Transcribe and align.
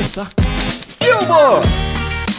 começar. 0.00 0.30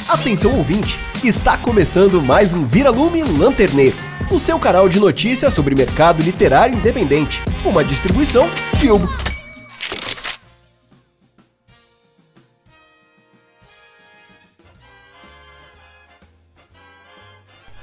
Atenção 0.09 0.57
ouvinte, 0.57 0.97
está 1.23 1.55
começando 1.59 2.19
mais 2.19 2.53
um 2.53 2.65
Vira-Lume 2.65 3.21
Lanterneiro, 3.21 3.95
o 4.31 4.39
seu 4.39 4.57
canal 4.57 4.89
de 4.89 4.99
notícias 4.99 5.53
sobre 5.53 5.75
mercado 5.75 6.23
literário 6.23 6.75
independente, 6.75 7.39
uma 7.63 7.83
distribuição 7.83 8.49
Filmo. 8.79 9.07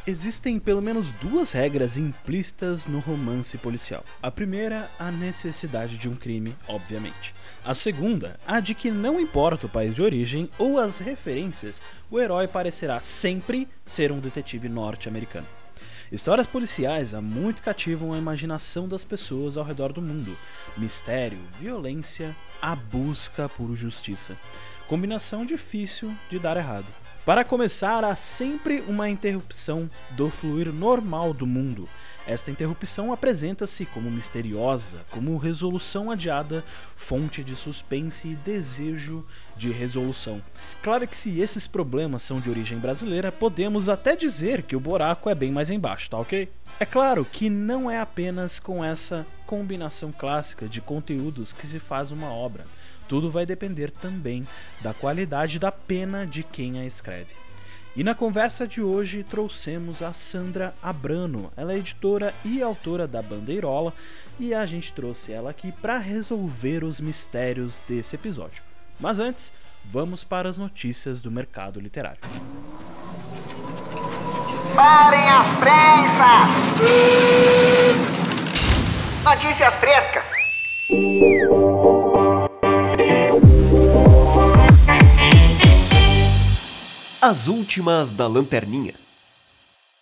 Existem 0.09 0.59
pelo 0.59 0.81
menos 0.81 1.13
duas 1.13 1.53
regras 1.53 1.99
implícitas 1.99 2.87
no 2.87 2.99
romance 2.99 3.59
policial. 3.59 4.03
A 4.23 4.31
primeira, 4.31 4.91
a 4.99 5.11
necessidade 5.11 5.99
de 5.99 6.09
um 6.09 6.17
crime, 6.17 6.57
obviamente. 6.67 7.35
A 7.63 7.75
segunda, 7.75 8.41
a 8.47 8.59
de 8.59 8.75
que 8.75 8.91
não 8.91 9.21
importa 9.21 9.67
o 9.67 9.69
país 9.69 9.95
de 9.95 10.01
origem 10.01 10.49
ou 10.59 10.79
as 10.79 10.99
referências, 10.99 11.83
o 12.11 12.19
herói 12.19 12.49
parecerá 12.49 13.03
sempre 13.03 13.69
ser 13.85 14.11
um 14.11 14.19
detetive 14.19 14.67
norte-americano. 14.67 15.47
Histórias 16.11 16.47
policiais 16.47 17.13
há 17.13 17.21
muito 17.21 17.61
cativam 17.61 18.15
a 18.15 18.19
imaginação 18.19 18.89
das 18.89 19.05
pessoas 19.05 19.59
ao 19.59 19.65
redor 19.65 19.93
do 19.93 20.01
mundo. 20.01 20.35
Mistério, 20.79 21.39
violência, 21.61 22.35
a 22.63 22.75
busca 22.75 23.47
por 23.47 23.77
justiça. 23.77 24.35
Combinação 24.89 25.45
difícil 25.45 26.11
de 26.31 26.39
dar 26.39 26.57
errado. 26.57 26.87
Para 27.29 27.45
começar, 27.45 28.05
há 28.05 28.17
sempre 28.17 28.83
uma 28.89 29.07
interrupção 29.07 29.91
do 30.13 30.31
fluir 30.31 30.73
normal 30.73 31.35
do 31.35 31.47
mundo. 31.47 31.87
Esta 32.27 32.51
interrupção 32.51 33.13
apresenta-se 33.13 33.85
como 33.85 34.11
misteriosa, 34.11 35.05
como 35.11 35.37
resolução 35.37 36.11
adiada, 36.11 36.65
fonte 36.97 37.45
de 37.45 37.55
suspense 37.55 38.29
e 38.29 38.35
desejo 38.35 39.27
de 39.59 39.71
resolução. 39.71 40.41
Claro 40.83 41.07
que 41.07 41.19
se 41.19 41.39
esses 41.39 41.67
problemas 41.67 42.23
são 42.23 42.41
de 42.41 42.49
origem 42.49 42.79
brasileira, 42.79 43.31
podemos 43.31 43.91
até 43.91 44.17
dizer 44.17 44.63
que 44.63 44.75
o 44.75 44.81
buraco 44.81 45.29
é 45.29 45.35
bem 45.35 45.53
mais 45.53 45.69
embaixo, 45.69 46.09
tá 46.09 46.17
ok? 46.17 46.49
É 46.81 46.87
claro 46.87 47.27
que 47.27 47.51
não 47.51 47.91
é 47.91 48.01
apenas 48.01 48.59
com 48.59 48.83
essa 48.83 49.27
combinação 49.45 50.11
clássica 50.13 50.67
de 50.67 50.81
conteúdos 50.81 51.53
que 51.53 51.67
se 51.67 51.79
faz 51.79 52.11
uma 52.11 52.33
obra. 52.33 52.65
Tudo 53.09 53.31
vai 53.31 53.47
depender 53.47 53.91
também 53.91 54.47
da 54.83 54.93
qualidade 54.93 55.59
da 55.59 55.73
pena 55.73 56.27
de 56.27 56.43
quem 56.43 56.79
a 56.79 56.85
escreve. 56.85 57.33
E 57.97 58.05
na 58.05 58.15
conversa 58.15 58.69
de 58.69 58.81
hoje 58.81 59.25
trouxemos 59.25 60.03
a 60.03 60.13
Sandra 60.13 60.73
Abrano. 60.81 61.51
Ela 61.57 61.73
é 61.73 61.79
editora 61.79 62.33
e 62.45 62.63
autora 62.63 63.09
da 63.09 63.21
Bandeirola 63.21 63.93
e 64.39 64.55
a 64.55 64.65
gente 64.67 64.93
trouxe 64.93 65.33
ela 65.33 65.51
aqui 65.51 65.73
para 65.73 65.99
resolver 65.99 66.85
os 66.85 67.01
mistérios 67.01 67.83
desse 67.89 68.15
episódio. 68.15 68.63
Mas 69.01 69.19
antes, 69.19 69.53
vamos 69.85 70.23
para 70.23 70.49
as 70.49 70.57
notícias 70.57 71.21
do 71.21 71.31
mercado 71.31 71.81
literário. 71.81 72.21
Parem 74.77 75.29
as 75.29 75.47
prensas! 75.59 76.79
Notícias 79.25 79.75
frescas! 79.75 80.25
As 87.21 87.49
últimas 87.49 88.13
da 88.13 88.29
Lanterninha. 88.29 88.95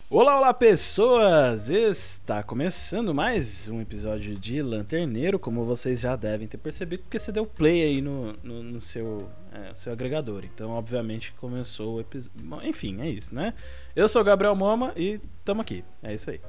Olá, 0.07 0.37
olá 0.37 0.53
pessoas! 0.53 1.67
Está 1.67 2.43
começando 2.43 3.11
mais 3.11 3.67
um 3.67 3.81
episódio 3.81 4.37
de 4.37 4.61
Lanterneiro, 4.61 5.39
como 5.39 5.65
vocês 5.65 5.99
já 5.99 6.15
devem 6.15 6.47
ter 6.47 6.59
percebido, 6.59 7.01
porque 7.01 7.17
você 7.17 7.31
deu 7.31 7.43
play 7.43 7.81
aí 7.81 8.01
no, 8.01 8.33
no, 8.43 8.61
no 8.61 8.79
seu, 8.79 9.27
é, 9.51 9.73
seu 9.73 9.91
agregador. 9.91 10.45
Então, 10.45 10.69
obviamente, 10.69 11.33
começou 11.33 11.95
o 11.95 12.01
episódio. 12.01 12.39
Enfim, 12.63 13.01
é 13.01 13.09
isso, 13.09 13.33
né? 13.33 13.55
Eu 13.95 14.07
sou 14.07 14.21
o 14.21 14.25
Gabriel 14.25 14.55
Moma 14.55 14.93
e 14.95 15.19
tamo 15.43 15.63
aqui. 15.63 15.83
É 16.03 16.13
isso 16.13 16.29
aí. 16.29 16.39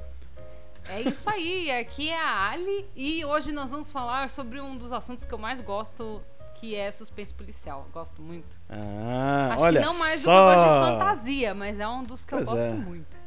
É 0.87 1.01
isso 1.01 1.27
aí, 1.27 1.71
aqui 1.71 2.09
é 2.09 2.19
a 2.19 2.49
Ali 2.49 2.85
e 2.95 3.25
hoje 3.25 3.51
nós 3.51 3.71
vamos 3.71 3.91
falar 3.91 4.29
sobre 4.29 4.61
um 4.61 4.77
dos 4.77 4.91
assuntos 4.91 5.25
que 5.25 5.33
eu 5.33 5.37
mais 5.37 5.61
gosto, 5.61 6.21
que 6.59 6.75
é 6.75 6.91
suspense 6.91 7.33
policial. 7.33 7.87
Gosto 7.93 8.21
muito. 8.21 8.57
Ah, 8.69 9.49
Acho 9.53 9.63
olha 9.63 9.79
que 9.81 9.85
não 9.85 9.97
mais 9.97 10.19
só... 10.21 10.31
do 10.31 10.51
que 10.53 10.59
eu 10.59 10.63
gosto 10.63 10.85
de 10.85 10.91
fantasia, 10.99 11.53
mas 11.53 11.79
é 11.79 11.87
um 11.87 12.03
dos 12.03 12.25
que 12.25 12.31
Pois 12.31 12.47
eu 12.47 12.55
gosto 12.55 12.67
é. 12.67 12.73
muito. 12.73 13.17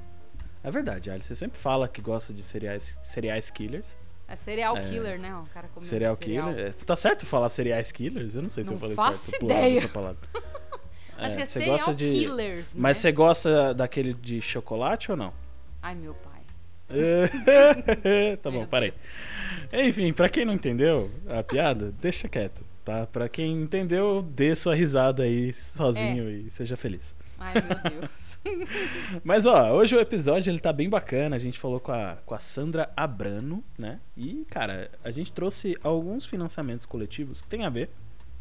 É 0.65 0.70
verdade, 0.70 1.10
Ali. 1.10 1.22
Você 1.22 1.34
sempre 1.34 1.59
fala 1.59 1.88
que 1.88 2.00
gosta 2.00 2.32
de 2.32 2.43
seriais, 2.43 2.98
seriais 3.03 3.50
killers. 3.50 3.97
É 4.28 4.37
serial 4.37 4.76
É. 4.76 4.82
killer, 4.82 5.19
né? 5.20 5.34
O 5.37 5.44
cara 5.53 5.69
comendo 5.69 5.84
Serial 5.84 6.16
killer. 6.16 6.59
É, 6.69 6.70
Tá 6.72 6.94
certo 6.97 7.26
falar 7.26 7.48
seriais 7.48 7.91
killers? 7.91 8.34
Eu 8.34 8.43
não 8.43 8.48
sei 8.50 8.62
se 8.65 8.70
Não 8.70 8.76
eu 8.76 8.81
falei 8.81 8.97
faço 8.97 9.31
certo. 9.31 9.44
ideia. 9.44 9.78
Essa 9.78 9.88
palavra. 9.88 10.20
Acho 11.19 11.37
que 11.37 11.43
é 11.43 11.44
você 11.47 11.53
serial 11.53 11.76
gosta 11.76 11.94
de... 11.94 12.04
killers, 12.06 12.75
Mas 12.75 12.97
né? 12.97 13.00
você 13.03 13.12
gosta 13.12 13.75
daquele 13.75 14.12
de 14.14 14.41
chocolate 14.41 15.10
ou 15.10 15.16
não? 15.16 15.32
Ai, 15.82 15.94
meu 15.94 16.14
pai. 16.14 16.32
tá 18.43 18.50
bom, 18.50 18.66
parei. 18.66 18.93
Enfim, 19.72 20.12
pra 20.12 20.28
quem 20.28 20.44
não 20.44 20.54
entendeu 20.54 21.10
a 21.28 21.43
piada, 21.43 21.93
deixa 22.00 22.28
quieto, 22.28 22.64
tá? 22.84 23.06
Pra 23.06 23.28
quem 23.28 23.62
entendeu, 23.62 24.22
dê 24.22 24.54
sua 24.56 24.75
risada 24.75 25.22
aí 25.25 25.53
sozinho 25.53 26.28
É. 26.28 26.32
e 26.32 26.50
seja 26.50 26.76
feliz. 26.76 27.15
Ai, 27.38 27.54
meu 27.54 28.00
Deus. 28.00 28.38
Mas 29.25 29.47
ó, 29.47 29.72
hoje 29.72 29.94
o 29.97 30.00
episódio 30.00 30.50
ele 30.50 30.59
tá 30.60 30.72
bem 30.72 30.88
bacana. 30.88 31.37
A 31.37 31.38
gente 31.38 31.59
falou 31.59 31.81
com 31.81 31.93
a, 31.93 32.16
com 32.25 32.34
a 32.34 32.38
Sandra 32.38 32.91
Abrano, 32.97 33.62
né? 33.78 34.00
E, 34.16 34.44
cara, 34.50 34.91
a 35.04 35.10
gente 35.10 35.32
trouxe 35.32 35.76
alguns 35.82 36.25
financiamentos 36.25 36.87
coletivos 36.87 37.41
que 37.43 37.48
tem 37.48 37.65
a 37.65 37.70
ver, 37.70 37.91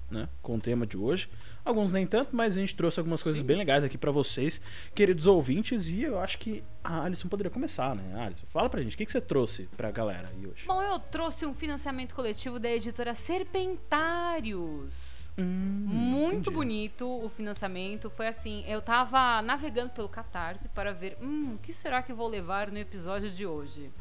né, 0.09 0.27
com 0.41 0.55
o 0.55 0.59
tema 0.59 0.85
de 0.85 0.97
hoje. 0.97 1.29
Alguns 1.63 1.91
nem 1.91 2.07
tanto, 2.07 2.35
mas 2.35 2.57
a 2.57 2.59
gente 2.59 2.75
trouxe 2.75 2.99
algumas 2.99 3.21
coisas 3.21 3.41
bem 3.41 3.55
legais 3.55 3.83
aqui 3.83 3.97
pra 3.97 4.11
vocês, 4.11 4.59
queridos 4.95 5.27
ouvintes, 5.27 5.87
e 5.89 6.01
eu 6.03 6.19
acho 6.19 6.39
que 6.39 6.63
a 6.83 7.03
Alisson 7.03 7.27
poderia 7.27 7.51
começar, 7.51 7.95
né? 7.95 8.19
Alisson, 8.23 8.45
fala 8.47 8.67
pra 8.67 8.81
gente, 8.81 8.95
o 8.95 8.97
que, 8.97 9.05
que 9.05 9.11
você 9.11 9.21
trouxe 9.21 9.69
pra 9.77 9.91
galera 9.91 10.29
aí 10.29 10.47
hoje? 10.47 10.65
Bom, 10.65 10.81
eu 10.81 10.97
trouxe 10.97 11.45
um 11.45 11.53
financiamento 11.53 12.15
coletivo 12.15 12.59
da 12.59 12.71
editora 12.71 13.13
Serpentários. 13.13 15.31
Hum, 15.37 15.85
Muito 15.87 16.49
entendi. 16.49 16.55
bonito 16.55 17.25
o 17.25 17.29
financiamento. 17.29 18.09
Foi 18.09 18.27
assim, 18.27 18.63
eu 18.67 18.81
tava 18.81 19.41
navegando 19.41 19.91
pelo 19.91 20.09
Catarse 20.09 20.67
para 20.69 20.93
ver, 20.93 21.17
hum, 21.21 21.53
o 21.55 21.57
que 21.59 21.73
será 21.73 22.01
que 22.01 22.11
vou 22.11 22.27
levar 22.27 22.71
no 22.71 22.77
episódio 22.77 23.29
de 23.29 23.45
hoje? 23.45 23.91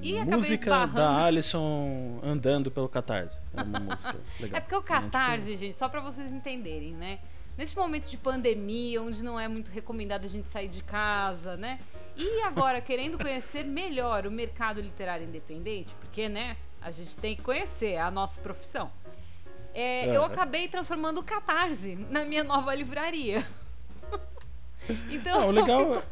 E 0.00 0.24
música 0.24 0.86
da 0.86 1.24
Alisson 1.24 2.20
andando 2.22 2.70
pelo 2.70 2.88
Catarse. 2.88 3.40
É 3.54 3.62
uma 3.62 3.80
música 3.80 4.16
legal. 4.38 4.58
É 4.58 4.60
porque 4.60 4.76
o 4.76 4.80
tipo, 4.80 4.92
Catarse, 4.92 5.56
gente, 5.56 5.76
só 5.76 5.88
pra 5.88 6.00
vocês 6.00 6.32
entenderem, 6.32 6.92
né? 6.92 7.18
Nesse 7.56 7.76
momento 7.76 8.06
de 8.06 8.16
pandemia, 8.16 9.02
onde 9.02 9.22
não 9.24 9.38
é 9.38 9.48
muito 9.48 9.70
recomendado 9.72 10.24
a 10.24 10.28
gente 10.28 10.48
sair 10.48 10.68
de 10.68 10.82
casa, 10.84 11.56
né? 11.56 11.80
E 12.16 12.42
agora, 12.42 12.80
querendo 12.80 13.18
conhecer 13.18 13.64
melhor 13.64 14.26
o 14.26 14.30
mercado 14.30 14.80
literário 14.80 15.26
independente, 15.26 15.92
porque, 16.00 16.28
né, 16.28 16.56
a 16.80 16.92
gente 16.92 17.16
tem 17.16 17.34
que 17.34 17.42
conhecer 17.42 17.92
é 17.92 18.00
a 18.00 18.10
nossa 18.10 18.40
profissão. 18.40 18.90
É, 19.74 20.06
Eu 20.14 20.22
Aham. 20.22 20.32
acabei 20.32 20.68
transformando 20.68 21.18
o 21.18 21.24
Catarse 21.24 21.96
na 22.10 22.24
minha 22.24 22.44
nova 22.44 22.74
livraria. 22.74 23.44
então, 25.10 25.40
Não, 25.40 25.48
o 25.48 25.50
legal. 25.50 26.02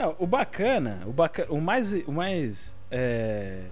Não, 0.00 0.14
o 0.18 0.26
bacana, 0.26 1.02
o 1.06 1.12
baca... 1.12 1.46
o 1.52 1.60
mais, 1.60 1.92
o 2.06 2.12
mais, 2.12 2.76
é... 2.90 3.64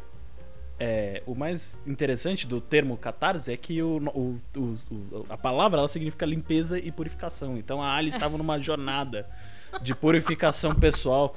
é, 0.78 1.22
o 1.26 1.34
mais 1.34 1.78
interessante 1.86 2.46
do 2.46 2.60
termo 2.60 2.96
catarse 2.96 3.52
é 3.52 3.56
que 3.56 3.80
o, 3.82 3.98
o, 4.14 4.40
o- 4.60 5.26
a 5.28 5.36
palavra 5.36 5.78
ela 5.78 5.88
significa 5.88 6.26
limpeza 6.26 6.78
e 6.78 6.90
purificação. 6.90 7.56
Então 7.56 7.80
a 7.82 7.94
Ali 7.94 8.10
estava 8.10 8.36
numa 8.36 8.58
jornada 8.60 9.28
de 9.80 9.94
purificação 9.94 10.74
pessoal 10.74 11.34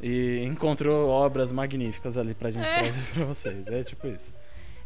e 0.00 0.42
encontrou 0.44 1.08
obras 1.08 1.50
magníficas 1.50 2.16
ali 2.18 2.34
pra 2.34 2.50
gente 2.50 2.66
É. 2.68 2.78
trazer 2.82 3.12
pra 3.14 3.24
vocês. 3.24 3.66
É 3.66 3.82
tipo 3.82 4.06
isso. 4.06 4.34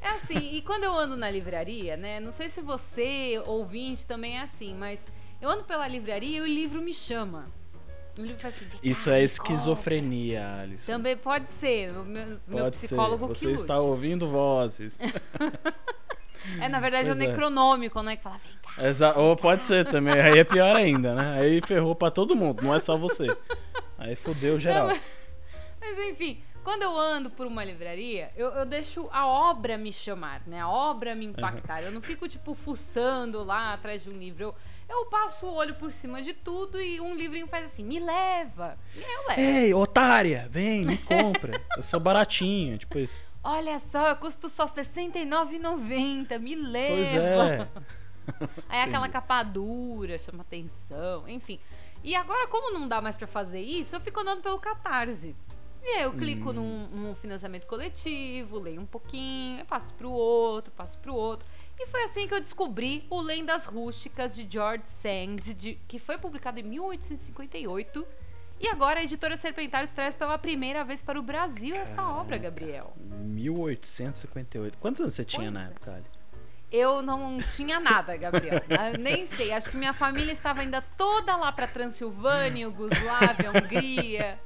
É 0.01 0.09
assim, 0.11 0.55
e 0.55 0.63
quando 0.63 0.85
eu 0.85 0.97
ando 0.97 1.17
na 1.17 1.31
livraria, 1.31 1.97
né? 1.97 2.19
Não 2.19 2.33
sei 2.33 2.49
se 2.49 2.61
você, 2.61 3.41
ouvinte, 3.47 4.07
também 4.07 4.39
é 4.39 4.43
assim, 4.43 4.75
mas 4.75 5.07
eu 5.41 5.49
ando 5.51 5.65
pela 5.65 5.87
livraria 5.87 6.39
e 6.39 6.41
o 6.41 6.47
livro 6.47 6.81
me 6.83 6.93
chama. 6.95 7.45
Isso 8.83 9.09
cá, 9.11 9.17
é 9.17 9.23
esquizofrenia, 9.23 10.61
Alisson. 10.63 10.87
compra." 10.93 10.97
Também 10.99 11.17
pode 11.17 11.51
ser, 11.51 11.91
o 11.97 12.05
meu, 12.05 12.39
meu 12.47 12.71
psicólogo 12.71 13.27
ser. 13.29 13.33
que 13.33 13.39
Você 13.39 13.47
lute. 13.49 13.61
está 13.61 13.79
ouvindo 13.79 14.29
vozes. 14.29 14.99
É, 16.61 16.69
na 16.69 16.81
verdade, 16.81 17.09
é 17.09 17.13
o 17.13 17.15
Pois 17.15 17.21
é. 17.21 17.29
necronômico, 17.29 18.03
né? 18.03 18.17
Que 18.17 18.23
fala, 18.25 18.37
vem 18.39 18.53
cá. 18.61 18.85
Exa 18.89 19.17
Ou 19.17 19.37
pode 19.37 19.65
ser 19.65 19.87
também. 19.87 20.15
Aí 20.21 20.39
é 20.41 20.45
pior 20.45 20.75
ainda, 20.75 21.15
né? 21.15 21.41
Aí 21.41 21.61
ferrou 21.65 21.95
pra 21.95 22.11
todo 22.11 22.35
mundo, 22.35 22.63
não 22.63 22.75
é 22.75 22.81
só 22.81 22.97
você. 22.97 23.29
Aí 23.97 24.17
fodeu 24.17 24.59
geral. 24.59 24.89
Não, 24.89 24.97
Mas 25.81 25.99
enfim, 26.09 26.43
quando 26.65 26.83
eu 26.83 26.99
ando 26.99 27.31
por 27.31 27.47
uma 27.47 27.65
livraria, 27.65 28.31
eu, 28.37 28.49
eu 28.51 28.67
deixo 28.67 29.09
a 29.13 29.27
obra 29.27 29.79
me 29.79 29.93
chamar, 29.93 30.43
né? 30.47 30.61
A 30.61 30.69
obra 30.69 31.15
me 31.15 31.27
impactar. 31.27 31.83
Eu 31.83 31.93
não 31.93 32.03
fico, 32.03 32.29
tipo, 32.29 32.55
fuçando 32.55 33.45
lá 33.45 33.75
atrás 33.75 34.03
de 34.03 34.11
um 34.11 34.19
livro. 34.19 34.43
Eu, 34.45 34.55
eu 34.93 35.07
passo 35.07 35.47
o 35.47 35.55
olho 35.55 35.75
por 35.75 35.91
cima 35.93 36.21
de 36.23 36.33
tudo 36.33 36.81
e 36.81 37.01
um 37.01 37.15
livrinho 37.15 37.47
faz 37.47 37.65
assim, 37.67 37.85
me 37.85 37.99
leva. 37.99 38.79
E 38.95 39.03
aí 39.05 39.13
eu 39.13 39.29
levo. 39.29 39.41
Ei, 39.41 39.75
otária, 39.75 40.49
vem, 40.51 40.83
me 40.85 40.99
compra. 40.99 41.61
Eu 41.77 41.83
sou 41.83 41.99
baratinho, 42.01 42.79
tipo 42.79 42.99
isso. 42.99 43.23
Olha 43.45 43.79
só, 43.79 44.09
eu 44.09 44.17
custo 44.17 44.49
só 44.49 44.67
R$ 44.67 44.73
69,90, 44.83 46.39
me 46.39 46.55
leva. 46.55 46.95
Pois 46.95 47.15
é. 47.15 47.69
Aí 48.69 48.81
aquela 48.83 49.09
capa 49.09 49.43
dura, 49.43 50.17
chama 50.19 50.43
atenção, 50.43 51.29
enfim. 51.29 51.59
E 52.05 52.15
agora, 52.15 52.47
como 52.47 52.73
não 52.73 52.87
dá 52.87 53.01
mais 53.01 53.17
pra 53.17 53.27
fazer 53.27 53.61
isso, 53.61 53.97
eu 53.97 54.01
fico 54.01 54.21
andando 54.21 54.43
pelo 54.43 54.59
Catarse. 54.59 55.35
E 55.85 55.89
aí 55.97 56.03
eu 56.03 56.13
clico 56.13 56.51
Hum. 56.51 56.53
num, 56.53 56.87
num 56.89 57.15
financiamento 57.17 57.67
coletivo, 57.67 58.61
leio 58.61 58.81
um 58.81 58.87
pouquinho, 58.87 59.59
eu 59.59 59.65
passo 59.65 59.93
pro 59.95 60.11
outro, 60.11 60.73
passo 60.77 60.97
pro 61.01 61.13
outro. 61.13 61.45
E 61.79 61.87
foi 61.87 62.03
assim 62.05 62.29
que 62.29 62.35
eu 62.35 62.41
descobri 62.41 63.05
o 63.11 63.21
Lendas 63.21 63.65
Rústicas 63.65 64.35
de 64.37 64.47
George 64.49 64.85
Sand, 64.89 65.37
de- 65.57 65.75
que 65.89 65.99
foi 65.99 66.17
publicado 66.19 66.61
em 66.61 66.63
1858. 66.63 68.07
E 68.61 68.69
agora 68.69 69.01
a 69.01 69.03
editora 69.03 69.37
Serpentários 69.37 69.91
traz 69.91 70.15
pela 70.15 70.39
primeira 70.39 70.85
vez 70.85 71.03
para 71.03 71.19
o 71.19 71.23
Brasil 71.23 71.75
essa 71.75 72.01
obra, 72.07 72.39
Gabriel. 72.39 72.93
1858. 72.99 74.79
Quantos 74.79 75.01
anos 75.01 75.15
você 75.15 75.25
tinha 75.25 75.43
Pois 75.51 75.53
na 75.53 75.65
época, 75.71 75.95
Ali? 75.95 76.05
Eu 76.71 77.03
não 77.03 77.39
tinha 77.39 77.79
nada, 77.81 78.17
Gabriel. 78.17 78.63
Eu 78.69 78.99
nem 79.03 79.27
sei. 79.27 79.53
Acho 79.53 79.71
que 79.71 79.77
minha 79.77 79.93
família 79.93 80.33
estava 80.33 80.61
ainda 80.63 80.81
toda 80.97 81.37
lá 81.37 81.53
pra 81.53 81.67
Transilvânia, 81.67 82.63
Yugoslávia, 82.65 83.51
Hungria. 83.51 84.39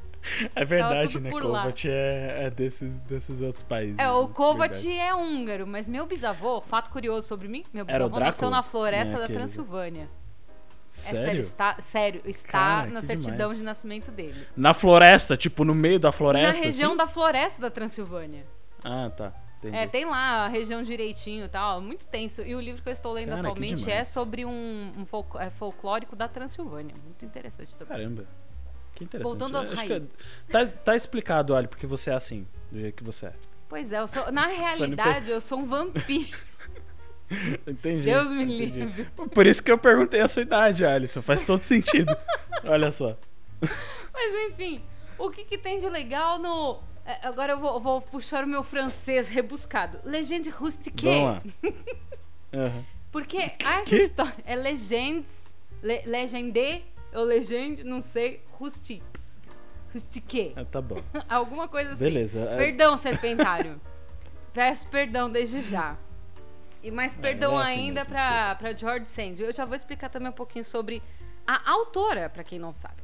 É 0.55 0.65
verdade, 0.65 1.21
né? 1.21 1.31
Kovac 1.31 1.89
é, 1.89 2.45
é 2.45 2.51
desses, 2.51 2.91
desses 3.01 3.41
outros 3.41 3.63
países. 3.63 3.99
É, 3.99 4.11
o 4.11 4.27
né? 4.27 4.33
Kovac 4.35 4.75
Verdade. 4.75 4.99
é 4.99 5.15
húngaro, 5.15 5.67
mas 5.67 5.87
meu 5.87 6.07
bisavô, 6.07 6.61
fato 6.61 6.91
curioso 6.91 7.27
sobre 7.27 7.49
mim, 7.49 7.65
meu 7.73 7.85
bisavô 7.85 8.19
nasceu 8.21 8.51
na 8.51 8.63
floresta 8.63 9.15
É, 9.15 9.17
da 9.19 9.25
aquele- 9.25 9.39
Transilvânia. 9.39 10.03
É 10.03 10.89
Sério? 10.89 11.21
sério, 11.25 11.41
está, 11.41 11.77
sério, 11.81 12.23
está 12.27 12.53
Cara, 12.53 12.91
na 12.91 13.03
certidão 13.03 13.37
demais. 13.49 13.59
de 13.59 13.65
nascimento 13.65 14.11
dele. 14.13 14.47
Na 14.57 14.73
floresta, 14.73 15.37
tipo, 15.37 15.65
no 15.65 15.75
meio 15.75 15.99
da 15.99 16.13
floresta? 16.13 16.59
na 16.61 16.65
região 16.65 16.91
assim? 16.91 16.99
da 16.99 17.07
floresta 17.09 17.61
da 17.61 17.71
Transilvânia. 17.71 18.47
Ah, 18.85 19.11
tá. 19.11 19.33
Entendi. 19.59 19.77
É, 19.77 19.87
tem 19.89 20.05
lá 20.05 20.45
a 20.45 20.49
região 20.49 20.83
direitinho 20.83 21.47
e 21.47 21.49
tal, 21.49 21.81
muito 21.81 22.07
tenso. 22.07 22.41
E 22.43 22.55
o 22.55 22.61
livro 22.61 22.83
que 22.83 22.89
eu 22.89 22.93
estou 22.93 23.13
lendo 23.13 23.31
Cara, 23.31 23.41
atualmente 23.41 23.91
é 23.91 24.05
sobre 24.05 24.45
um, 24.45 24.93
um 24.97 25.05
folcl- 25.07 25.41
é, 25.41 25.51
folclórico 25.51 26.15
da 26.15 26.29
Transilvânia. 26.29 26.95
Muito 27.05 27.25
interessante 27.25 27.77
também. 27.77 27.97
Caramba. 27.97 28.25
Que 28.97 29.05
interessante. 29.05 29.39
Voltando 29.39 29.59
às 29.59 29.71
Acho 29.71 29.77
raízes. 29.87 30.11
tá, 30.51 30.67
tá 30.67 30.97
explicado, 30.97 31.55
Ali, 31.55 31.69
porque 31.69 31.87
você 31.87 32.11
é 32.11 32.15
assim, 32.15 32.47
do 32.73 32.81
jeito 32.81 32.97
que 32.97 33.05
você 33.05 33.27
é. 33.27 33.33
Pois 33.69 33.93
é, 33.93 34.01
eu 34.01 34.09
sou, 34.09 34.33
na 34.33 34.47
realidade 34.49 35.31
eu 35.31 35.41
sou 35.41 35.61
um 35.61 35.67
vampiro. 35.67 36.37
Entendi. 37.67 38.05
Deus 38.05 38.31
me 38.31 38.45
entendi. 38.45 38.81
livre. 38.81 39.05
Por 39.35 39.47
isso 39.47 39.63
que 39.63 39.71
eu 39.71 39.77
perguntei 39.77 40.21
a 40.21 40.29
sua 40.29 40.43
idade, 40.43 40.85
Alisson. 40.87 41.21
Faz 41.23 41.45
todo 41.45 41.61
sentido. 41.61 42.17
Olha 42.65 42.91
só. 42.93 43.17
Mas 43.61 44.51
enfim, 44.51 44.81
o 45.19 45.29
que, 45.31 45.45
que 45.45 45.59
tem 45.59 45.79
de 45.79 45.89
legal 45.89 46.39
no. 46.39 46.79
é, 47.05 47.27
Agora 47.27 47.53
eu 47.55 47.59
vou, 47.59 47.81
vou 47.81 48.01
puxar 48.01 48.45
o 48.45 48.47
meu 48.47 48.63
francês 48.63 49.29
rebuscado. 49.29 49.99
Legende 50.05 50.51
rustique. 50.51 51.05
Vamos 51.05 51.25
lá. 51.25 51.43
Aham. 52.55 52.85
Porque 53.11 53.53
essa 53.65 53.97
história 53.97 54.35
é 54.45 54.55
legendes, 54.55 55.47
le, 55.83 56.03
legende 56.07 56.83
ou 57.17 57.25
legende, 57.25 57.83
não 57.83 58.01
sei, 58.03 58.43
rustiques. 58.53 59.27
Rustique. 59.93 60.53
Ah, 60.57 60.65
tá 60.65 60.81
bom. 60.81 60.97
Alguma 61.29 61.67
coisa 61.69 61.93
assim. 61.93 62.05
Beleza. 62.05 62.41
é- 62.41 62.57
Perdão, 62.57 62.97
serpentário. 62.97 63.81
Peço 64.53 64.89
perdão 64.89 65.31
desde 65.31 65.61
já. 65.61 65.97
E 66.83 66.91
mais 66.91 67.15
perdão 67.15 67.59
é 67.61 67.65
assim 67.65 67.81
ainda 67.81 68.05
para 68.05 68.73
George 68.77 69.11
Sand. 69.11 69.35
Eu 69.39 69.53
já 69.53 69.65
vou 69.65 69.75
explicar 69.75 70.09
também 70.09 70.29
um 70.29 70.33
pouquinho 70.33 70.65
sobre 70.65 71.03
a 71.47 71.71
autora, 71.71 72.29
pra 72.29 72.45
quem 72.45 72.59
não 72.59 72.75
sabe. 72.75 73.03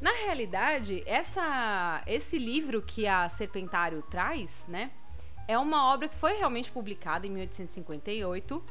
Na 0.00 0.12
realidade, 0.12 1.02
essa, 1.06 2.02
esse 2.06 2.38
livro 2.38 2.80
que 2.82 3.06
a 3.06 3.28
Serpentário 3.28 4.00
traz, 4.02 4.66
né, 4.68 4.90
é 5.48 5.58
uma 5.58 5.92
obra 5.92 6.08
que 6.08 6.14
foi 6.14 6.34
realmente 6.34 6.70
publicada 6.70 7.26
em 7.26 7.30
1858 7.30 8.64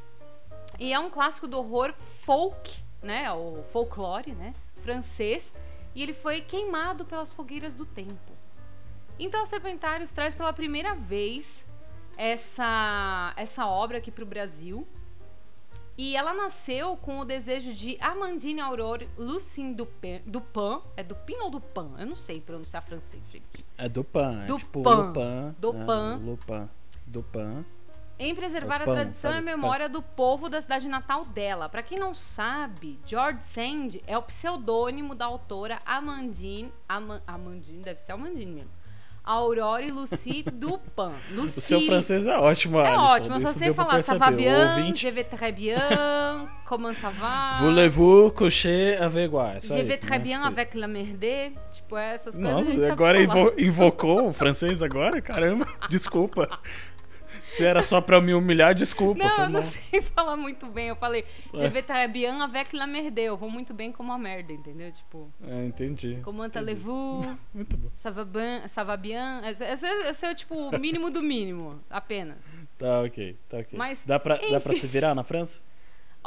e 0.80 0.94
é 0.94 1.00
um 1.00 1.10
clássico 1.10 1.48
do 1.48 1.58
horror 1.58 1.94
folk, 2.24 2.84
né, 3.02 3.32
o 3.32 3.64
folclore, 3.72 4.34
né, 4.34 4.54
francês, 4.78 5.56
e 5.96 6.02
ele 6.04 6.14
foi 6.14 6.42
queimado 6.42 7.06
pelas 7.06 7.34
fogueiras 7.34 7.76
do 7.76 7.86
tempo. 7.86 8.32
Então 9.20 9.46
Serpentários 9.46 10.12
traz 10.12 10.34
pela 10.34 10.54
primeira 10.54 10.94
vez 10.94 11.68
essa 12.16 13.34
essa 13.36 13.66
obra 13.68 13.98
aqui 13.98 14.12
para 14.12 14.24
o 14.24 14.28
Brasil. 14.28 14.88
E 15.98 16.16
ela 16.16 16.32
nasceu 16.32 16.96
com 16.96 17.20
o 17.20 17.26
desejo 17.26 17.74
de 17.74 17.98
Amandine 18.00 18.62
Aurore 18.62 19.10
Lucine 19.18 19.74
Dupin, 19.74 20.22
Dupin. 20.28 20.80
É 20.96 21.02
Dupin 21.02 21.38
ou 21.42 21.50
Dupin? 21.50 21.92
Eu 21.98 22.06
não 22.06 22.16
sei 22.16 22.40
pronunciar 22.40 22.84
francês, 22.84 23.24
gente. 23.32 23.66
É 23.76 23.90
Dupin. 23.90 24.44
É 24.44 24.46
Dupin. 24.46 24.64
tipo 24.64 24.84
Lupin. 24.88 25.56
Dupin. 25.58 25.80
né? 25.80 26.20
Lupin. 26.24 26.70
Dupin. 27.08 27.66
Em 28.20 28.34
preservar 28.34 28.80
Dupin, 28.80 28.90
a 28.92 28.94
tradição 28.96 29.30
e 29.32 29.34
a 29.34 29.36
sabe? 29.38 29.46
memória 29.46 29.88
do 29.88 30.02
povo 30.02 30.50
da 30.50 30.60
cidade 30.60 30.88
natal 30.88 31.24
dela. 31.26 31.70
Pra 31.70 31.84
quem 31.84 32.00
não 32.00 32.14
sabe, 32.16 33.00
George 33.06 33.44
Sand 33.44 34.02
é 34.08 34.18
o 34.18 34.22
pseudônimo 34.24 35.14
da 35.14 35.26
autora 35.26 35.80
Amandine. 35.86 36.72
Ama- 36.90 37.22
Amandine, 37.28 37.84
deve 37.84 38.00
ser 38.02 38.14
Amandine 38.14 38.52
mesmo. 38.52 38.72
Aurore 39.24 39.90
Lucie 39.92 40.42
Dupin. 40.50 41.12
Lucie. 41.36 41.60
O 41.60 41.62
seu 41.62 41.82
francês 41.82 42.26
é 42.28 42.38
ótimo, 42.40 42.80
É 42.80 42.88
Alisson. 42.88 43.04
ótimo, 43.04 43.36
eu 43.36 43.40
só 43.42 43.48
sei 43.52 43.74
falar 43.74 43.98
ouvinte, 44.78 45.02
je 45.02 45.12
vais 45.12 45.26
très 45.30 45.52
bien, 45.54 45.78
comment 46.66 46.94
ça 46.94 47.10
va? 47.10 47.58
Voulez-vous 47.60 48.32
coucher 48.32 48.96
avec 49.02 49.30
Je 49.30 49.84
vais 49.84 49.98
très 49.98 50.18
né? 50.18 50.24
bien 50.24 50.40
Tipo 50.40 50.48
avec 50.48 50.74
la 50.76 50.88
merde. 50.88 51.52
Tipo, 51.74 51.98
essas 51.98 52.36
coisas 52.36 52.40
Nossa, 52.54 52.72
sabe 52.72 52.90
agora 52.90 53.22
invo- 53.22 53.54
invocou 53.58 54.30
o 54.30 54.34
francês 54.34 54.82
agora? 54.82 55.22
Caramba, 55.22 55.68
desculpa. 55.90 56.48
Se 57.48 57.64
era 57.66 57.82
só 57.82 58.02
pra 58.02 58.20
me 58.22 58.34
humilhar, 58.34 58.76
desculpa. 58.76 59.24
Não, 59.24 59.44
eu 59.44 59.50
não 59.50 59.62
sei 59.64 60.02
falar 60.14 60.36
muito 60.36 60.66
bem. 60.68 60.90
Eu 60.90 60.96
falei, 60.96 61.24
je 61.54 61.64
É. 61.64 61.70
vais 61.70 61.86
très 61.86 62.08
bien 62.12 62.42
avec 62.42 62.76
la 62.76 62.86
merde. 62.86 63.22
Eu 63.22 63.38
vou 63.38 63.50
muito 63.50 63.74
bem 63.74 63.92
com 63.92 64.12
a 64.12 64.18
merda, 64.18 64.52
entendeu? 64.54 64.92
Tipo, 64.92 65.32
É, 65.48 65.66
entendi. 65.66 66.16
entendi. 66.16 66.58
allez-vous? 66.58 67.26
Muito 67.54 67.78
bom. 67.78 67.90
Ça 67.96 68.12
va 68.12 68.26
bien? 68.26 68.68
Ça 68.68 68.84
va 68.84 68.98
bien? 68.98 69.42
Esse, 69.50 69.64
esse, 69.64 69.86
esse 69.86 70.26
é 70.26 70.32
o 70.32 70.36
tipo 70.36 70.56
o 70.56 70.78
mínimo 70.80 71.10
do 71.10 71.22
mínimo, 71.22 71.80
apenas. 71.90 72.38
Tá 72.78 73.02
ok, 73.02 73.38
tá 73.48 73.58
ok. 73.60 73.78
Mas, 73.78 74.04
dá, 74.06 74.20
pra, 74.20 74.38
dá 74.38 74.60
pra 74.60 74.74
se 74.74 74.86
virar 74.86 75.16
na 75.16 75.24
França? 75.24 75.62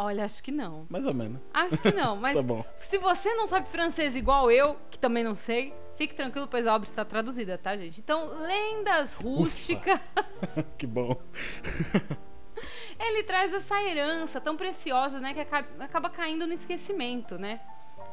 Olha, 0.03 0.25
acho 0.25 0.43
que 0.43 0.51
não. 0.51 0.87
Mais 0.89 1.05
ou 1.05 1.13
menos. 1.13 1.39
Acho 1.53 1.77
que 1.77 1.93
não, 1.93 2.17
mas 2.21 2.35
Tá 2.35 2.43
bom. 2.43 2.65
se 2.79 2.97
você 2.97 3.35
não 3.35 3.47
sabe 3.47 3.69
francês 3.69 4.17
igual 4.17 4.51
eu, 4.51 4.77
que 4.91 4.99
também 4.99 5.23
não 5.23 5.35
sei, 5.35 5.75
fique 5.95 6.15
tranquilo, 6.15 6.49
pois 6.49 6.67
a 6.67 6.75
obra 6.75 6.89
está 6.89 7.05
traduzida, 7.05 7.59
tá, 7.59 7.77
gente? 7.77 8.01
Então, 8.01 8.31
lendas 8.41 9.13
rústicas. 9.13 10.01
que 10.79 10.87
bom. 10.87 11.15
Ele 12.99 13.23
traz 13.25 13.53
essa 13.53 13.83
herança 13.83 14.41
tão 14.41 14.57
preciosa, 14.57 15.21
né, 15.21 15.35
que 15.35 15.41
acaba, 15.41 16.09
caindo 16.09 16.47
no 16.47 16.53
esquecimento, 16.55 17.39
né? 17.39 17.61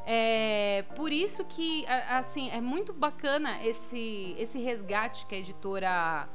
É 0.06 0.84
por 0.94 1.10
isso 1.12 1.44
que, 1.44 1.86
assim, 1.86 2.50
é 2.50 2.60
muito 2.60 2.92
bacana 2.92 3.62
esse, 3.62 4.34
esse 4.38 4.58
resgate 4.58 5.26
que 5.26 5.34
a 5.34 5.38
editora 5.38 6.28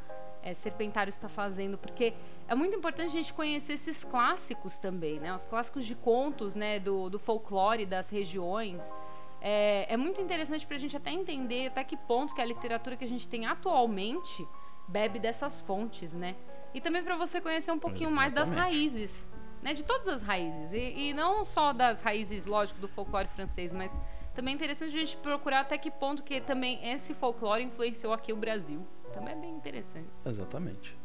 é, 0.43 0.53
Serpentário 0.53 1.09
está 1.09 1.27
fazendo, 1.29 1.77
porque 1.77 2.13
é 2.53 2.55
muito 2.55 2.75
importante 2.75 3.07
a 3.07 3.11
gente 3.11 3.33
conhecer 3.33 3.73
esses 3.73 4.03
clássicos 4.03 4.77
também, 4.77 5.19
né? 5.19 5.33
Os 5.35 5.45
clássicos 5.45 5.85
de 5.85 5.95
contos, 5.95 6.55
né, 6.55 6.79
do, 6.79 7.09
do 7.09 7.19
folclore 7.19 7.85
das 7.85 8.09
regiões. 8.09 8.93
É, 9.41 9.91
é 9.91 9.97
muito 9.97 10.21
interessante 10.21 10.65
para 10.65 10.75
a 10.77 10.79
gente 10.79 10.95
até 10.95 11.11
entender 11.11 11.67
até 11.67 11.83
que 11.83 11.97
ponto 11.97 12.33
que 12.33 12.41
a 12.41 12.45
literatura 12.45 12.95
que 12.95 13.03
a 13.03 13.07
gente 13.07 13.27
tem 13.27 13.45
atualmente 13.45 14.47
bebe 14.87 15.19
dessas 15.19 15.61
fontes, 15.61 16.13
né? 16.13 16.35
E 16.73 16.79
também 16.79 17.03
para 17.03 17.15
você 17.15 17.41
conhecer 17.41 17.71
um 17.71 17.79
pouquinho 17.79 18.11
mais 18.11 18.31
das 18.31 18.47
Exatamente. 18.47 18.75
raízes, 18.75 19.27
né? 19.61 19.73
De 19.73 19.83
todas 19.83 20.07
as 20.07 20.21
raízes. 20.21 20.73
E, 20.73 21.09
e 21.09 21.13
não 21.13 21.43
só 21.43 21.73
das 21.73 22.01
raízes, 22.01 22.45
lógico, 22.45 22.79
do 22.79 22.87
folclore 22.87 23.27
francês, 23.27 23.73
mas 23.73 23.97
também 24.35 24.53
é 24.53 24.55
interessante 24.55 24.95
a 24.95 24.99
gente 24.99 25.17
procurar 25.17 25.61
até 25.61 25.77
que 25.77 25.89
ponto 25.89 26.21
que 26.21 26.39
também 26.39 26.87
esse 26.87 27.15
folclore 27.15 27.63
influenciou 27.63 28.13
aqui 28.13 28.31
o 28.31 28.37
Brasil. 28.37 28.85
Também 29.11 29.33
é 29.33 29.37
bem 29.37 29.51
interessante. 29.51 30.09
Exatamente. 30.25 30.95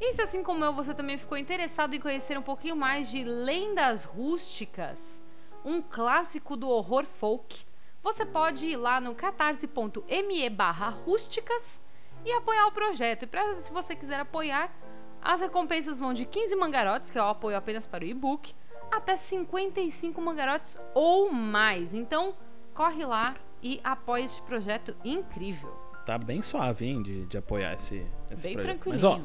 E 0.00 0.14
se 0.14 0.22
assim 0.22 0.42
como 0.42 0.64
eu, 0.64 0.72
você 0.72 0.94
também 0.94 1.18
ficou 1.18 1.36
interessado 1.36 1.94
em 1.94 2.00
conhecer 2.00 2.38
um 2.38 2.42
pouquinho 2.42 2.74
mais 2.74 3.10
de 3.10 3.22
Lendas 3.22 4.04
Rústicas, 4.04 5.22
um 5.64 5.82
clássico 5.82 6.56
do 6.56 6.68
horror 6.68 7.04
folk, 7.04 7.64
você 8.02 8.24
pode 8.24 8.66
ir 8.70 8.76
lá 8.76 8.98
no 8.98 9.14
catarse.me 9.14 10.48
barra 10.48 10.88
rústicas 10.88 11.82
e 12.24 12.32
apoiar 12.32 12.66
o 12.66 12.72
projeto. 12.72 13.24
E 13.24 13.26
pra, 13.26 13.52
se 13.54 13.70
você 13.70 13.94
quiser 13.94 14.20
apoiar, 14.20 14.74
as 15.20 15.42
recompensas 15.42 16.00
vão 16.00 16.14
de 16.14 16.24
15 16.24 16.56
mangarotes, 16.56 17.10
que 17.10 17.18
é 17.18 17.22
o 17.22 17.28
apoio 17.28 17.58
apenas 17.58 17.86
para 17.86 18.02
o 18.02 18.06
e-book, 18.06 18.54
até 18.90 19.16
55 19.16 20.18
mangarotes 20.20 20.78
ou 20.94 21.30
mais. 21.30 21.92
Então, 21.92 22.34
corre 22.72 23.04
lá 23.04 23.36
e 23.62 23.78
apoie 23.84 24.24
este 24.24 24.40
projeto 24.42 24.96
incrível. 25.04 25.70
Tá 26.06 26.16
bem 26.16 26.40
suave, 26.40 26.86
hein, 26.86 27.02
de, 27.02 27.26
de 27.26 27.36
apoiar 27.36 27.74
esse, 27.74 28.06
esse 28.30 28.44
Bem 28.44 28.54
projeto. 28.54 28.62
tranquilinho. 28.62 28.94
Mas, 28.94 29.04
ó, 29.04 29.20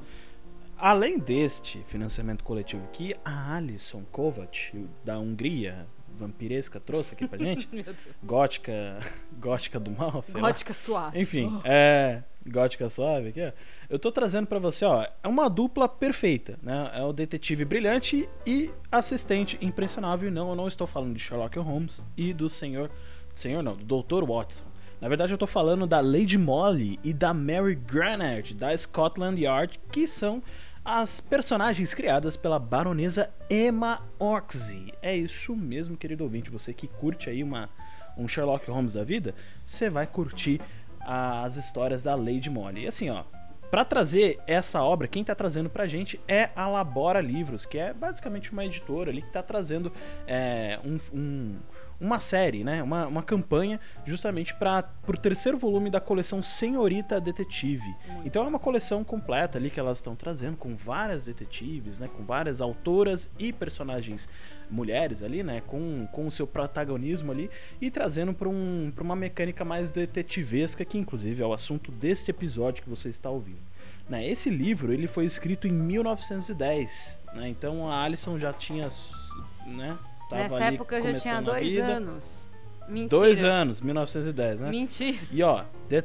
além 0.77 1.17
deste 1.19 1.83
financiamento 1.87 2.43
coletivo 2.43 2.87
que 2.91 3.15
a 3.23 3.55
Alison 3.55 4.03
Kovac, 4.11 4.71
da 5.03 5.19
Hungria, 5.19 5.87
vampiresca 6.15 6.79
trouxe 6.79 7.13
aqui 7.13 7.27
pra 7.27 7.37
gente. 7.37 7.67
Gótica, 8.23 8.97
gótica 9.39 9.79
do 9.79 9.91
mal, 9.91 10.21
sei 10.21 10.41
lá. 10.41 10.47
Gótica 10.47 10.73
suave. 10.73 11.19
Enfim, 11.19 11.61
é. 11.63 12.23
Gótica 12.47 12.87
suave 12.89 13.29
aqui, 13.29 13.41
ó. 13.41 13.51
Eu 13.89 13.99
tô 13.99 14.11
trazendo 14.11 14.47
pra 14.47 14.59
você, 14.59 14.85
ó. 14.85 15.05
É 15.23 15.27
uma 15.27 15.49
dupla 15.49 15.89
perfeita, 15.89 16.57
né? 16.61 16.91
É 16.93 17.03
o 17.03 17.11
detetive 17.11 17.65
brilhante 17.65 18.29
e 18.45 18.71
assistente 18.91 19.57
impressionável. 19.61 20.31
Não, 20.31 20.49
eu 20.49 20.55
não 20.55 20.67
estou 20.67 20.87
falando 20.87 21.13
de 21.13 21.19
Sherlock 21.19 21.57
Holmes 21.59 22.05
e 22.15 22.33
do 22.33 22.49
senhor. 22.49 22.89
Senhor 23.33 23.61
não, 23.61 23.75
do 23.75 24.01
Dr. 24.03 24.23
Watson. 24.25 24.65
Na 25.01 25.09
verdade, 25.09 25.33
eu 25.33 25.37
tô 25.37 25.45
falando 25.45 25.85
da 25.85 25.99
Lady 25.99 26.37
Molly 26.37 26.99
e 27.03 27.13
da 27.13 27.33
Mary 27.33 27.75
Granage, 27.75 28.53
da 28.53 28.75
Scotland 28.75 29.39
Yard, 29.41 29.79
que 29.91 30.07
são 30.07 30.41
as 30.85 31.19
personagens 31.19 31.93
criadas 31.95 32.37
pela 32.37 32.59
baronesa 32.59 33.33
Emma 33.49 33.99
Oxy. 34.19 34.93
É 35.01 35.15
isso 35.15 35.55
mesmo, 35.55 35.97
querido 35.97 36.23
ouvinte. 36.23 36.51
Você 36.51 36.71
que 36.73 36.87
curte 36.87 37.27
aí 37.29 37.41
uma, 37.43 37.69
um 38.15 38.27
Sherlock 38.27 38.69
Holmes 38.69 38.93
da 38.93 39.03
vida, 39.03 39.33
você 39.63 39.89
vai 39.89 40.05
curtir 40.05 40.61
as 40.99 41.55
histórias 41.57 42.03
da 42.03 42.13
Lady 42.15 42.49
Molly. 42.49 42.83
E 42.83 42.87
assim, 42.87 43.09
ó, 43.09 43.23
Pra 43.71 43.83
trazer 43.83 44.39
essa 44.47 44.81
obra, 44.83 45.07
quem 45.07 45.23
tá 45.23 45.33
trazendo 45.33 45.69
pra 45.69 45.87
gente 45.87 46.21
é 46.27 46.49
a 46.55 46.67
Labora 46.67 47.19
Livros, 47.19 47.65
que 47.65 47.77
é 47.79 47.93
basicamente 47.93 48.53
uma 48.53 48.63
editora 48.63 49.09
ali 49.09 49.23
que 49.23 49.31
tá 49.31 49.41
trazendo 49.41 49.91
é, 50.27 50.79
um, 50.85 50.95
um- 51.17 51.59
uma 51.99 52.19
série, 52.19 52.63
né? 52.63 52.81
Uma, 52.83 53.07
uma 53.07 53.23
campanha 53.23 53.79
justamente 54.05 54.53
para 54.53 54.83
pro 54.83 55.17
terceiro 55.17 55.57
volume 55.57 55.89
da 55.89 55.99
coleção 55.99 56.41
Senhorita 56.43 57.19
Detetive. 57.19 57.95
Então 58.23 58.43
é 58.43 58.47
uma 58.47 58.59
coleção 58.59 59.03
completa 59.03 59.57
ali 59.57 59.69
que 59.69 59.79
elas 59.79 59.99
estão 59.99 60.15
trazendo 60.15 60.57
com 60.57 60.75
várias 60.75 61.25
detetives, 61.25 61.99
né? 61.99 62.07
Com 62.07 62.23
várias 62.23 62.61
autoras 62.61 63.29
e 63.39 63.53
personagens 63.53 64.27
mulheres 64.69 65.21
ali, 65.21 65.43
né? 65.43 65.61
Com, 65.65 66.07
com 66.11 66.27
o 66.27 66.31
seu 66.31 66.45
protagonismo 66.45 67.31
ali 67.31 67.49
e 67.79 67.89
trazendo 67.89 68.33
para 68.33 68.49
um, 68.49 68.91
pra 68.93 69.03
uma 69.03 69.15
mecânica 69.15 69.63
mais 69.63 69.89
detetivesca, 69.89 70.83
que 70.83 70.97
inclusive 70.97 71.41
é 71.41 71.45
o 71.45 71.53
assunto 71.53 71.91
deste 71.91 72.31
episódio 72.31 72.83
que 72.83 72.89
você 72.89 73.09
está 73.09 73.29
ouvindo. 73.29 73.75
Né, 74.07 74.27
esse 74.27 74.51
livro 74.51 74.93
ele 74.93 75.07
foi 75.07 75.25
escrito 75.25 75.67
em 75.67 75.71
1910, 75.71 77.19
né, 77.33 77.49
então 77.49 77.89
a 77.89 78.03
Alison 78.03 78.37
já 78.37 78.53
tinha, 78.53 78.87
né, 79.65 79.97
tava 80.29 80.41
Nessa 80.43 80.63
época 80.65 80.97
eu 80.97 81.01
já 81.01 81.13
tinha 81.19 81.41
dois 81.41 81.69
vida. 81.69 81.85
anos. 81.85 82.45
Mentira. 82.87 83.09
Dois 83.09 83.43
anos, 83.43 83.81
1910, 83.81 84.61
né? 84.61 84.69
Mentira. 84.69 85.17
E 85.31 85.41
ó, 85.41 85.63
de- 85.89 86.03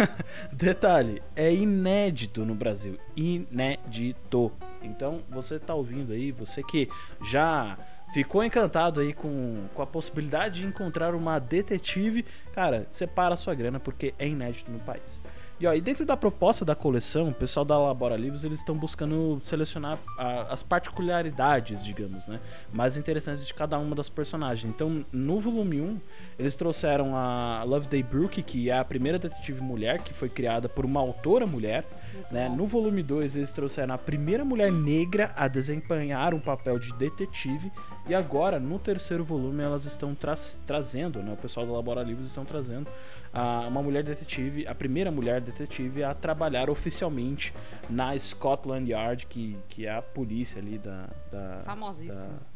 detalhe, 0.52 1.22
é 1.36 1.54
inédito 1.54 2.44
no 2.44 2.54
Brasil. 2.54 2.98
Inédito. 3.16 4.52
Então, 4.82 5.20
você 5.28 5.58
tá 5.58 5.72
ouvindo 5.74 6.12
aí, 6.12 6.32
você 6.32 6.62
que 6.64 6.88
já 7.22 7.78
ficou 8.12 8.42
encantado 8.44 9.00
aí 9.00 9.12
com, 9.12 9.66
com 9.74 9.82
a 9.82 9.86
possibilidade 9.86 10.60
de 10.60 10.66
encontrar 10.66 11.14
uma 11.14 11.38
detetive, 11.38 12.24
cara, 12.52 12.86
separa 12.90 13.34
a 13.34 13.36
sua 13.36 13.54
grana 13.54 13.78
porque 13.80 14.14
é 14.18 14.26
inédito 14.28 14.70
no 14.70 14.78
país. 14.80 15.20
E 15.58 15.66
ó, 15.66 15.72
e 15.72 15.80
dentro 15.80 16.04
da 16.04 16.18
proposta 16.18 16.66
da 16.66 16.74
coleção, 16.74 17.28
o 17.30 17.34
pessoal 17.34 17.64
da 17.64 17.78
Labora 17.78 18.14
Livros, 18.14 18.44
eles 18.44 18.58
estão 18.58 18.76
buscando 18.76 19.38
selecionar 19.40 19.98
a- 20.18 20.52
as 20.52 20.62
particularidades, 20.62 21.82
digamos, 21.82 22.26
né, 22.26 22.40
mais 22.70 22.98
interessantes 22.98 23.46
de 23.46 23.54
cada 23.54 23.78
uma 23.78 23.94
das 23.94 24.10
personagens. 24.10 24.68
Então, 24.70 25.02
no 25.10 25.40
volume 25.40 25.80
1, 25.80 25.98
eles 26.38 26.58
trouxeram 26.58 27.16
a 27.16 27.62
Loveday 27.64 28.02
Brooke, 28.02 28.42
que 28.42 28.68
é 28.68 28.76
a 28.76 28.84
primeira 28.84 29.18
detetive 29.18 29.62
mulher 29.62 30.02
que 30.02 30.12
foi 30.12 30.28
criada 30.28 30.68
por 30.68 30.84
uma 30.84 31.00
autora 31.00 31.46
mulher, 31.46 31.84
né? 32.30 32.48
No 32.48 32.66
volume 32.66 33.02
2, 33.02 33.36
eles 33.36 33.52
trouxeram 33.52 33.94
a 33.94 33.98
primeira 33.98 34.44
mulher 34.44 34.70
negra 34.72 35.32
a 35.36 35.48
desempenhar 35.48 36.34
um 36.34 36.40
papel 36.40 36.78
de 36.78 36.92
detetive. 36.94 37.70
E 38.08 38.14
agora, 38.14 38.58
no 38.60 38.78
terceiro 38.78 39.24
volume, 39.24 39.62
elas 39.62 39.84
estão 39.84 40.14
tra- 40.14 40.34
trazendo, 40.66 41.22
né? 41.22 41.32
O 41.32 41.36
pessoal 41.36 41.66
da 41.66 41.72
Labora 41.72 42.02
Livros 42.02 42.26
estão 42.28 42.44
trazendo 42.44 42.88
a, 43.32 43.60
uma 43.68 43.82
mulher 43.82 44.02
detetive, 44.02 44.66
a 44.66 44.74
primeira 44.74 45.10
mulher 45.10 45.40
detetive 45.40 46.02
a 46.04 46.14
trabalhar 46.14 46.70
oficialmente 46.70 47.52
na 47.90 48.16
Scotland 48.18 48.90
Yard, 48.90 49.26
que, 49.26 49.56
que 49.68 49.86
é 49.86 49.94
a 49.94 50.02
polícia 50.02 50.60
ali 50.60 50.78
da. 50.78 51.08
da 51.30 51.62
Famosíssima. 51.64 52.26
da- 52.26 52.55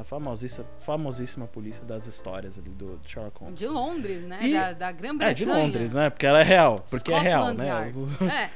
a 0.00 0.04
famosíssima, 0.04 0.66
famosíssima 0.80 1.46
polícia 1.46 1.84
das 1.84 2.06
histórias 2.06 2.58
ali 2.58 2.70
do 2.70 2.98
Sherlock 3.06 3.38
Holmes. 3.40 3.58
De 3.58 3.66
Londres, 3.66 4.24
né? 4.24 4.38
E- 4.42 4.52
Da, 4.52 4.72
da 4.72 4.92
Grã-Bretanha. 4.92 5.30
É, 5.30 5.34
de 5.34 5.44
Londres, 5.44 5.94
né? 5.94 6.10
Porque 6.10 6.26
ela 6.26 6.40
é 6.40 6.44
real. 6.44 6.76
Porque 6.90 7.12
é 7.12 7.18
real, 7.18 7.46
Scotland 7.54 8.18
né? 8.20 8.50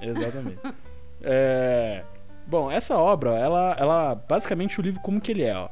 É, 0.00 0.06
Exatamente. 0.06 0.58
É, 1.22 2.04
Bom, 2.46 2.70
essa 2.70 2.98
obra, 2.98 3.30
ela, 3.38 3.74
ela 3.78 4.14
basicamente 4.14 4.78
o 4.78 4.82
livro 4.82 5.00
como 5.00 5.20
que 5.20 5.32
ele 5.32 5.42
é, 5.42 5.56
ó. 5.56 5.68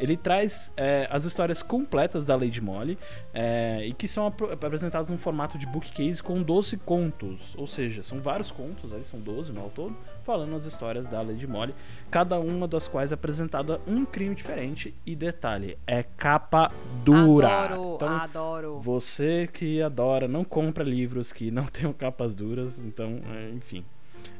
Ele 0.00 0.16
traz 0.16 0.72
é, 0.76 1.06
as 1.10 1.24
histórias 1.24 1.62
completas 1.62 2.26
da 2.26 2.34
Lady 2.36 2.60
Molly 2.60 2.98
é, 3.32 3.86
e 3.86 3.92
que 3.92 4.08
são 4.08 4.26
apro- 4.26 4.52
apresentadas 4.52 5.08
num 5.08 5.16
formato 5.18 5.56
de 5.56 5.66
bookcase 5.66 6.22
com 6.22 6.42
12 6.42 6.76
contos. 6.78 7.54
Ou 7.56 7.66
seja, 7.66 8.02
são 8.02 8.18
vários 8.20 8.50
contos, 8.50 8.92
aí 8.92 9.04
são 9.04 9.20
12 9.20 9.52
no 9.52 9.70
todo, 9.70 9.96
falando 10.22 10.54
as 10.56 10.64
histórias 10.64 11.06
da 11.06 11.22
Lady 11.22 11.46
Molly, 11.46 11.74
cada 12.10 12.38
uma 12.40 12.66
das 12.66 12.86
quais 12.88 13.12
é 13.12 13.14
apresentada 13.14 13.80
um 13.86 14.04
crime 14.04 14.34
diferente. 14.34 14.94
E 15.06 15.14
detalhe, 15.14 15.78
é 15.86 16.02
capa 16.02 16.70
dura. 17.04 17.64
adoro, 17.64 17.94
Então, 17.96 18.08
adoro. 18.08 18.78
você 18.80 19.48
que 19.52 19.80
adora, 19.80 20.26
não 20.28 20.44
compra 20.44 20.82
livros 20.84 21.32
que 21.32 21.50
não 21.50 21.66
tenham 21.70 21.92
capas 21.92 22.34
duras, 22.34 22.78
então, 22.78 23.20
é, 23.32 23.50
enfim. 23.50 23.84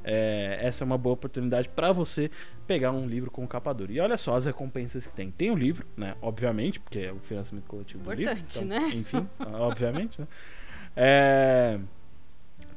É, 0.05 0.59
essa 0.61 0.85
é 0.85 0.87
uma 0.87 0.99
boa 0.99 1.15
oportunidade 1.15 1.69
para 1.69 1.91
você 1.91 2.31
pegar 2.67 2.93
um 2.93 3.07
livro 3.07 3.31
com 3.31 3.47
capa 3.47 3.73
dura. 3.73 3.93
E 3.93 4.01
olha 4.01 4.17
só 4.17 4.37
as 4.37 4.45
recompensas 4.45 5.07
que 5.07 5.15
tem. 5.15 5.31
Tem 5.31 5.51
o 5.51 5.57
livro, 5.57 5.87
né? 5.97 6.15
Obviamente, 6.21 6.79
porque 6.79 6.99
é 6.99 7.13
o 7.13 7.19
financiamento 7.19 7.67
coletivo 7.67 8.05
do 8.05 8.13
livro. 8.13 8.33
Importante, 8.33 8.59
então, 8.59 8.69
né? 8.69 8.89
Enfim, 8.95 9.29
obviamente. 9.59 10.21
Né? 10.21 10.27
É, 10.97 11.81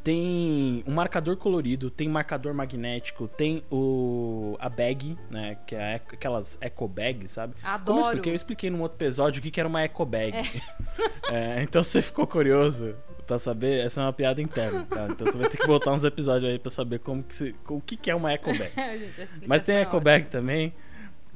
tem 0.07 0.83
um 0.87 0.93
marcador 0.93 1.35
colorido, 1.35 1.91
tem 1.91 2.07
marcador 2.07 2.53
magnético, 2.53 3.27
tem 3.27 3.61
o 3.69 4.55
a 4.57 4.69
bag, 4.69 5.17
né? 5.29 5.57
Que 5.67 5.75
é 5.75 5.95
aquelas 5.95 6.57
eco 6.61 6.87
bags, 6.87 7.31
sabe? 7.31 7.55
Como 7.55 7.67
eu 7.67 7.73
Adoro. 7.73 7.99
expliquei, 7.99 8.31
eu 8.31 8.35
expliquei 8.35 8.69
num 8.69 8.81
outro 8.81 8.97
episódio 8.97 9.39
o 9.39 9.43
que, 9.43 9.51
que 9.51 9.59
era 9.59 9.67
uma 9.67 9.81
eco 9.81 10.05
bag. 10.05 10.31
É, 11.29 11.61
então 11.67 11.83
se 11.83 11.91
você 11.91 12.01
ficou 12.01 12.25
curioso 12.25 12.95
pra 13.27 13.37
saber, 13.37 13.85
essa 13.85 14.01
é 14.01 14.03
uma 14.05 14.13
piada 14.13 14.41
interna, 14.41 14.87
tá? 14.89 15.07
Então 15.11 15.27
você 15.27 15.37
vai 15.37 15.49
ter 15.49 15.57
que 15.57 15.67
voltar 15.67 15.91
uns 15.91 16.03
episódios 16.03 16.49
aí 16.49 16.57
pra 16.57 16.71
saber 16.71 16.99
como 16.99 17.21
que 17.21 17.35
se, 17.35 17.55
o 17.67 17.81
que, 17.81 17.97
que 17.97 18.09
é 18.09 18.15
uma 18.15 18.31
eco 18.31 18.49
bag. 18.57 18.71
Gente, 18.73 18.75
a 18.75 19.23
explicação 19.23 19.41
Mas 19.45 19.61
tem 19.61 19.75
é 19.75 19.81
eco 19.81 19.97
ótima. 19.97 20.01
bag 20.01 20.27
também. 20.27 20.73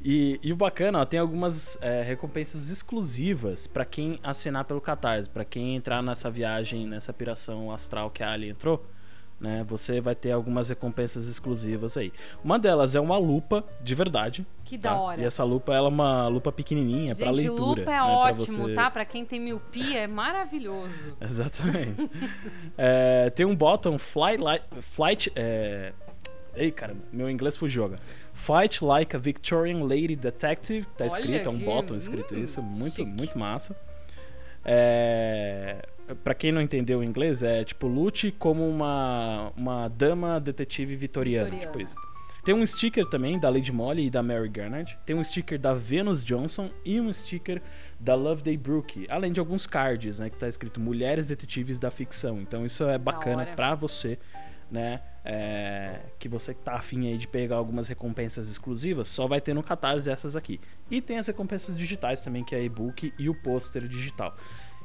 E, 0.03 0.39
e 0.41 0.51
o 0.51 0.55
bacana, 0.55 0.99
ó, 0.99 1.05
tem 1.05 1.19
algumas 1.19 1.77
é, 1.79 2.01
recompensas 2.01 2.69
exclusivas 2.69 3.67
pra 3.67 3.85
quem 3.85 4.17
assinar 4.23 4.65
pelo 4.65 4.81
Catarse, 4.81 5.29
pra 5.29 5.45
quem 5.45 5.75
entrar 5.75 6.01
nessa 6.01 6.31
viagem, 6.31 6.87
nessa 6.87 7.13
piração 7.13 7.71
astral 7.71 8.09
que 8.09 8.23
a 8.23 8.31
Ali 8.31 8.49
entrou, 8.49 8.83
né? 9.41 9.65
Você 9.67 9.99
vai 9.99 10.13
ter 10.13 10.31
algumas 10.31 10.69
recompensas 10.69 11.27
exclusivas 11.27 11.97
aí. 11.97 12.13
Uma 12.43 12.59
delas 12.59 12.93
é 12.93 12.99
uma 12.99 13.17
lupa 13.17 13.63
de 13.81 13.95
verdade. 13.95 14.45
Que 14.63 14.77
tá? 14.77 14.91
da 14.93 14.95
hora. 15.01 15.19
E 15.19 15.25
essa 15.25 15.43
lupa 15.43 15.73
ela 15.73 15.87
é 15.87 15.89
uma 15.89 16.27
lupa 16.27 16.51
pequenininha 16.51 17.15
pra 17.15 17.25
Gente, 17.27 17.35
leitura. 17.37 17.61
lupa 17.61 17.81
é 17.81 17.85
né? 17.85 17.85
Pra 17.85 18.05
ótimo, 18.07 18.67
você- 18.67 18.73
tá? 18.75 18.91
Pra 18.91 19.03
quem 19.03 19.25
tem 19.25 19.39
miopia, 19.39 19.99
é 20.01 20.07
maravilhoso. 20.07 21.17
Exatamente. 21.19 22.09
É, 22.77 23.29
tem 23.31 23.45
um 23.45 23.55
bottom 23.55 23.97
fly 23.97 24.37
li- 24.37 24.81
flight. 24.81 25.31
É... 25.35 25.91
Ei, 26.53 26.69
cara, 26.69 26.95
meu 27.11 27.29
inglês 27.29 27.57
fugiu 27.57 27.85
agora. 27.85 27.99
Fight 28.33 28.83
like 28.83 29.15
a 29.15 29.19
Victorian 29.19 29.83
Lady 29.85 30.15
Detective. 30.15 30.85
Tá 30.97 31.05
Olha 31.05 31.07
escrito, 31.07 31.47
é 31.47 31.51
um 31.51 31.57
bottom 31.59 31.95
escrito 31.95 32.35
hum, 32.35 32.43
isso. 32.43 32.61
Muito, 32.61 32.97
chique. 32.97 33.09
muito 33.09 33.39
massa. 33.39 33.75
É... 34.63 35.81
Pra 36.23 36.33
quem 36.33 36.51
não 36.51 36.61
entendeu 36.61 36.99
o 36.99 37.03
inglês, 37.03 37.41
é 37.41 37.63
tipo, 37.63 37.87
lute 37.87 38.31
como 38.31 38.67
uma, 38.67 39.51
uma 39.55 39.87
dama 39.87 40.39
detetive 40.39 40.95
vitoriana, 40.95 41.49
Vitoriana. 41.49 41.71
tipo 41.71 41.81
isso. 41.81 41.95
Tem 42.43 42.55
um 42.55 42.65
sticker 42.65 43.05
também 43.07 43.39
da 43.39 43.49
Lady 43.49 43.71
Molly 43.71 44.07
e 44.07 44.09
da 44.09 44.23
Mary 44.23 44.49
Garnett. 44.49 44.97
Tem 45.05 45.15
um 45.15 45.23
sticker 45.23 45.59
da 45.59 45.75
Venus 45.75 46.23
Johnson 46.23 46.71
e 46.83 46.99
um 46.99 47.13
sticker 47.13 47.61
da 47.99 48.15
Loveday 48.15 48.57
Brooke. 48.57 49.05
Além 49.09 49.31
de 49.31 49.39
alguns 49.39 49.67
cards, 49.67 50.19
né? 50.19 50.29
Que 50.29 50.37
tá 50.37 50.47
escrito 50.47 50.79
Mulheres 50.79 51.27
Detetives 51.27 51.77
da 51.77 51.91
Ficção. 51.91 52.41
Então 52.41 52.65
isso 52.65 52.83
é 52.85 52.97
bacana 52.97 53.45
pra 53.45 53.75
você, 53.75 54.17
né? 54.71 55.01
é, 55.23 55.99
que 56.17 56.27
você 56.27 56.53
tá 56.53 56.73
afim 56.73 57.07
aí 57.07 57.17
de 57.17 57.27
pegar 57.27 57.57
algumas 57.57 57.87
recompensas 57.87 58.49
exclusivas, 58.49 59.07
só 59.07 59.27
vai 59.27 59.39
ter 59.39 59.53
no 59.53 59.63
Catarse 59.63 60.09
essas 60.09 60.35
aqui. 60.35 60.59
E 60.89 61.01
tem 61.01 61.17
as 61.17 61.27
recompensas 61.27 61.75
digitais 61.75 62.21
também, 62.21 62.43
que 62.43 62.55
é 62.55 62.63
e-book 62.63 63.13
e 63.17 63.29
o 63.29 63.35
pôster 63.35 63.87
digital. 63.87 64.35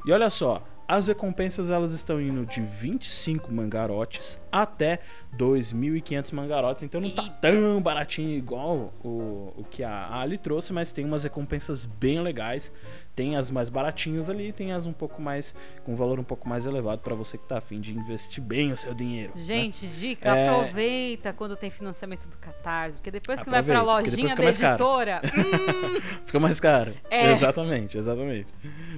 E 0.06 0.12
olha 0.12 0.30
só, 0.30 0.62
As 0.88 1.08
recompensas 1.08 1.68
elas 1.68 1.92
estão 1.92 2.20
indo 2.20 2.46
de 2.46 2.60
25 2.60 3.52
mangarotes 3.52 4.40
até 4.52 5.00
2.500 5.36 6.32
mangarotes, 6.32 6.82
então 6.84 7.00
não 7.00 7.10
tá 7.10 7.28
tão 7.28 7.80
baratinho 7.82 8.30
igual 8.30 8.94
o, 9.02 9.52
o 9.56 9.64
que 9.68 9.82
a 9.82 10.14
Ali 10.14 10.38
trouxe, 10.38 10.72
mas 10.72 10.92
tem 10.92 11.04
umas 11.04 11.24
recompensas 11.24 11.84
bem 11.84 12.20
legais. 12.20 12.72
Tem 13.16 13.34
as 13.34 13.50
mais 13.50 13.70
baratinhas 13.70 14.28
ali, 14.28 14.52
tem 14.52 14.72
as 14.72 14.86
um 14.86 14.92
pouco 14.92 15.22
mais 15.22 15.54
com 15.84 15.92
um 15.92 15.96
valor 15.96 16.20
um 16.20 16.24
pouco 16.24 16.46
mais 16.46 16.66
elevado 16.66 17.00
para 17.00 17.14
você 17.14 17.38
que 17.38 17.44
tá 17.48 17.56
afim 17.56 17.80
de 17.80 17.92
investir 17.96 18.42
bem 18.44 18.70
o 18.72 18.76
seu 18.76 18.92
dinheiro. 18.92 19.32
né? 19.34 19.42
Gente, 19.42 19.86
dica, 19.86 20.36
É. 20.36 20.48
aproveita 20.50 21.32
quando 21.32 21.56
tem 21.56 21.70
financiamento 21.70 22.28
do 22.28 22.36
Catarse, 22.36 22.98
porque 22.98 23.10
depois 23.10 23.42
que 23.42 23.48
vai 23.48 23.62
pra 23.62 23.80
Aproveita, 23.80 24.02
porque 24.10 24.22
lojinha 24.22 24.36
da 24.36 24.44
editora, 24.44 25.22
hum, 25.34 26.00
Fica 26.26 26.38
mais 26.40 26.60
caro. 26.60 26.92
É. 27.10 27.32
Exatamente, 27.32 27.96
exatamente. 27.96 28.52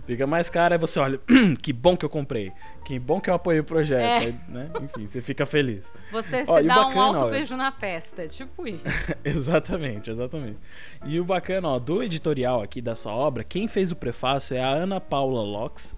Fica 0.04 0.26
mais 0.26 0.50
caro, 0.50 0.74
aí 0.74 0.78
você 0.78 0.98
olha, 0.98 1.20
que 1.62 1.72
bom 1.72 1.96
que 1.96 2.04
eu 2.04 2.10
comprei. 2.10 2.52
Que 2.88 2.98
bom 2.98 3.20
que 3.20 3.28
eu 3.28 3.34
apoiei 3.34 3.60
o 3.60 3.64
projeto. 3.64 4.00
É. 4.00 4.16
aí, 4.16 4.34
né? 4.48 4.70
Enfim, 4.80 5.06
você 5.06 5.20
fica 5.20 5.44
feliz. 5.44 5.92
você 6.10 6.42
se 6.42 6.62
dá 6.62 6.86
um 6.86 6.88
bacana, 6.88 7.02
alto 7.02 7.26
ó, 7.26 7.28
beijo 7.28 7.54
na 7.54 7.70
testa, 7.70 8.22
é 8.22 8.28
tipo 8.28 8.66
isso. 8.66 8.82
exatamente, 9.22 10.10
exatamente. 10.10 10.56
E 11.04 11.20
o 11.20 11.24
bacana, 11.24 11.68
ó, 11.68 11.78
do 11.78 12.02
editorial 12.02 12.62
aqui 12.62 12.80
dessa 12.80 13.10
obra, 13.10 13.44
quem 13.44 13.68
fez 13.68 13.92
o 13.92 13.96
prefácio 13.96 14.56
é 14.56 14.62
a 14.62 14.70
Ana 14.70 14.98
Paula 15.02 15.42
Locks. 15.42 15.94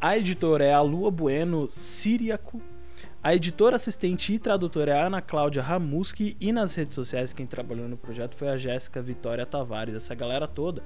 A 0.00 0.16
editora 0.16 0.64
é 0.64 0.72
a 0.72 0.80
Lua 0.80 1.10
Bueno 1.10 1.68
Siriaco. 1.68 2.62
A 3.20 3.34
editora 3.34 3.74
assistente 3.74 4.32
e 4.32 4.38
tradutora 4.38 4.92
é 4.92 5.00
a 5.00 5.06
Ana 5.06 5.20
Cláudia 5.20 5.64
Ramuski. 5.64 6.36
E 6.40 6.52
nas 6.52 6.76
redes 6.76 6.94
sociais, 6.94 7.32
quem 7.32 7.44
trabalhou 7.44 7.88
no 7.88 7.96
projeto 7.96 8.36
foi 8.36 8.50
a 8.50 8.56
Jéssica 8.56 9.02
Vitória 9.02 9.44
Tavares. 9.44 9.96
Essa 9.96 10.14
galera 10.14 10.46
toda. 10.46 10.80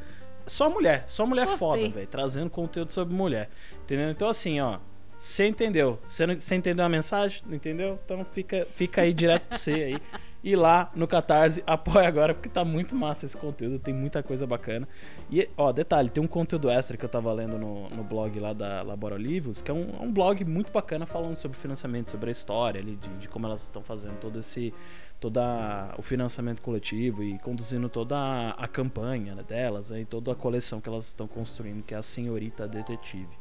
Só 0.47 0.71
mulher, 0.71 1.05
só 1.07 1.27
mulher 1.27 1.45
Gostei. 1.45 1.59
foda, 1.59 1.89
velho. 1.91 2.07
Trazendo 2.07 2.49
conteúdo 2.49 2.95
sobre 2.95 3.15
mulher. 3.15 3.51
Entendeu? 3.83 4.11
Então, 4.11 4.27
assim, 4.27 4.59
ó. 4.59 4.79
Você 5.17 5.47
entendeu? 5.47 5.99
Você 6.05 6.55
entendeu 6.55 6.85
a 6.85 6.89
mensagem? 6.89 7.43
Não 7.47 7.57
entendeu? 7.57 7.99
Então 8.05 8.25
fica, 8.33 8.65
fica 8.65 9.03
aí 9.03 9.13
direto 9.13 9.49
pra 9.49 9.59
você 9.59 9.73
aí. 9.73 10.01
E 10.45 10.55
lá 10.55 10.93
no 10.95 11.09
Catarse, 11.09 11.63
apoia 11.67 12.07
agora, 12.07 12.35
porque 12.35 12.51
tá 12.51 12.63
muito 12.63 12.95
massa 12.95 13.25
esse 13.25 13.35
conteúdo, 13.35 13.79
tem 13.79 13.95
muita 13.95 14.23
coisa 14.23 14.47
bacana. 14.47 14.87
E, 15.31 15.49
ó, 15.57 15.73
detalhe, 15.73 16.11
tem 16.11 16.23
um 16.23 16.27
conteúdo 16.27 16.69
extra 16.69 16.99
que 16.99 17.05
eu 17.05 17.09
tava 17.09 17.33
lendo 17.33 17.57
no, 17.57 17.89
no 17.89 18.05
blog 18.05 18.39
lá 18.39 18.53
da 18.53 18.83
Labora 18.83 19.17
Livros, 19.17 19.63
que 19.63 19.71
é 19.71 19.75
um, 19.75 19.89
é 19.99 20.03
um 20.03 20.13
blog 20.13 20.45
muito 20.45 20.71
bacana 20.71 21.07
falando 21.07 21.35
sobre 21.35 21.57
financiamento, 21.57 22.11
sobre 22.11 22.29
a 22.29 22.33
história 22.33 22.79
ali, 22.79 22.97
de, 22.97 23.09
de 23.17 23.27
como 23.27 23.47
elas 23.47 23.63
estão 23.63 23.83
fazendo 23.83 24.19
todo 24.19 24.39
esse. 24.39 24.75
Toda 25.21 25.95
o 25.97 26.03
financiamento 26.03 26.61
coletivo 26.61 27.23
e 27.23 27.39
conduzindo 27.39 27.89
toda 27.89 28.15
a, 28.15 28.51
a 28.51 28.69
campanha 28.69 29.35
né, 29.35 29.43
delas 29.43 29.91
né, 29.91 30.01
e 30.01 30.05
toda 30.05 30.33
a 30.33 30.35
coleção 30.35 30.83
que 30.83 30.89
elas 30.89 31.07
estão 31.07 31.27
construindo, 31.27 31.83
que 31.83 31.95
é 31.95 31.97
a 31.97 32.03
Senhorita 32.03 32.69
Detetive. 32.69 33.35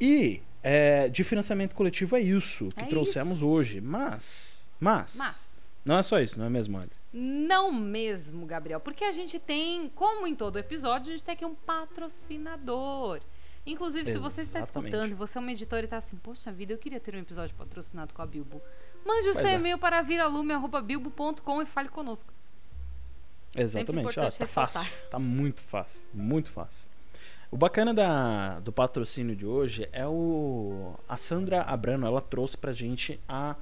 E 0.00 0.42
é, 0.62 1.08
de 1.08 1.22
financiamento 1.24 1.74
coletivo 1.74 2.16
é 2.16 2.20
isso 2.20 2.68
que 2.68 2.84
É 2.84 2.86
trouxemos 2.86 3.42
hoje. 3.42 3.80
Mas, 3.80 4.68
mas, 4.80 5.16
Mas, 5.16 5.68
não 5.84 5.98
é 5.98 6.02
só 6.02 6.20
isso, 6.20 6.38
não 6.38 6.46
é 6.46 6.50
mesmo, 6.50 6.78
Ali? 6.78 6.90
não 7.12 7.72
mesmo, 7.72 8.44
Gabriel, 8.44 8.78
porque 8.78 9.02
a 9.04 9.12
gente 9.12 9.38
tem, 9.38 9.88
como 9.94 10.26
em 10.26 10.34
todo 10.34 10.58
episódio, 10.58 11.08
a 11.12 11.16
gente 11.16 11.24
tem 11.24 11.32
aqui 11.34 11.44
um 11.46 11.54
patrocinador. 11.54 13.20
Inclusive, 13.64 14.12
se 14.12 14.18
você 14.18 14.42
está 14.42 14.60
Exatamente. 14.60 14.92
escutando 14.92 15.12
e 15.12 15.14
você 15.14 15.38
é 15.38 15.40
uma 15.40 15.50
editora 15.50 15.82
e 15.82 15.84
está 15.86 15.96
assim, 15.96 16.16
poxa 16.16 16.52
vida, 16.52 16.72
eu 16.72 16.78
queria 16.78 17.00
ter 17.00 17.14
um 17.16 17.18
episódio 17.18 17.54
patrocinado 17.56 18.12
com 18.14 18.22
a 18.22 18.26
Bilbo. 18.26 18.60
Mande 19.04 19.28
o 19.28 19.32
Pois 19.32 19.36
seu 19.38 19.48
é. 19.48 19.54
e-mail 19.54 19.78
para 19.78 20.02
viralume.bilbo.com 20.02 21.62
e 21.62 21.66
fale 21.66 21.88
conosco. 21.88 22.32
Exatamente, 23.54 24.10
importante 24.10 24.38
tá 24.38 24.44
ressaltar. 24.44 24.84
fácil, 24.84 24.92
tá 25.10 25.18
muito 25.18 25.62
fácil, 25.64 26.06
muito 26.12 26.50
fácil. 26.50 26.88
O 27.56 27.58
bacana 27.58 27.94
da, 27.94 28.60
do 28.60 28.70
patrocínio 28.70 29.34
de 29.34 29.46
hoje 29.46 29.88
é 29.90 30.06
o 30.06 30.92
a 31.08 31.16
Sandra 31.16 31.62
Abrano, 31.62 32.06
ela 32.06 32.20
trouxe 32.20 32.54
pra 32.54 32.70
gente 32.70 33.18
a, 33.26 33.56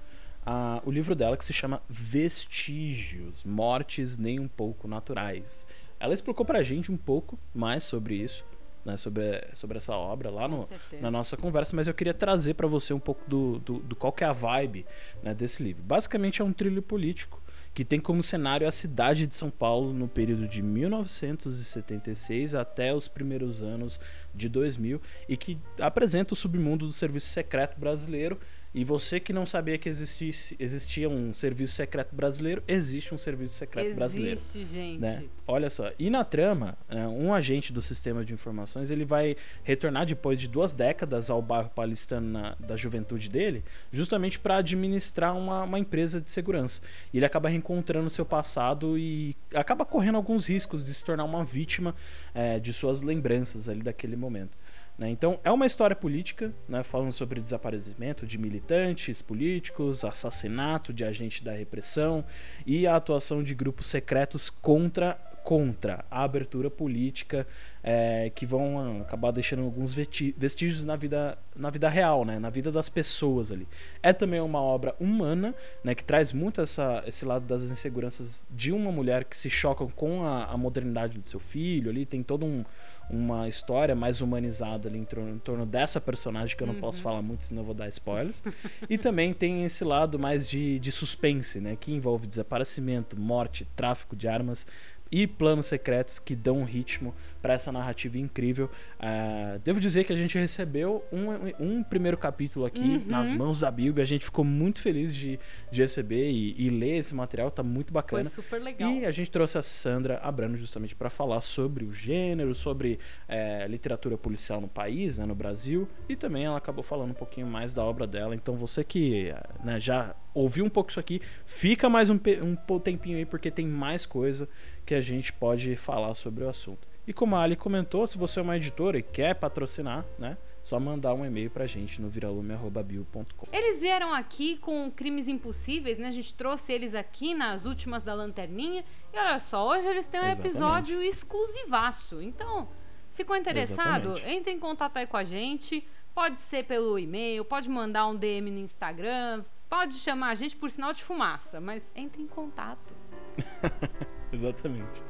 a, 0.45 0.83
o 0.85 0.91
livro 0.91 1.15
dela 1.15 1.37
que 1.37 1.45
se 1.45 1.53
chama 1.53 1.81
Vestígios, 1.89 3.45
Mortes 3.45 4.19
Nem 4.19 4.41
Um 4.41 4.49
Pouco 4.49 4.89
Naturais. 4.89 5.65
Ela 6.01 6.13
explicou 6.13 6.45
pra 6.45 6.61
gente 6.65 6.91
um 6.91 6.97
pouco 6.97 7.39
mais 7.55 7.85
sobre 7.85 8.17
isso, 8.17 8.45
né, 8.85 8.97
sobre, 8.97 9.47
sobre 9.53 9.77
essa 9.77 9.97
obra 9.97 10.29
lá 10.29 10.49
no, 10.49 10.67
na 11.01 11.09
nossa 11.09 11.37
conversa, 11.37 11.77
mas 11.77 11.87
eu 11.87 11.95
queria 11.95 12.13
trazer 12.13 12.55
pra 12.55 12.67
você 12.67 12.93
um 12.93 12.99
pouco 12.99 13.23
do, 13.31 13.61
do, 13.61 13.79
do 13.79 13.95
qual 13.95 14.13
que 14.13 14.25
é 14.25 14.27
a 14.27 14.33
vibe 14.33 14.85
né, 15.23 15.33
desse 15.33 15.63
livro. 15.63 15.85
Basicamente 15.85 16.43
é 16.43 16.45
um 16.45 16.53
trilho 16.53 16.83
político 16.83 17.41
que 17.75 17.85
tem 17.85 17.99
como 17.99 18.23
cenário 18.23 18.69
a 18.69 18.73
cidade 18.73 19.27
de 19.27 19.35
São 19.35 19.51
Paulo 19.51 19.93
no 19.93 20.07
período 20.07 20.47
de 20.47 20.63
1976 20.63 22.55
até 22.55 22.95
os 22.95 23.09
primeiros 23.09 23.65
anos 23.65 24.01
de 24.33 24.49
2000 24.49 25.03
e 25.29 25.37
que 25.37 25.59
apresenta 25.81 26.35
o 26.35 26.37
submundo 26.37 26.87
do 26.87 26.93
serviço 26.93 27.27
secreto 27.27 27.79
brasileiro. 27.79 28.39
E 28.75 28.83
você 28.85 29.21
que 29.21 29.33
não 29.33 29.47
sabia 29.47 29.79
que 29.79 29.89
existisse, 29.89 30.57
existia 30.59 31.09
um 31.09 31.33
serviço 31.33 31.75
secreto 31.75 32.13
brasileiro, 32.13 32.61
existe 32.67 33.15
um 33.15 33.19
serviço 33.19 33.55
secreto 33.55 33.95
brasileiro 33.95 34.41
Existe, 34.41 34.65
gente. 34.65 34.99
né? 35.01 35.23
Olha 35.47 35.71
só. 35.71 35.93
E 35.97 36.11
na 36.11 36.25
trama, 36.25 36.77
é, 36.89 37.07
um 37.07 37.33
agente 37.33 37.73
do 37.73 37.81
sistema 37.81 38.25
de 38.25 38.33
informações 38.33 38.91
ele 38.91 39.05
vai 39.05 39.37
retornar 39.63 40.05
depois 40.07 40.41
de 40.41 40.49
duas 40.49 40.75
décadas 40.75 41.31
ao 41.31 41.41
bairro 41.41 41.71
paulistano 41.71 42.29
na- 42.29 42.57
da 42.59 42.77
juventude 42.77 43.29
dele, 43.31 43.63
justamente 43.93 44.41
para 44.41 44.57
administrar 44.57 45.37
uma, 45.37 45.63
uma 45.63 45.79
empresa 45.79 46.21
de 46.21 46.29
segurança. 46.31 46.81
E 47.13 47.19
ele 47.19 47.27
acaba 47.27 47.49
reencontrando 47.49 48.11
seu 48.11 48.25
passado 48.27 48.99
e 48.99 49.37
acaba 49.55 49.85
correndo 49.85 50.17
alguns 50.17 50.49
riscos 50.49 50.83
de 50.83 50.93
se 50.93 51.05
tornar 51.05 51.23
uma 51.23 51.45
vítima 51.45 51.95
é, 52.35 52.59
de 52.59 52.73
suas 52.73 53.03
lembranças 53.03 53.69
ali 53.69 53.83
daquele 53.83 54.17
momento. 54.17 54.57
Né? 54.97 55.11
Então 55.11 55.41
é 55.43 55.51
uma 55.51 55.67
história 55.67 55.97
política, 55.97 56.55
né, 56.69 56.83
falando 56.83 57.13
sobre 57.13 57.41
desaparecimento 57.41 58.27
de 58.27 58.39
militantes 58.39 59.21
políticos, 59.21 60.05
assassinato 60.05 60.93
de 60.93 61.05
agente 61.05 61.43
da 61.43 61.53
repressão 61.53 62.25
e 62.65 62.87
a 62.87 62.97
atuação 62.97 63.43
de 63.43 63.55
grupos 63.55 63.87
secretos 63.87 64.49
contra 64.49 65.19
contra 65.45 66.03
a 66.11 66.25
abertura 66.25 66.71
política 66.71 67.47
é, 67.83 68.31
que 68.35 68.47
vão 68.47 69.03
acabar 69.03 69.31
deixando 69.31 69.63
alguns 69.63 69.93
vestígios 69.93 70.85
na 70.85 70.97
vida 70.97 71.37
na 71.55 71.69
vida 71.69 71.87
real, 71.89 72.25
né, 72.25 72.39
na 72.39 72.49
vida 72.49 72.73
das 72.73 72.89
pessoas 72.89 73.53
ali. 73.53 73.69
É 74.03 74.13
também 74.13 74.41
uma 74.41 74.61
obra 74.61 74.97
humana, 74.99 75.55
né, 75.85 75.95
que 75.95 76.03
traz 76.03 76.33
muito 76.33 76.63
essa, 76.63 77.05
esse 77.07 77.27
lado 77.27 77.45
das 77.45 77.63
inseguranças 77.71 78.47
de 78.51 78.73
uma 78.73 78.91
mulher 78.91 79.25
que 79.25 79.37
se 79.37 79.51
chocam 79.51 79.87
com 79.89 80.25
a, 80.25 80.47
a 80.47 80.57
modernidade 80.57 81.19
do 81.19 81.29
seu 81.29 81.39
filho 81.39 81.91
ali, 81.91 82.07
tem 82.07 82.23
todo 82.23 82.47
um 82.47 82.65
uma 83.11 83.49
história 83.49 83.95
mais 83.95 84.21
humanizada 84.21 84.89
ali 84.89 84.99
em 84.99 85.05
torno, 85.05 85.31
em 85.31 85.39
torno 85.39 85.67
dessa 85.67 86.01
personagem 86.01 86.57
que 86.57 86.63
eu 86.63 86.67
não 86.67 86.77
posso 86.77 87.01
falar 87.03 87.23
muito, 87.23 87.45
senão 87.45 87.63
eu 87.63 87.67
vou 87.67 87.75
dar 87.75 87.89
spoilers. 87.89 88.43
e 88.89 88.97
também 88.97 89.33
tem 89.33 89.65
esse 89.65 89.85
lado 89.85 90.19
mais 90.19 90.49
de, 90.49 90.79
de 90.79 90.91
suspense, 90.91 91.61
né? 91.61 91.77
Que 91.79 91.93
envolve 91.93 92.27
desaparecimento, 92.27 93.19
morte, 93.19 93.67
tráfico 93.77 94.17
de 94.17 94.27
armas 94.29 94.67
e 95.15 95.29
planos 95.29 95.67
secretos 95.67 96.19
que 96.19 96.35
dão 96.35 96.59
um 96.59 96.65
ritmo 96.65 97.15
para 97.41 97.55
essa 97.55 97.71
narrativa 97.71 98.19
incrível. 98.19 98.69
Ah, 98.99 99.59
devo 99.63 99.79
dizer 99.79 100.03
que 100.03 100.13
a 100.13 100.17
gente 100.17 100.37
recebeu 100.37 101.05
um, 101.13 101.29
um 101.65 101.83
primeiro 101.85 102.17
capítulo 102.19 102.67
aqui 102.67 102.81
Uhum. 102.81 103.03
nas 103.07 103.33
mãos 103.33 103.61
da 103.61 103.71
Bíblia. 103.71 104.03
A 104.03 104.07
gente 104.07 104.25
ficou 104.25 104.45
muito 104.45 104.81
feliz 104.81 105.15
de, 105.15 105.39
de 105.71 105.81
receber 105.83 106.31
e, 106.31 106.55
e 106.67 106.69
ler 106.69 106.97
esse 106.97 107.15
material, 107.15 107.49
tá 107.51 107.63
muito 107.63 107.89
Foi 107.93 107.95
bacana. 107.95 108.29
super 108.29 108.61
legal. 108.61 108.91
E 108.91 109.07
a 109.07 109.11
gente 109.13 109.31
trouxe 109.31 109.57
a 109.57 109.63
Sandra 109.63 110.19
Abrano 110.19 110.57
justamente 110.57 110.97
para 110.97 111.09
falar 111.09 111.41
sobre 111.43 111.85
o 111.85 111.93
gênero, 111.93 112.53
sobre 112.55 112.99
é, 113.29 113.67
literatura 113.69 114.19
policial 114.19 114.61
no 114.61 114.69
país, 114.69 115.19
né, 115.19 115.27
no 115.27 115.35
Brasil, 115.35 115.87
e 116.09 116.17
também 116.17 116.45
ela 116.47 116.57
acabou 116.59 116.83
falando 116.83 117.11
um 117.11 117.15
pouquinho 117.15 117.47
mais 117.47 117.73
da 117.73 117.85
obra 117.85 118.05
dela. 118.07 118.35
Então 118.35 118.57
você 118.57 118.83
que 118.83 119.33
né, 119.63 119.79
já 119.79 120.17
ouviu 120.35 120.65
um 120.65 120.69
pouco 120.69 120.91
isso 120.91 120.99
aqui, 120.99 121.21
fica 121.47 121.89
mais 121.89 122.11
um, 122.11 122.19
um 122.43 122.79
tempinho 122.81 123.17
aí 123.19 123.25
porque 123.25 123.51
tem 123.51 123.67
mais 123.69 124.05
coisa 124.05 124.49
que 124.85 124.95
a 124.95 125.01
gente 125.01 125.33
pode 125.33 125.77
falar 125.77 126.15
sobre 126.15 126.45
o 126.45 126.49
assunto. 126.49 126.87
E 127.07 127.13
como 127.13 127.37
a 127.37 127.43
Ali 127.43 127.57
comentou, 127.57 128.07
se 128.07 128.17
você 128.17 128.41
é 128.41 128.43
uma 128.43 128.57
editora 128.57 128.99
e 128.99 129.03
quer 129.03 129.35
patrocinar, 129.35 130.05
né, 130.19 130.37
só 130.63 130.81
mandar 130.81 131.13
um 131.13 131.27
e-mail 131.27 131.51
pra 131.51 131.67
gente 131.67 132.01
no 132.01 132.09
viralume@bio.com. 132.09 133.47
Eles 133.53 133.83
vieram 133.83 134.15
aqui 134.15 134.57
com 134.57 134.91
crimes 134.91 135.29
impossíveis, 135.29 135.99
né? 135.99 136.09
A 136.09 136.11
gente 136.11 136.33
trouxe 136.33 136.73
eles 136.73 136.95
aqui 136.95 137.35
nas 137.35 137.67
últimas 137.67 138.03
da 138.03 138.15
lanterninha. 138.15 138.83
E 139.13 139.19
olha 139.19 139.39
só, 139.39 139.69
hoje 139.69 139.87
eles 139.87 140.07
têm 140.07 140.21
um 140.21 140.25
Exatamente. 140.25 140.49
episódio 140.49 141.03
exclusivaço. 141.03 142.23
Então, 142.23 142.67
ficou 143.13 143.37
interessado? 143.37 144.13
Exatamente. 144.13 144.37
Entre 144.39 144.53
em 144.53 144.59
contato 144.59 144.97
aí 144.97 145.07
com 145.07 145.19
a 145.19 145.25
gente. 145.25 145.87
Pode 146.15 146.41
ser 146.41 146.65
pelo 146.65 146.99
e-mail, 146.99 147.45
pode 147.45 147.69
mandar 147.69 148.07
um 148.07 148.15
DM 148.15 148.49
no 148.49 148.61
Instagram, 148.61 149.45
pode 149.69 149.97
chamar 149.97 150.29
a 150.31 150.35
gente 150.37 150.55
por 150.55 150.71
sinal 150.71 150.93
de 150.93 151.03
fumaça, 151.03 151.61
mas 151.61 151.91
entre 151.95 152.23
em 152.23 152.27
contato. 152.29 152.95
Exatamente. 154.35 155.03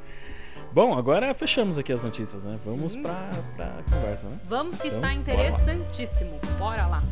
Bom, 0.72 0.96
agora 0.96 1.32
fechamos 1.34 1.78
aqui 1.78 1.92
as 1.92 2.04
notícias, 2.04 2.44
né? 2.44 2.58
Vamos 2.64 2.92
Sim. 2.92 3.02
pra, 3.02 3.30
conversa, 3.90 4.28
né? 4.28 4.38
Vamos 4.44 4.76
que 4.80 4.88
Então, 4.88 4.98
está 4.98 5.08
bora 5.08 5.14
lá. 5.14 5.20
interessantíssimo. 5.20 6.40
Bora 6.58 6.86
lá. 6.86 7.02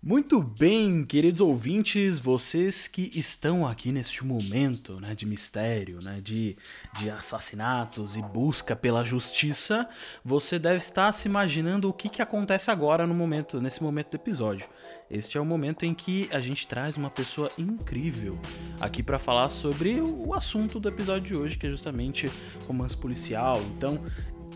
Muito 0.00 0.40
bem, 0.40 1.04
queridos 1.04 1.40
ouvintes, 1.40 2.20
vocês 2.20 2.86
que 2.86 3.10
estão 3.14 3.66
aqui 3.66 3.90
neste 3.90 4.24
momento 4.24 5.00
né, 5.00 5.12
de 5.12 5.26
mistério, 5.26 6.00
né, 6.00 6.20
de, 6.22 6.56
de 6.96 7.10
assassinatos 7.10 8.16
e 8.16 8.22
busca 8.22 8.76
pela 8.76 9.02
justiça, 9.02 9.88
você 10.24 10.56
deve 10.56 10.76
estar 10.76 11.10
se 11.10 11.26
imaginando 11.26 11.88
o 11.88 11.92
que, 11.92 12.08
que 12.08 12.22
acontece 12.22 12.70
agora 12.70 13.08
no 13.08 13.14
momento, 13.14 13.60
nesse 13.60 13.82
momento 13.82 14.10
do 14.10 14.14
episódio. 14.14 14.68
Este 15.10 15.36
é 15.36 15.40
o 15.40 15.44
momento 15.44 15.84
em 15.84 15.92
que 15.92 16.28
a 16.32 16.38
gente 16.38 16.64
traz 16.68 16.96
uma 16.96 17.10
pessoa 17.10 17.50
incrível 17.58 18.38
aqui 18.80 19.02
para 19.02 19.18
falar 19.18 19.48
sobre 19.48 20.00
o 20.00 20.32
assunto 20.32 20.78
do 20.78 20.88
episódio 20.88 21.22
de 21.22 21.34
hoje, 21.34 21.58
que 21.58 21.66
é 21.66 21.70
justamente 21.70 22.30
romance 22.68 22.96
policial. 22.96 23.60
Então, 23.76 24.00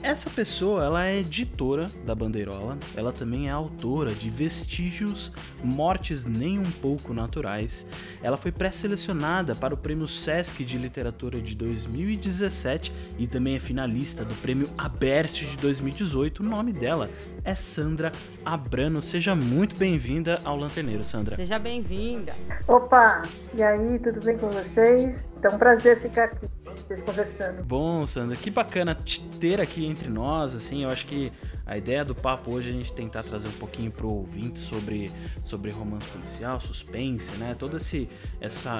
essa 0.02 0.28
pessoa, 0.28 0.84
ela 0.84 1.06
é 1.06 1.18
editora 1.18 1.86
da 2.04 2.14
Bandeirola, 2.14 2.76
ela 2.96 3.12
também 3.12 3.48
é 3.48 3.50
autora 3.50 4.12
de 4.14 4.28
Vestígios, 4.28 5.32
Mortes 5.62 6.24
Nem 6.24 6.58
Um 6.58 6.70
Pouco 6.70 7.14
Naturais. 7.14 7.86
Ela 8.22 8.36
foi 8.36 8.50
pré-selecionada 8.50 9.54
para 9.54 9.74
o 9.74 9.76
Prêmio 9.76 10.08
Sesc 10.08 10.64
de 10.64 10.76
Literatura 10.76 11.40
de 11.40 11.54
2017 11.54 12.92
e 13.18 13.26
também 13.26 13.56
é 13.56 13.60
finalista 13.60 14.24
do 14.24 14.34
Prêmio 14.36 14.68
Aberst 14.76 15.44
de 15.44 15.56
2018. 15.56 16.42
O 16.42 16.46
nome 16.46 16.72
dela 16.72 17.08
é 17.44 17.54
Sandra 17.54 18.10
Abrano. 18.44 19.00
Seja 19.00 19.34
muito 19.34 19.76
bem-vinda 19.76 20.40
ao 20.44 20.56
Lanterneiro, 20.56 21.04
Sandra. 21.04 21.36
Seja 21.36 21.58
bem-vinda. 21.58 22.34
Opa, 22.66 23.22
e 23.54 23.62
aí, 23.62 23.98
tudo 24.00 24.20
bem 24.24 24.36
com 24.36 24.48
vocês? 24.48 25.24
É 25.42 25.48
um 25.48 25.58
prazer 25.58 26.00
ficar 26.00 26.24
aqui 26.24 26.48
vocês 26.74 27.02
conversando. 27.02 27.62
Bom, 27.64 28.04
Sandra, 28.06 28.36
que 28.36 28.50
bacana 28.50 28.94
te 28.94 29.20
ter 29.20 29.60
aqui 29.60 29.86
entre 29.86 30.08
nós, 30.08 30.54
assim, 30.54 30.84
eu 30.84 30.90
acho 30.90 31.06
que 31.06 31.32
a 31.64 31.76
ideia 31.76 32.04
do 32.04 32.14
papo 32.14 32.54
hoje 32.54 32.70
é 32.70 32.72
a 32.72 32.76
gente 32.76 32.92
tentar 32.92 33.22
trazer 33.22 33.48
um 33.48 33.52
pouquinho 33.52 33.90
pro 33.90 34.08
ouvinte 34.08 34.58
sobre, 34.58 35.10
sobre 35.44 35.70
romance 35.70 36.08
policial, 36.08 36.60
suspense, 36.60 37.30
né? 37.36 37.54
Todos 37.58 37.82
esse, 37.82 38.08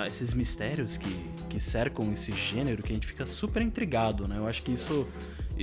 esses 0.07 0.35
mistérios 0.35 0.97
que, 0.97 1.31
que 1.49 1.61
cercam 1.61 2.13
esse 2.13 2.33
gênero 2.33 2.83
que 2.83 2.91
a 2.93 2.95
gente 2.95 3.07
fica 3.07 3.25
super 3.25 3.63
intrigado, 3.63 4.27
né? 4.27 4.37
Eu 4.37 4.47
acho 4.47 4.63
que 4.63 4.73
isso 4.73 5.07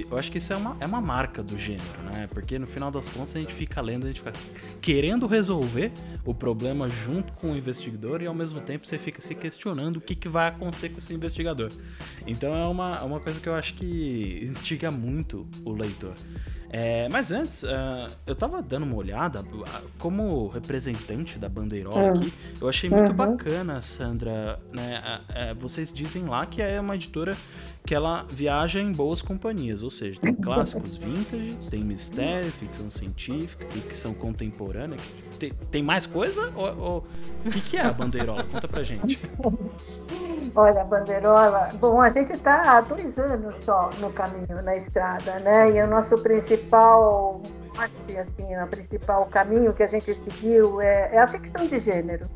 eu 0.09 0.17
acho 0.17 0.31
que 0.31 0.37
isso 0.37 0.53
é 0.53 0.55
uma, 0.55 0.77
é 0.79 0.85
uma 0.85 1.01
marca 1.01 1.41
do 1.41 1.57
gênero, 1.57 2.01
né? 2.11 2.27
Porque 2.31 2.59
no 2.59 2.67
final 2.67 2.91
das 2.91 3.09
contas 3.09 3.35
a 3.35 3.39
gente 3.39 3.53
fica 3.53 3.81
lendo, 3.81 4.05
a 4.05 4.07
gente 4.07 4.19
fica 4.19 4.33
querendo 4.81 5.27
resolver 5.27 5.91
o 6.25 6.33
problema 6.33 6.89
junto 6.89 7.33
com 7.33 7.51
o 7.51 7.57
investigador 7.57 8.21
e 8.21 8.27
ao 8.27 8.33
mesmo 8.33 8.59
tempo 8.61 8.85
você 8.85 8.97
fica 8.97 9.21
se 9.21 9.33
questionando 9.35 9.97
o 9.97 10.01
que, 10.01 10.15
que 10.15 10.29
vai 10.29 10.47
acontecer 10.47 10.89
com 10.89 10.99
esse 10.99 11.13
investigador. 11.13 11.71
Então 12.25 12.55
é 12.55 12.67
uma, 12.67 12.97
é 12.97 13.03
uma 13.03 13.19
coisa 13.19 13.39
que 13.39 13.47
eu 13.47 13.55
acho 13.55 13.73
que 13.75 14.39
instiga 14.43 14.91
muito 14.91 15.47
o 15.65 15.71
leitor. 15.71 16.13
É, 16.71 17.09
mas 17.09 17.31
antes, 17.31 17.63
uh, 17.63 17.67
eu 18.27 18.35
tava 18.35 18.61
dando 18.61 18.83
uma 18.83 18.95
olhada, 18.95 19.43
como 19.97 20.47
representante 20.49 21.39
da 21.39 21.49
Bandeirola 21.49 22.11
aqui, 22.11 22.31
eu 22.61 22.69
achei 22.69 22.89
muito 22.89 23.09
uhum. 23.09 23.15
bacana, 23.15 23.81
Sandra. 23.81 24.59
Né? 24.71 25.01
Uh, 25.01 25.51
uh, 25.51 25.59
vocês 25.59 25.91
dizem 25.91 26.25
lá 26.25 26.45
que 26.45 26.61
é 26.61 26.79
uma 26.79 26.93
editora 26.93 27.35
que 27.89 27.95
ela 27.95 28.23
viaja 28.29 28.79
em 28.79 28.91
boas 28.91 29.19
companhias, 29.19 29.81
ou 29.81 29.89
seja, 29.89 30.21
tem 30.21 30.35
clássicos 30.35 30.95
vintage, 30.95 31.57
tem 31.71 31.83
mistério, 31.83 32.51
ficção 32.51 32.87
científica, 32.87 33.65
ficção 33.71 34.13
contemporânea. 34.13 34.99
Tem, 35.39 35.51
tem 35.71 35.81
mais 35.81 36.05
coisa? 36.05 36.53
Ou, 36.55 37.03
o 37.43 37.49
que, 37.49 37.59
que 37.61 37.77
é 37.77 37.81
a 37.81 37.91
bandeirola? 37.91 38.43
Conta 38.43 38.67
pra 38.67 38.83
gente. 38.83 39.19
Olha, 40.53 40.83
bandeirola. 40.83 41.69
Bom, 41.79 41.99
a 41.99 42.11
gente 42.11 42.31
está 42.31 42.77
há 42.77 42.81
dois 42.81 43.17
anos 43.17 43.55
só 43.63 43.89
no 43.99 44.13
caminho, 44.13 44.61
na 44.61 44.75
estrada, 44.75 45.39
né? 45.39 45.71
E 45.71 45.81
o 45.81 45.87
nosso 45.87 46.15
principal, 46.19 47.41
assim, 47.75 48.55
o 48.55 48.67
principal 48.67 49.25
caminho 49.25 49.73
que 49.73 49.81
a 49.81 49.87
gente 49.87 50.13
seguiu 50.13 50.79
é, 50.79 51.15
é 51.15 51.17
a 51.17 51.27
ficção 51.27 51.65
de 51.65 51.79
gênero 51.79 52.29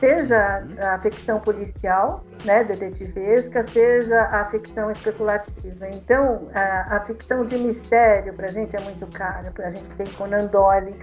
seja 0.00 0.66
a 0.80 0.98
ficção 0.98 1.40
policial, 1.40 2.24
né, 2.44 2.64
detetivesca, 2.64 3.66
seja 3.68 4.22
a 4.22 4.48
ficção 4.50 4.90
especulativa. 4.90 5.88
Então, 5.88 6.48
a, 6.54 6.96
a 6.96 7.00
ficção 7.06 7.44
de 7.44 7.58
mistério 7.58 8.32
para 8.34 8.46
a 8.46 8.52
gente 8.52 8.76
é 8.76 8.80
muito 8.80 9.06
cara. 9.08 9.52
A 9.58 9.70
gente 9.70 9.94
tem 9.96 10.06
Conan 10.14 10.46
Doyle 10.46 10.94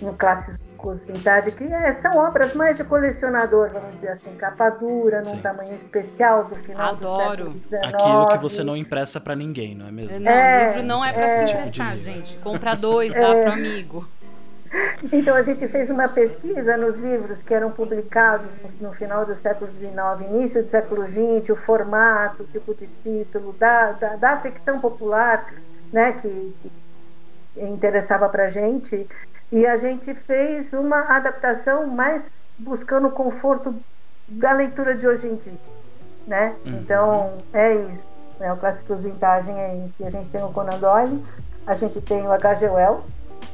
no 0.00 0.12
Clássicos 0.14 1.04
Vintage, 1.06 1.52
que 1.52 1.64
é, 1.64 1.92
são 1.94 2.18
obras 2.18 2.54
mais 2.54 2.76
de 2.76 2.84
colecionador, 2.84 3.70
vamos 3.70 3.94
dizer 3.94 4.08
assim, 4.08 4.34
capa 4.36 4.68
dura, 4.70 5.18
num 5.18 5.26
Sim. 5.26 5.40
tamanho 5.40 5.76
especial 5.76 6.44
do 6.44 6.56
final 6.56 6.90
Adoro. 6.90 7.50
do 7.50 7.60
século 7.68 7.80
XIX. 7.80 7.94
Aquilo 7.94 8.28
que 8.28 8.38
você 8.38 8.64
não 8.64 8.76
impressa 8.76 9.20
para 9.20 9.36
ninguém, 9.36 9.76
não 9.76 9.86
é 9.86 9.92
mesmo? 9.92 10.18
Não, 10.18 10.32
é, 10.32 10.64
o 10.64 10.66
livro 10.66 10.82
não 10.82 11.04
é 11.04 11.12
para 11.12 11.24
é, 11.24 11.46
se 11.46 11.52
emprestar, 11.52 11.96
gente. 11.96 12.36
Compra 12.38 12.74
dois, 12.74 13.12
dá 13.12 13.20
é, 13.20 13.42
pro 13.42 13.52
amigo. 13.52 14.08
Então 15.12 15.36
a 15.36 15.42
gente 15.42 15.68
fez 15.68 15.90
uma 15.90 16.08
pesquisa 16.08 16.76
nos 16.76 16.96
livros 16.96 17.42
que 17.42 17.52
eram 17.52 17.70
publicados 17.70 18.50
no 18.80 18.92
final 18.92 19.26
do 19.26 19.36
século 19.36 19.70
XIX, 19.72 19.94
início 20.30 20.62
do 20.62 20.68
século 20.68 21.02
XX, 21.02 21.50
o 21.50 21.56
formato, 21.56 22.42
o 22.42 22.46
tipo 22.46 22.74
de 22.74 22.86
título, 23.02 23.54
da, 23.58 23.92
da, 23.92 24.16
da 24.16 24.36
ficção 24.38 24.80
popular 24.80 25.52
né, 25.92 26.12
que, 26.12 26.54
que 26.62 26.72
interessava 27.64 28.28
para 28.28 28.44
a 28.44 28.50
gente. 28.50 29.06
E 29.50 29.66
a 29.66 29.76
gente 29.76 30.14
fez 30.14 30.72
uma 30.72 31.00
adaptação 31.16 31.86
mais 31.86 32.24
buscando 32.58 33.08
o 33.08 33.12
conforto 33.12 33.74
da 34.26 34.52
leitura 34.52 34.94
de 34.94 35.06
hoje 35.06 35.26
em 35.26 35.36
dia. 35.36 35.52
Né? 36.26 36.54
Uhum. 36.64 36.72
Então 36.78 37.32
é 37.52 37.74
isso. 37.74 38.06
Né? 38.40 38.50
O 38.52 38.56
clássico 38.56 38.96
vintage 38.96 39.50
é 39.50 39.76
isso. 39.76 40.06
A 40.06 40.10
gente 40.10 40.30
tem 40.30 40.42
o 40.42 40.48
Conan 40.48 40.78
Doyle, 40.78 41.22
a 41.66 41.74
gente 41.74 42.00
tem 42.00 42.22
o 42.22 42.32
H.G. 42.32 42.68
Wells, 42.68 43.02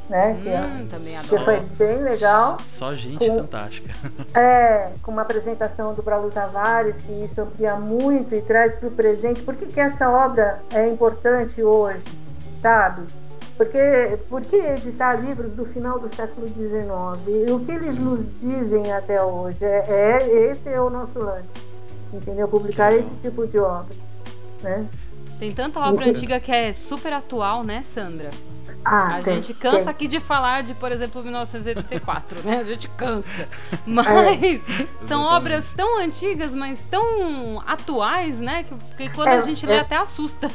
né? 0.08 0.30
Hum, 0.30 0.42
que, 0.42 0.48
é, 0.48 0.84
também 0.90 1.12
que 1.18 1.44
foi 1.44 1.60
bem 1.78 2.02
legal. 2.02 2.58
Só 2.64 2.94
gente 2.94 3.28
com, 3.28 3.36
fantástica. 3.36 3.94
É, 4.34 4.90
com 5.02 5.10
uma 5.10 5.22
apresentação 5.22 5.94
do 5.94 6.02
Braulo 6.02 6.30
Tavares, 6.30 6.96
que 7.04 7.12
isso 7.24 7.40
amplia 7.40 7.76
muito 7.76 8.34
e 8.34 8.40
traz 8.40 8.74
para 8.74 8.88
o 8.88 8.90
presente. 8.90 9.42
Por 9.42 9.54
que, 9.54 9.66
que 9.66 9.80
essa 9.80 10.08
obra 10.10 10.60
é 10.72 10.88
importante 10.88 11.62
hoje, 11.62 12.02
sabe? 12.60 13.02
Porque, 13.56 14.18
por 14.28 14.40
que 14.42 14.54
editar 14.54 15.14
livros 15.14 15.52
do 15.54 15.64
final 15.64 15.98
do 15.98 16.08
século 16.14 16.46
XIX? 16.46 17.48
E 17.48 17.50
o 17.50 17.58
que 17.58 17.72
eles 17.72 17.98
nos 17.98 18.38
dizem 18.38 18.92
até 18.92 19.20
hoje? 19.20 19.64
É, 19.64 19.84
é 19.88 20.50
esse 20.52 20.68
é 20.68 20.80
o 20.80 20.88
nosso 20.88 21.18
lance, 21.18 21.48
entendeu? 22.12 22.46
Publicar 22.46 22.94
esse 22.94 23.12
tipo 23.16 23.46
de 23.48 23.58
obra, 23.58 23.94
né? 24.62 24.86
Tem 25.40 25.52
tanta 25.52 25.80
obra 25.80 26.06
antiga 26.06 26.38
que 26.38 26.52
é 26.52 26.72
super 26.72 27.12
atual, 27.12 27.64
né, 27.64 27.82
Sandra? 27.82 28.30
Ah, 28.90 29.18
a 29.18 29.22
tem, 29.22 29.34
gente 29.34 29.52
cansa 29.54 29.78
tem. 29.78 29.88
aqui 29.88 30.08
de 30.08 30.18
falar 30.18 30.62
de, 30.62 30.74
por 30.74 30.90
exemplo, 30.90 31.22
1984, 31.22 32.40
né? 32.42 32.60
A 32.60 32.64
gente 32.64 32.88
cansa. 32.88 33.46
Mas 33.84 34.68
é. 34.68 34.86
são 35.02 35.22
obras 35.22 35.70
tão 35.72 35.98
antigas, 35.98 36.54
mas 36.54 36.80
tão 36.90 37.62
atuais, 37.66 38.40
né? 38.40 38.64
Que, 38.64 39.08
que 39.08 39.14
quando 39.14 39.28
é, 39.28 39.36
a 39.36 39.40
gente 39.42 39.66
lê 39.66 39.74
é. 39.74 39.80
até 39.80 39.96
assusta. 39.96 40.50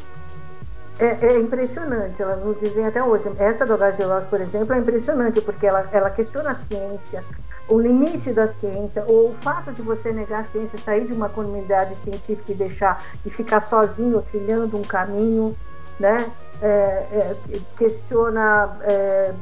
É, 0.99 1.25
é, 1.25 1.39
impressionante, 1.39 2.21
elas 2.21 2.43
nos 2.43 2.59
dizem 2.59 2.85
até 2.85 3.03
hoje. 3.03 3.31
Essa 3.37 3.65
do 3.65 3.73
H.G. 3.73 4.05
Wells, 4.05 4.27
por 4.27 4.39
exemplo, 4.39 4.73
é 4.73 4.77
impressionante, 4.77 5.41
porque 5.41 5.65
ela, 5.65 5.87
ela 5.91 6.09
questiona 6.09 6.51
a 6.51 6.55
ciência, 6.55 7.23
o 7.67 7.79
limite 7.79 8.31
da 8.31 8.47
ciência, 8.53 9.03
ou 9.07 9.31
o 9.31 9.35
fato 9.41 9.71
de 9.71 9.81
você 9.81 10.11
negar 10.11 10.41
a 10.41 10.43
ciência, 10.43 10.77
sair 10.79 11.05
de 11.05 11.13
uma 11.13 11.29
comunidade 11.29 11.95
científica 12.03 12.51
e 12.51 12.55
deixar 12.55 13.03
e 13.25 13.29
ficar 13.29 13.61
sozinho 13.61 14.21
trilhando 14.21 14.77
um 14.77 14.83
caminho, 14.83 15.55
né? 15.99 16.31
É, 16.61 16.65
é, 16.65 17.35
questiona 17.77 18.77
é, 18.81 19.33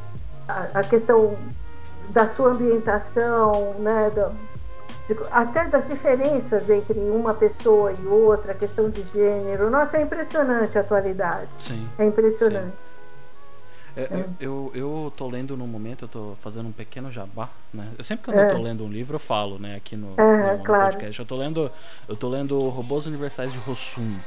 a, 0.47 0.79
a, 0.79 0.83
questão 0.83 1.37
da 2.09 2.27
sua 2.27 2.51
ambientação, 2.51 3.75
né, 3.79 4.11
de, 5.07 5.17
até 5.31 5.67
das 5.67 5.87
diferenças 5.87 6.69
entre 6.69 6.99
uma 6.99 7.33
pessoa 7.33 7.91
e 7.91 8.05
outra, 8.07 8.53
a 8.53 8.55
questão 8.55 8.89
de 8.89 9.03
gênero. 9.03 9.69
Nossa, 9.69 9.97
é 9.97 10.01
impressionante 10.01 10.77
a 10.77 10.81
atualidade. 10.81 11.49
Sim. 11.59 11.87
É 11.99 12.05
impressionante. 12.05 12.71
Sim. 12.71 12.91
É, 13.95 14.03
é. 14.03 14.25
Eu, 14.39 14.71
eu 14.73 15.11
tô 15.15 15.27
lendo 15.27 15.57
no 15.57 15.67
momento, 15.67 16.05
eu 16.05 16.07
tô 16.07 16.33
fazendo 16.41 16.69
um 16.69 16.71
pequeno 16.71 17.11
jabá, 17.11 17.49
né? 17.73 17.89
Eu 17.97 18.03
sempre 18.03 18.23
que 18.23 18.37
eu 18.37 18.41
é. 18.41 18.47
tô 18.47 18.57
lendo 18.57 18.85
um 18.85 18.89
livro, 18.89 19.15
eu 19.15 19.19
falo, 19.19 19.59
né, 19.59 19.75
aqui 19.75 19.97
no, 19.97 20.13
é, 20.17 20.57
no, 20.57 20.63
claro. 20.63 20.93
podcast. 20.93 21.19
Eu 21.19 21.25
tô 21.25 21.35
lendo, 21.35 21.69
eu 22.07 22.15
tô 22.15 22.29
lendo 22.29 22.57
Robôs 22.69 23.05
Universais 23.05 23.51
de 23.51 23.57
Rossum 23.59 24.17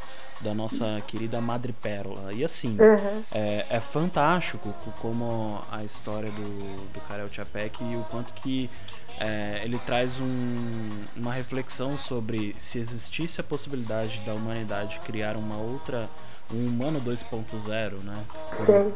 da 0.41 0.55
nossa 0.55 1.03
querida 1.07 1.41
Madre 1.41 1.73
Pérola. 1.73 2.33
E 2.33 2.45
assim, 2.45 2.77
uhum. 2.81 3.23
é, 3.33 3.67
é, 3.69 3.81
fantástico 3.81 4.75
como 5.01 5.63
a 5.71 5.85
história 5.85 6.31
do, 6.31 6.93
do 6.93 7.01
Karel 7.09 7.29
Čapek 7.33 7.83
e 7.83 7.97
o 7.97 8.05
quanto 8.11 8.33
que 8.35 8.71
é, 9.19 9.61
ele 9.65 9.79
traz 9.87 10.19
um, 10.19 11.05
uma 11.17 11.33
reflexão 11.33 11.97
sobre 11.97 12.55
se 12.59 12.79
existisse 12.79 13.41
a 13.41 13.45
possibilidade 13.45 14.21
da 14.21 14.35
humanidade 14.35 15.01
criar 15.01 15.37
uma 15.37 15.57
outra 15.57 16.09
um 16.53 16.67
humano 16.67 17.01
2.0, 17.01 18.03
né? 18.03 18.25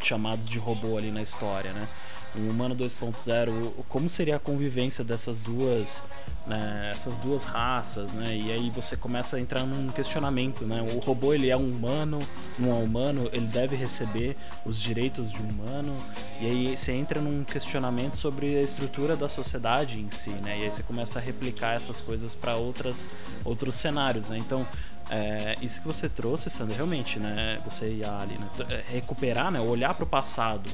chamados 0.00 0.48
de 0.48 0.58
robô 0.58 0.98
ali 0.98 1.10
na 1.10 1.22
história, 1.22 1.72
né? 1.72 1.88
Um 2.36 2.50
humano 2.50 2.74
2.0, 2.76 3.72
como 3.88 4.08
seria 4.08 4.36
a 4.36 4.38
convivência 4.38 5.02
dessas 5.02 5.38
duas, 5.38 6.02
né, 6.46 6.90
essas 6.92 7.16
duas 7.16 7.44
raças, 7.44 8.10
né? 8.12 8.34
E 8.36 8.50
aí 8.50 8.70
você 8.70 8.96
começa 8.96 9.36
a 9.36 9.40
entrar 9.40 9.64
num 9.64 9.88
questionamento, 9.88 10.64
né? 10.64 10.80
O 10.94 10.98
robô 10.98 11.34
ele 11.34 11.50
é 11.50 11.56
um 11.56 11.68
humano, 11.68 12.18
não 12.58 12.70
é 12.70 12.82
humano, 12.82 13.28
ele 13.32 13.46
deve 13.46 13.76
receber 13.76 14.36
os 14.64 14.78
direitos 14.78 15.30
de 15.30 15.42
um 15.42 15.48
humano. 15.48 15.96
E 16.40 16.46
aí 16.46 16.76
você 16.76 16.92
entra 16.92 17.20
num 17.20 17.44
questionamento 17.44 18.16
sobre 18.16 18.56
a 18.56 18.62
estrutura 18.62 19.16
da 19.16 19.28
sociedade 19.28 19.98
em 20.00 20.10
si, 20.10 20.30
né? 20.30 20.58
E 20.58 20.64
aí 20.64 20.72
você 20.72 20.82
começa 20.82 21.18
a 21.18 21.22
replicar 21.22 21.74
essas 21.74 22.00
coisas 22.00 22.34
para 22.34 22.56
outras 22.56 23.08
outros 23.44 23.74
cenários, 23.74 24.30
né? 24.30 24.38
Então, 24.38 24.66
é, 25.10 25.54
isso 25.62 25.80
que 25.80 25.86
você 25.86 26.08
trouxe, 26.08 26.50
Sandra, 26.50 26.74
realmente, 26.76 27.18
né? 27.18 27.58
Você 27.64 27.94
e 27.94 28.04
a 28.04 28.20
Ali, 28.20 28.36
né? 28.38 28.82
Recuperar, 28.90 29.50
né? 29.50 29.60
Olhar 29.60 29.94
para 29.94 30.04
o 30.04 30.06
passado 30.06 30.68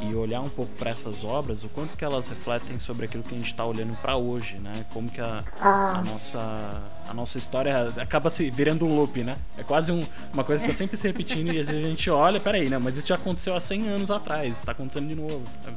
e 0.00 0.14
olhar 0.14 0.40
um 0.40 0.48
pouco 0.48 0.70
para 0.74 0.90
essas 0.90 1.24
obras, 1.24 1.64
o 1.64 1.68
quanto 1.68 1.96
que 1.96 2.04
elas 2.04 2.28
refletem 2.28 2.78
sobre 2.78 3.06
aquilo 3.06 3.22
que 3.22 3.34
a 3.34 3.38
gente 3.38 3.46
está 3.46 3.64
olhando 3.64 3.96
para 4.00 4.16
hoje, 4.16 4.56
né? 4.58 4.84
Como 4.92 5.08
que 5.08 5.20
a, 5.20 5.42
Ah. 5.60 5.98
a 5.98 6.02
nossa 6.02 6.82
a 7.08 7.14
nossa 7.14 7.38
história 7.38 7.88
acaba 8.02 8.28
se 8.28 8.50
virando 8.50 8.84
um 8.84 8.94
loop, 8.94 9.24
né? 9.24 9.36
É 9.56 9.62
quase 9.62 9.90
um- 9.90 10.04
uma 10.34 10.44
coisa 10.44 10.62
que 10.62 10.70
está 10.70 10.78
sempre 10.84 10.96
se 10.98 11.06
repetindo 11.06 11.50
e 11.54 11.58
às 11.58 11.68
vezes 11.68 11.82
a 11.82 11.88
gente 11.88 12.10
olha, 12.10 12.38
peraí, 12.38 12.68
né? 12.68 12.76
Mas 12.76 12.98
isso 12.98 13.06
já 13.06 13.14
aconteceu 13.14 13.56
há 13.56 13.60
100 13.60 13.88
anos 13.88 14.10
atrás, 14.10 14.58
está 14.58 14.72
acontecendo 14.72 15.08
de 15.08 15.14
novo, 15.14 15.42
sabe? 15.64 15.76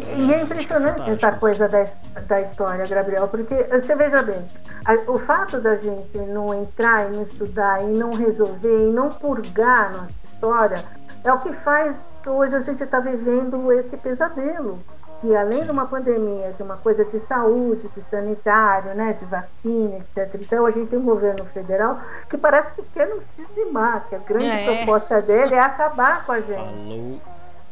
E 0.00 0.32
é 0.32 0.42
impressionante 0.42 1.10
essa 1.10 1.32
coisa 1.32 1.68
da, 1.68 1.86
da 2.26 2.40
história, 2.40 2.86
Gabriel, 2.86 3.26
porque 3.28 3.54
você 3.64 3.96
veja 3.96 4.22
bem, 4.22 4.44
a- 4.84 5.10
o 5.10 5.18
fato 5.18 5.58
da 5.60 5.76
gente 5.76 6.16
não 6.18 6.54
entrar 6.54 7.06
e 7.08 7.16
não 7.16 7.22
estudar 7.22 7.82
e 7.82 7.86
não 7.86 8.10
resolver 8.12 8.88
e 8.88 8.92
não 8.92 9.08
purgar 9.08 9.86
a 9.86 9.88
nossa 9.90 10.12
história 10.32 10.84
é 11.24 11.32
o 11.32 11.38
que 11.40 11.52
faz 11.52 11.96
que 12.22 12.28
hoje 12.28 12.54
a 12.54 12.60
gente 12.60 12.82
está 12.82 13.00
vivendo 13.00 13.72
esse 13.72 13.96
pesadelo. 13.96 14.78
Que 15.20 15.34
além 15.34 15.64
de 15.64 15.70
uma 15.72 15.84
pandemia, 15.84 16.52
de 16.52 16.62
uma 16.62 16.76
coisa 16.76 17.04
de 17.04 17.18
saúde, 17.26 17.88
de 17.88 18.00
sanitário, 18.02 18.94
né, 18.94 19.12
de 19.14 19.24
vacina, 19.24 19.96
etc. 19.96 20.32
Então 20.40 20.64
a 20.64 20.70
gente 20.70 20.90
tem 20.90 20.98
um 21.00 21.04
governo 21.04 21.44
federal 21.46 21.98
que 22.30 22.38
parece 22.38 22.70
que 22.74 22.82
quer 22.94 23.08
nos 23.08 23.24
dizimar, 23.36 24.06
que 24.08 24.14
a 24.14 24.18
grande 24.18 24.46
É. 24.46 24.76
proposta 24.76 25.20
dele 25.20 25.56
é 25.56 25.60
acabar 25.60 26.24
com 26.24 26.30
a 26.30 26.40
gente. 26.40 26.54
Falou 26.56 27.20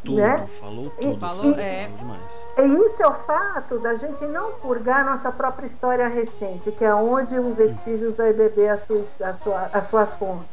tudo, 0.07 0.17
Né? 0.19 0.47
falou 0.61 0.87
E- 0.99 1.03
tudo, 1.03 1.21
Falou, 1.21 1.35
Sandra, 1.45 1.63
é. 1.63 1.83
falou 1.85 1.99
demais. 1.99 2.49
E 2.59 2.87
isso 2.87 3.03
é 3.03 3.07
o 3.09 3.15
fato 3.15 3.79
da 3.81 3.95
gente 3.97 4.25
não 4.27 4.53
purgar 4.53 5.05
nossa 5.05 5.31
própria 5.33 5.67
história 5.67 6.09
recente, 6.09 6.71
que 6.73 6.85
é 6.85 6.95
onde 6.95 7.39
o 7.39 7.53
Vestígios 7.55 8.17
vai 8.17 8.33
beber 8.33 8.71
as 8.71 8.87
suas, 8.87 9.07
as 9.21 9.39
sua- 9.41 9.71
as 9.73 9.91
suas 9.91 10.15
fontes. 10.15 10.47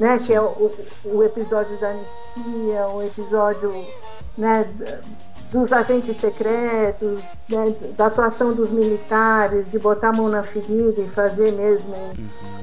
Né? 0.00 0.16
Que 0.18 0.32
é 0.32 0.40
o, 0.40 0.44
o- 0.44 0.76
o 1.16 1.22
episódio 1.22 1.76
da 1.78 1.88
anistia, 1.90 2.86
o 2.88 3.02
episódio 3.02 3.84
né, 4.38 4.66
dos 5.50 5.70
agentes 5.70 6.18
secretos, 6.18 7.20
né, 7.48 7.74
da 7.96 8.06
atuação 8.06 8.54
dos 8.54 8.70
militares, 8.70 9.70
de 9.70 9.78
botar 9.78 10.08
a 10.08 10.12
mão 10.12 10.28
na 10.30 10.42
ferida 10.42 10.98
e 11.02 11.08
fazer 11.10 11.52
mesmo 11.52 11.94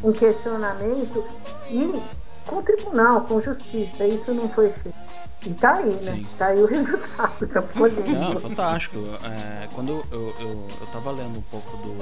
um, 0.03 0.09
um 0.09 0.11
questionamento. 0.11 1.23
E 1.69 2.01
com 2.47 2.63
tribunal, 2.63 3.21
com 3.21 3.39
justiça, 3.39 4.03
isso 4.05 4.33
não 4.33 4.49
foi 4.49 4.71
feito. 4.71 4.97
E 5.45 5.53
tá 5.53 5.75
aí, 5.75 5.89
né? 5.89 6.01
Sim. 6.01 6.27
Tá 6.37 6.47
aí 6.47 6.61
o 6.61 6.65
resultado 6.67 7.47
da 7.47 7.61
polêmica. 7.61 8.11
Não, 8.11 8.39
fantástico. 8.39 8.97
É, 9.23 9.67
quando 9.73 10.05
eu, 10.11 10.35
eu, 10.39 10.67
eu, 10.81 10.87
tava 10.91 11.11
lendo 11.11 11.39
um 11.39 11.43
pouco 11.43 11.77
do, 11.77 11.95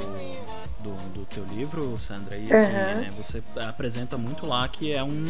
do, 0.84 1.13
do 1.13 1.26
teu 1.26 1.43
livro, 1.45 1.95
Sandra, 1.97 2.36
e 2.36 2.52
assim, 2.52 2.73
Aham. 2.73 3.02
né, 3.02 3.13
você 3.15 3.43
apresenta 3.67 4.17
muito 4.17 4.45
lá 4.47 4.67
que 4.67 4.91
é 4.91 5.04
um. 5.04 5.26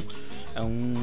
É 0.56 0.62
um. 0.62 0.93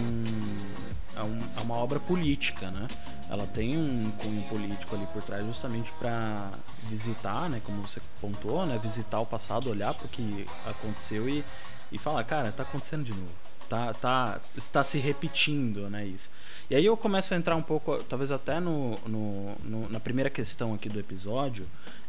É, 1.17 1.23
um, 1.23 1.39
é 1.59 1.61
uma 1.61 1.77
obra 1.77 2.01
política, 2.01 2.71
né? 2.71 2.89
Ela 3.31 3.47
tem 3.47 3.77
um 3.77 4.11
cunho 4.19 4.43
político 4.49 4.97
ali 4.97 5.07
por 5.13 5.23
trás 5.23 5.47
justamente 5.47 5.93
para 5.93 6.51
visitar, 6.89 7.49
né? 7.49 7.61
Como 7.65 7.87
você 7.87 8.01
pontuou, 8.21 8.67
né? 8.67 8.79
Visitar 8.83 9.21
o 9.21 9.27
passado, 9.27 9.71
olhar 9.71 9.95
para 9.95 10.07
o 10.07 10.09
que 10.09 10.47
aconteceu 10.67 11.29
e, 11.29 11.45
e 11.93 11.99
falar, 11.99 12.25
cara, 12.25 12.51
tá 12.51 12.63
acontecendo 12.63 13.05
de 13.05 13.13
novo. 13.13 13.44
Tá, 13.69 13.95
tá, 13.95 14.41
está 14.57 14.85
se 14.85 14.99
repetindo, 14.99 15.89
né? 15.91 16.07
Isso. 16.07 16.31
E 16.71 16.75
aí 16.77 16.85
eu 16.85 16.97
começo 16.97 17.35
a 17.35 17.37
entrar 17.37 17.57
um 17.57 17.63
pouco, 17.63 18.03
talvez 18.05 18.31
até 18.31 18.61
no, 18.61 18.99
no- 19.07 19.57
no- 19.65 19.89
na 19.89 20.01
primeira 20.01 20.31
questão 20.31 20.75
aqui 20.75 20.89
do 20.89 20.99
episódio, 21.01 21.67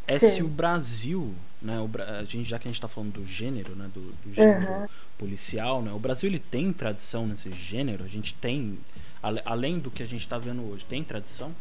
é 0.07 0.19
Sim. 0.19 0.29
se 0.35 0.43
o 0.43 0.47
Brasil, 0.47 1.33
né, 1.61 1.79
o, 1.79 1.89
a 2.19 2.23
gente, 2.23 2.47
já 2.49 2.59
que 2.59 2.67
a 2.67 2.69
gente 2.69 2.75
está 2.77 2.87
falando 2.87 3.13
do 3.13 3.25
gênero, 3.25 3.75
né, 3.75 3.89
do, 3.93 4.01
do 4.23 4.33
gênero 4.33 4.67
Uhum. 4.69 4.87
policial, 5.17 5.81
né, 5.81 5.91
o 5.93 5.99
Brasil 5.99 6.29
ele 6.29 6.39
tem 6.39 6.71
tradição 6.73 7.25
nesse 7.27 7.51
gênero, 7.51 8.03
a 8.03 8.07
gente 8.07 8.33
tem, 8.35 8.77
além 9.45 9.79
do 9.79 9.89
que 9.89 10.03
a 10.03 10.05
gente 10.05 10.21
está 10.21 10.37
vendo 10.37 10.61
hoje, 10.69 10.85
tem 10.85 11.03
tradição? 11.03 11.55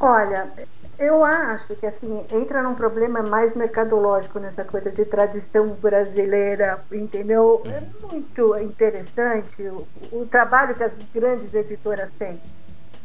Olha, 0.00 0.50
eu 0.98 1.24
acho 1.24 1.76
que 1.76 1.86
assim 1.86 2.26
entra 2.30 2.62
num 2.62 2.74
problema 2.74 3.22
mais 3.22 3.54
mercadológico 3.54 4.40
nessa 4.40 4.64
coisa 4.64 4.90
de 4.90 5.04
tradição 5.04 5.68
brasileira, 5.68 6.80
entendeu? 6.90 7.62
É 7.66 7.80
muito 8.04 8.56
interessante 8.58 9.62
o, 9.62 9.86
o 10.10 10.26
trabalho 10.26 10.74
que 10.74 10.82
as 10.82 10.92
grandes 11.14 11.54
editoras 11.54 12.10
têm. 12.18 12.40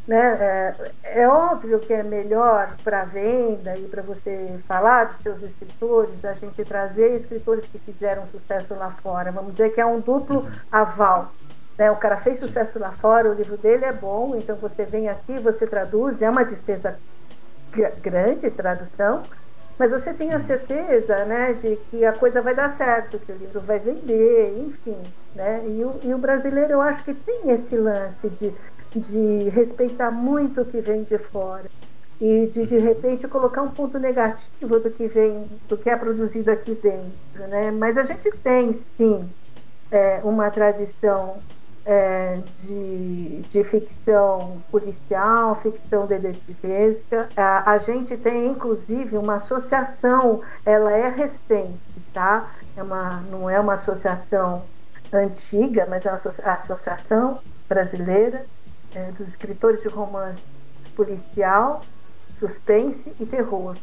Né? 0.08 0.17
É, 0.17 1.21
é 1.21 1.27
óbvio 1.29 1.79
que 1.79 1.93
é 1.93 2.03
melhor 2.03 2.75
para 2.84 3.06
venda 3.06 3.77
e 3.77 3.88
para 3.88 4.01
você 4.01 4.60
falar 4.67 5.06
dos 5.06 5.17
seus 5.19 5.41
escritores, 5.41 6.25
a 6.25 6.34
gente 6.34 6.65
trazer 6.65 7.21
escritores 7.21 7.65
que 7.67 7.79
fizeram 7.79 8.27
sucesso 8.27 8.73
lá 8.73 8.91
fora. 9.03 9.32
Vamos 9.32 9.51
dizer 9.51 9.69
que 9.69 9.79
é 9.79 9.86
um 9.86 9.99
duplo 9.99 10.45
aval. 10.71 11.32
Né? 11.77 11.89
O 11.91 11.95
cara 11.95 12.17
fez 12.17 12.39
sucesso 12.39 12.79
lá 12.79 12.91
fora, 12.91 13.29
o 13.29 13.34
livro 13.34 13.56
dele 13.56 13.86
é 13.86 13.93
bom, 13.93 14.36
então 14.36 14.56
você 14.56 14.84
vem 14.84 15.08
aqui, 15.08 15.38
você 15.39 15.65
traduz, 15.65 16.21
é 16.21 16.29
uma 16.29 16.43
despesa 16.43 16.99
grande 18.01 18.49
tradução, 18.51 19.23
mas 19.77 19.91
você 19.91 20.13
tem 20.13 20.31
a 20.33 20.39
certeza 20.39 21.25
né, 21.25 21.53
de 21.53 21.77
que 21.89 22.05
a 22.05 22.13
coisa 22.13 22.41
vai 22.41 22.53
dar 22.53 22.69
certo, 22.69 23.19
que 23.19 23.31
o 23.31 23.36
livro 23.36 23.59
vai 23.62 23.79
vender, 23.79 24.57
enfim. 24.57 24.97
Né? 25.36 25.63
E, 25.67 25.83
o, 25.83 25.99
e 26.03 26.13
o 26.13 26.17
brasileiro, 26.17 26.73
eu 26.73 26.81
acho 26.81 27.03
que 27.03 27.13
tem 27.13 27.49
esse 27.49 27.75
lance 27.75 28.29
de, 28.29 28.53
de 28.95 29.49
respeitar 29.49 30.12
muito 30.12 30.62
o 30.62 30.65
que 30.65 30.79
vem 30.79 31.03
de 31.03 31.17
fora 31.17 31.65
e 32.21 32.47
de 32.47 32.65
de 32.65 32.77
repente 32.77 33.27
colocar 33.27 33.63
um 33.63 33.71
ponto 33.71 33.97
negativo 33.97 34.79
do 34.79 34.91
que 34.91 35.07
vem, 35.07 35.45
do 35.67 35.75
que 35.75 35.89
é 35.89 35.95
produzido 35.97 36.51
aqui 36.51 36.75
dentro. 36.75 37.47
Né? 37.49 37.71
Mas 37.71 37.97
a 37.97 38.03
gente 38.03 38.29
tem, 38.38 38.73
sim, 38.95 39.27
é, 39.91 40.21
uma 40.23 40.49
tradição 40.51 41.38
é, 41.85 42.37
de, 42.59 43.41
de 43.49 43.63
ficção 43.65 44.63
policial, 44.71 45.55
ficção 45.61 46.05
detetivesca. 46.07 47.29
A, 47.35 47.71
a 47.71 47.77
gente 47.77 48.15
tem, 48.17 48.47
inclusive, 48.47 49.17
uma 49.17 49.35
associação, 49.35 50.41
ela 50.65 50.91
é 50.91 51.09
recente, 51.09 51.79
tá? 52.13 52.51
É 52.75 52.83
uma, 52.83 53.21
não 53.21 53.49
é 53.49 53.59
uma 53.59 53.73
associação 53.73 54.69
antiga, 55.11 55.85
mas 55.89 56.05
é 56.05 56.09
uma 56.09 56.15
associa- 56.15 56.45
associação 56.53 57.39
brasileira 57.67 58.45
é, 58.93 59.11
dos 59.11 59.27
escritores 59.27 59.81
de 59.81 59.87
romance 59.87 60.41
policial, 60.95 61.81
suspense 62.33 63.13
e 63.19 63.25
terror, 63.25 63.77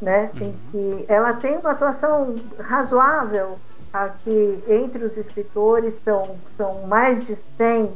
né? 0.00 0.30
Em 0.40 0.52
que 0.70 1.04
ela 1.08 1.34
tem 1.34 1.58
uma 1.58 1.72
atuação 1.72 2.34
razoável 2.58 3.60
aqui 3.94 4.62
entre 4.66 5.04
os 5.04 5.16
escritores, 5.16 5.94
são, 6.04 6.36
são 6.56 6.82
mais 6.86 7.24
de 7.24 7.36
100, 7.56 7.92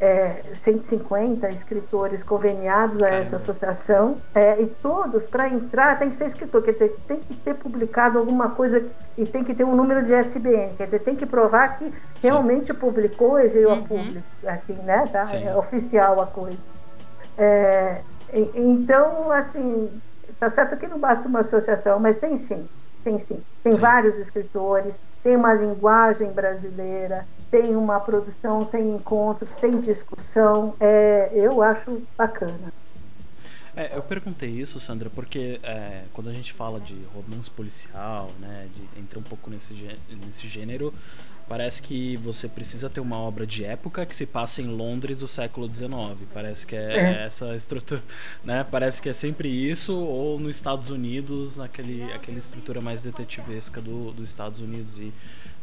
é, 0.00 0.42
150 0.62 1.50
escritores 1.50 2.22
conveniados 2.22 3.02
a 3.02 3.08
essa 3.08 3.36
associação, 3.36 4.16
é, 4.34 4.60
e 4.60 4.66
todos, 4.66 5.26
para 5.26 5.48
entrar, 5.48 5.98
tem 5.98 6.10
que 6.10 6.16
ser 6.16 6.26
escritor, 6.26 6.62
quer 6.62 6.72
dizer, 6.72 6.96
tem 7.08 7.18
que 7.18 7.34
ter 7.34 7.54
publicado 7.54 8.18
alguma 8.18 8.50
coisa 8.50 8.84
e 9.18 9.24
tem 9.24 9.42
que 9.42 9.54
ter 9.54 9.64
um 9.64 9.74
número 9.74 10.04
de 10.04 10.12
SBN, 10.12 10.74
quer 10.76 10.84
dizer, 10.86 11.00
tem 11.00 11.16
que 11.16 11.26
provar 11.26 11.78
que 11.78 11.92
realmente 12.22 12.72
publicou 12.72 13.38
e 13.40 13.48
veio 13.48 13.70
a 13.70 13.74
Uhum. 13.74 13.84
público, 13.84 14.26
assim, 14.46 14.74
né? 14.84 15.08
Tá? 15.12 15.24
Sim. 15.24 15.46
É 15.46 15.56
oficial 15.56 16.20
a 16.20 16.26
coisa. 16.26 16.58
É, 17.36 18.00
então, 18.54 19.30
assim, 19.30 19.90
tá 20.38 20.50
certo 20.50 20.76
que 20.76 20.86
não 20.86 20.98
basta 20.98 21.26
uma 21.28 21.40
associação, 21.40 21.98
mas 21.98 22.18
tem 22.18 22.36
sim, 22.36 22.68
tem 23.04 23.18
sim. 23.18 23.38
Tem 23.62 23.74
Sim. 23.74 23.78
vários 23.78 24.16
escritores, 24.16 24.98
tem 25.22 25.36
uma 25.36 25.52
linguagem 25.54 26.32
brasileira, 26.32 27.26
tem 27.50 27.76
uma 27.76 28.00
produção, 28.00 28.64
tem 28.64 28.94
encontros, 28.94 29.54
tem 29.56 29.80
discussão. 29.80 30.74
É, 30.80 31.30
eu 31.34 31.62
acho 31.62 32.02
bacana. 32.16 32.72
É, 33.76 33.96
eu 33.96 34.02
perguntei 34.02 34.50
isso, 34.50 34.78
Sandra, 34.78 35.10
porque 35.10 35.60
é, 35.62 36.04
quando 36.12 36.30
a 36.30 36.32
gente 36.32 36.52
fala 36.52 36.80
de 36.80 36.96
romance 37.14 37.50
policial, 37.50 38.30
né, 38.38 38.68
de, 38.74 39.00
entra 39.00 39.18
um 39.18 39.22
pouco 39.22 39.50
nesse, 39.50 39.74
nesse 40.24 40.46
gênero, 40.46 40.94
parece 41.48 41.82
que 41.82 42.16
você 42.16 42.48
precisa 42.48 42.88
ter 42.88 43.00
uma 43.00 43.18
obra 43.18 43.46
de 43.46 43.64
época 43.64 44.06
que 44.06 44.14
se 44.14 44.26
passa 44.26 44.62
em 44.62 44.66
Londres 44.66 45.20
do 45.20 45.28
século 45.28 45.72
XIX. 45.72 45.90
Parece 46.32 46.66
que 46.66 46.74
é, 46.74 46.96
é. 46.96 47.26
essa 47.26 47.54
estrutura, 47.54 48.02
né? 48.44 48.66
Parece 48.70 49.00
que 49.00 49.08
é 49.08 49.12
sempre 49.12 49.48
isso, 49.48 49.94
ou 49.94 50.38
nos 50.38 50.56
Estados 50.56 50.88
Unidos, 50.88 51.56
naquele, 51.56 52.02
aquela 52.12 52.38
estrutura 52.38 52.80
mais 52.80 53.02
detetivesca 53.02 53.80
do, 53.80 54.12
dos 54.12 54.30
Estados 54.30 54.60
Unidos. 54.60 54.98
E, 54.98 55.12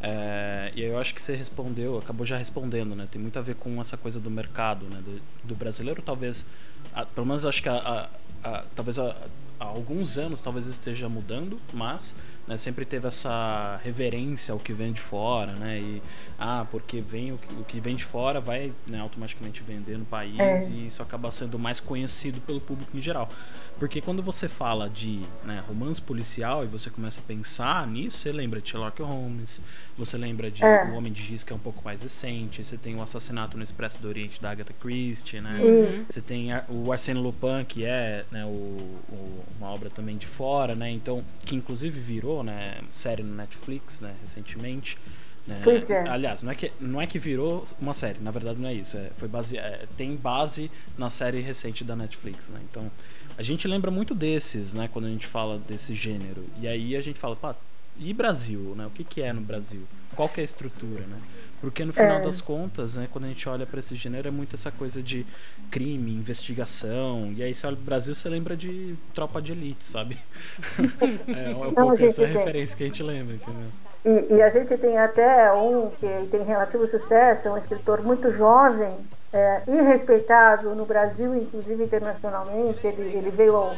é, 0.01 0.71
e 0.75 0.81
eu 0.83 0.97
acho 0.97 1.13
que 1.13 1.21
você 1.21 1.35
respondeu, 1.35 1.97
acabou 1.97 2.25
já 2.25 2.37
respondendo, 2.37 2.95
né? 2.95 3.07
Tem 3.11 3.21
muito 3.21 3.37
a 3.37 3.41
ver 3.41 3.55
com 3.55 3.79
essa 3.79 3.97
coisa 3.97 4.19
do 4.19 4.29
mercado, 4.29 4.85
né? 4.85 5.01
Do, 5.03 5.21
do 5.43 5.55
brasileiro, 5.55 6.01
talvez, 6.01 6.45
a, 6.93 7.05
pelo 7.05 7.25
menos 7.25 7.45
acho 7.45 7.61
que 7.61 7.69
a, 7.69 8.09
a, 8.43 8.49
a 8.49 8.63
talvez 8.75 8.97
há 8.97 9.15
alguns 9.59 10.17
anos 10.17 10.41
talvez 10.41 10.65
esteja 10.67 11.07
mudando, 11.07 11.59
mas 11.71 12.15
né, 12.51 12.57
sempre 12.57 12.83
teve 12.83 13.07
essa 13.07 13.79
reverência 13.81 14.51
ao 14.51 14.59
que 14.59 14.73
vem 14.73 14.91
de 14.91 14.99
fora, 14.99 15.53
né? 15.53 15.79
E 15.79 16.01
ah, 16.37 16.65
porque 16.69 16.99
vem 16.99 17.31
o 17.31 17.37
que, 17.37 17.53
o 17.53 17.63
que 17.63 17.79
vem 17.79 17.95
de 17.95 18.03
fora 18.03 18.41
vai 18.41 18.73
né, 18.85 18.99
automaticamente 18.99 19.63
vender 19.63 19.97
no 19.97 20.03
país 20.03 20.37
é. 20.37 20.67
e 20.69 20.87
isso 20.87 21.01
acaba 21.01 21.31
sendo 21.31 21.57
mais 21.57 21.79
conhecido 21.79 22.41
pelo 22.41 22.59
público 22.59 22.97
em 22.97 23.01
geral. 23.01 23.29
Porque 23.79 24.01
quando 24.01 24.21
você 24.21 24.47
fala 24.47 24.89
de 24.89 25.21
né, 25.45 25.63
romance 25.67 26.01
policial 26.01 26.63
e 26.63 26.67
você 26.67 26.89
começa 26.89 27.21
a 27.21 27.23
pensar 27.23 27.87
nisso, 27.87 28.17
você 28.17 28.31
lembra 28.31 28.59
de 28.59 28.69
Sherlock 28.69 29.01
Holmes, 29.01 29.61
você 29.97 30.17
lembra 30.17 30.51
de 30.51 30.63
é. 30.63 30.85
O 30.85 30.95
Homem 30.95 31.11
de 31.11 31.23
Giz, 31.23 31.43
que 31.43 31.53
é 31.53 31.55
um 31.55 31.59
pouco 31.59 31.83
mais 31.83 32.01
recente, 32.01 32.63
você 32.63 32.77
tem 32.77 32.95
o 32.95 33.01
Assassinato 33.01 33.57
no 33.57 33.63
Expresso 33.63 33.97
do 33.99 34.07
Oriente 34.07 34.41
da 34.41 34.51
Agatha 34.51 34.73
Christie, 34.79 35.39
né? 35.39 35.59
Você 36.09 36.21
tem 36.21 36.49
o 36.69 36.91
Arsène 36.91 37.19
Lupin, 37.19 37.63
que 37.67 37.85
é 37.85 38.25
né, 38.29 38.45
o, 38.45 38.49
o, 38.49 39.45
uma 39.57 39.69
obra 39.69 39.89
também 39.89 40.17
de 40.17 40.27
fora, 40.27 40.75
né? 40.75 40.91
Então, 40.91 41.23
que 41.45 41.55
inclusive 41.55 41.99
virou 41.99 42.40
né, 42.43 42.81
série 42.89 43.23
no 43.23 43.35
Netflix, 43.35 43.99
né, 43.99 44.15
recentemente. 44.21 44.97
Né? 45.47 45.59
Pois 45.63 45.89
é. 45.89 46.07
Aliás, 46.07 46.43
não 46.43 46.51
é, 46.51 46.55
que, 46.55 46.71
não 46.79 47.01
é 47.01 47.07
que 47.07 47.17
virou 47.17 47.63
uma 47.79 47.93
série, 47.93 48.19
na 48.19 48.31
verdade 48.31 48.59
não 48.59 48.69
é 48.69 48.73
isso. 48.73 48.97
É, 48.97 49.09
foi 49.17 49.27
base, 49.27 49.57
é, 49.57 49.85
tem 49.97 50.15
base 50.15 50.69
na 50.97 51.09
série 51.09 51.41
recente 51.41 51.83
da 51.83 51.95
Netflix, 51.95 52.49
né? 52.49 52.59
Então, 52.69 52.91
a 53.37 53.41
gente 53.41 53.67
lembra 53.67 53.89
muito 53.89 54.13
desses, 54.13 54.73
né, 54.73 54.89
quando 54.91 55.05
a 55.05 55.09
gente 55.09 55.25
fala 55.25 55.57
desse 55.57 55.95
gênero. 55.95 56.45
E 56.59 56.67
aí 56.67 56.95
a 56.95 57.01
gente 57.01 57.19
fala, 57.19 57.35
pá, 57.35 57.55
e 58.01 58.13
Brasil, 58.13 58.73
né? 58.75 58.85
O 58.85 58.89
que, 58.89 59.03
que 59.03 59.21
é 59.21 59.31
no 59.31 59.41
Brasil? 59.41 59.81
Qual 60.15 60.27
que 60.27 60.39
é 60.39 60.43
a 60.43 60.45
estrutura, 60.45 61.01
né? 61.01 61.17
Porque 61.61 61.85
no 61.85 61.93
final 61.93 62.17
é. 62.17 62.21
das 62.21 62.41
contas, 62.41 62.95
né, 62.95 63.07
quando 63.11 63.25
a 63.25 63.27
gente 63.27 63.47
olha 63.47 63.67
para 63.67 63.79
esse 63.79 63.95
gênero, 63.95 64.27
é 64.27 64.31
muito 64.31 64.55
essa 64.55 64.71
coisa 64.71 65.01
de 65.01 65.25
crime, 65.69 66.11
investigação. 66.11 67.31
E 67.37 67.43
aí 67.43 67.53
você 67.53 67.67
olha 67.67 67.75
pro 67.75 67.85
Brasil, 67.85 68.15
você 68.15 68.27
lembra 68.27 68.57
de 68.57 68.95
tropa 69.13 69.39
de 69.39 69.51
elite, 69.51 69.85
sabe? 69.85 70.17
é, 71.27 71.51
é 71.51 71.55
um 71.55 71.71
pouco 71.71 72.03
essa 72.03 72.23
tem. 72.23 72.33
referência 72.33 72.75
que 72.75 72.83
a 72.83 72.87
gente 72.87 73.03
lembra, 73.03 73.35
entendeu? 73.35 73.69
E, 74.03 74.33
e, 74.33 74.41
a 74.41 74.49
gente 74.49 74.75
tem 74.75 74.97
até 74.97 75.53
um 75.53 75.91
que 75.91 76.07
tem 76.31 76.43
relativo 76.43 76.87
sucesso, 76.87 77.47
é 77.47 77.51
um 77.51 77.57
escritor 77.57 78.01
muito 78.01 78.33
jovem, 78.33 78.91
é, 79.31 79.61
e 79.67 79.81
respeitado 79.83 80.73
no 80.73 80.85
Brasil, 80.85 81.35
inclusive 81.35 81.83
internacionalmente. 81.83 82.85
Ele, 82.87 83.17
ele 83.17 83.29
veio, 83.29 83.69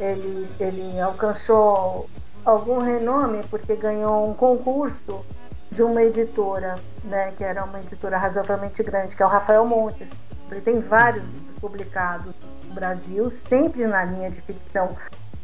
ele, 0.00 0.48
ele 0.58 1.00
alcançou 1.00 2.08
algum 2.46 2.78
renome 2.78 3.42
porque 3.50 3.74
ganhou 3.74 4.30
um 4.30 4.32
concurso 4.32 5.26
de 5.70 5.82
uma 5.82 6.02
editora, 6.02 6.78
né, 7.04 7.32
que 7.36 7.42
era 7.42 7.64
uma 7.64 7.80
editora 7.80 8.16
razoavelmente 8.16 8.82
grande, 8.84 9.16
que 9.16 9.22
é 9.22 9.26
o 9.26 9.28
Rafael 9.28 9.66
Montes. 9.66 10.08
Ele 10.50 10.60
tem 10.60 10.80
vários 10.80 11.24
publicados 11.60 12.32
no 12.68 12.74
Brasil, 12.74 13.30
sempre 13.48 13.84
na 13.86 14.04
linha 14.04 14.30
de 14.30 14.40
ficção 14.42 14.96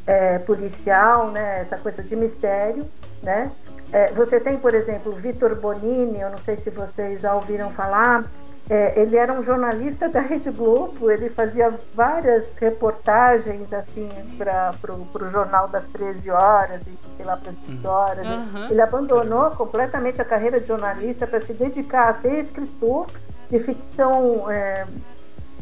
é, 0.07 0.38
policial, 0.38 1.31
né, 1.33 1.62
essa 1.62 1.77
coisa 1.77 2.03
de 2.05 2.15
mistério, 2.15 2.88
né. 3.21 3.51
É, 3.93 4.11
você 4.12 4.41
tem, 4.41 4.57
por 4.57 4.73
exemplo, 4.73 5.12
Vitor 5.12 5.57
Bonini, 5.57 6.21
eu 6.21 6.31
não 6.31 6.38
sei 6.38 6.57
se 6.57 6.71
vocês 6.71 7.21
já 7.21 7.35
ouviram 7.35 7.71
falar, 7.73 8.25
é, 8.73 8.99
ele 8.99 9.19
era 9.19 9.35
um 9.35 9.43
jornalista 9.43 10.09
da 10.09 10.23
Rede 10.23 10.51
Globo, 10.51 11.11
ele 11.11 11.29
fazia 11.29 11.71
várias 11.95 12.47
reportagens 12.59 13.71
assim 13.71 14.09
para 14.39 14.73
o 14.91 15.31
jornal 15.31 15.69
das 15.69 15.87
13 15.89 16.31
horas 16.31 16.81
e 16.87 16.99
sei 17.19 17.27
lá 17.27 17.37
para 17.37 17.51
as 17.51 17.57
18 17.67 17.87
horas. 17.87 18.27
Uhum. 18.27 18.61
Né? 18.61 18.69
Ele 18.71 18.81
abandonou 18.81 19.51
completamente 19.51 20.23
a 20.23 20.25
carreira 20.25 20.59
de 20.59 20.67
jornalista 20.67 21.27
para 21.27 21.39
se 21.43 21.53
dedicar 21.53 22.09
a 22.09 22.15
ser 22.15 22.41
escritor 22.41 23.09
de 23.51 23.59
ficção 23.59 24.51
é, 24.51 24.87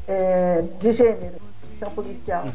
é, 0.07 0.65
de 0.79 0.93
gênero, 0.93 1.35
ficção 1.63 1.91
policial, 1.91 2.45
uhum. 2.45 2.53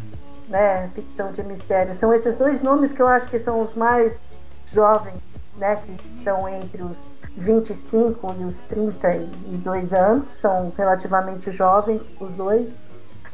né? 0.47 0.89
ficção 0.95 1.33
de 1.33 1.43
mistério. 1.43 1.93
São 1.95 2.13
esses 2.13 2.37
dois 2.37 2.61
nomes 2.61 2.93
que 2.93 3.01
eu 3.01 3.07
acho 3.07 3.27
que 3.27 3.39
são 3.39 3.59
os 3.59 3.75
mais 3.75 4.17
jovens, 4.65 5.19
né? 5.57 5.75
que 5.75 6.17
estão 6.17 6.47
entre 6.47 6.81
os 6.81 6.95
25 7.37 8.35
e 8.39 8.43
os 8.45 8.61
32 8.61 9.93
anos, 9.93 10.35
são 10.35 10.71
relativamente 10.77 11.51
jovens 11.51 12.03
os 12.19 12.29
dois. 12.31 12.71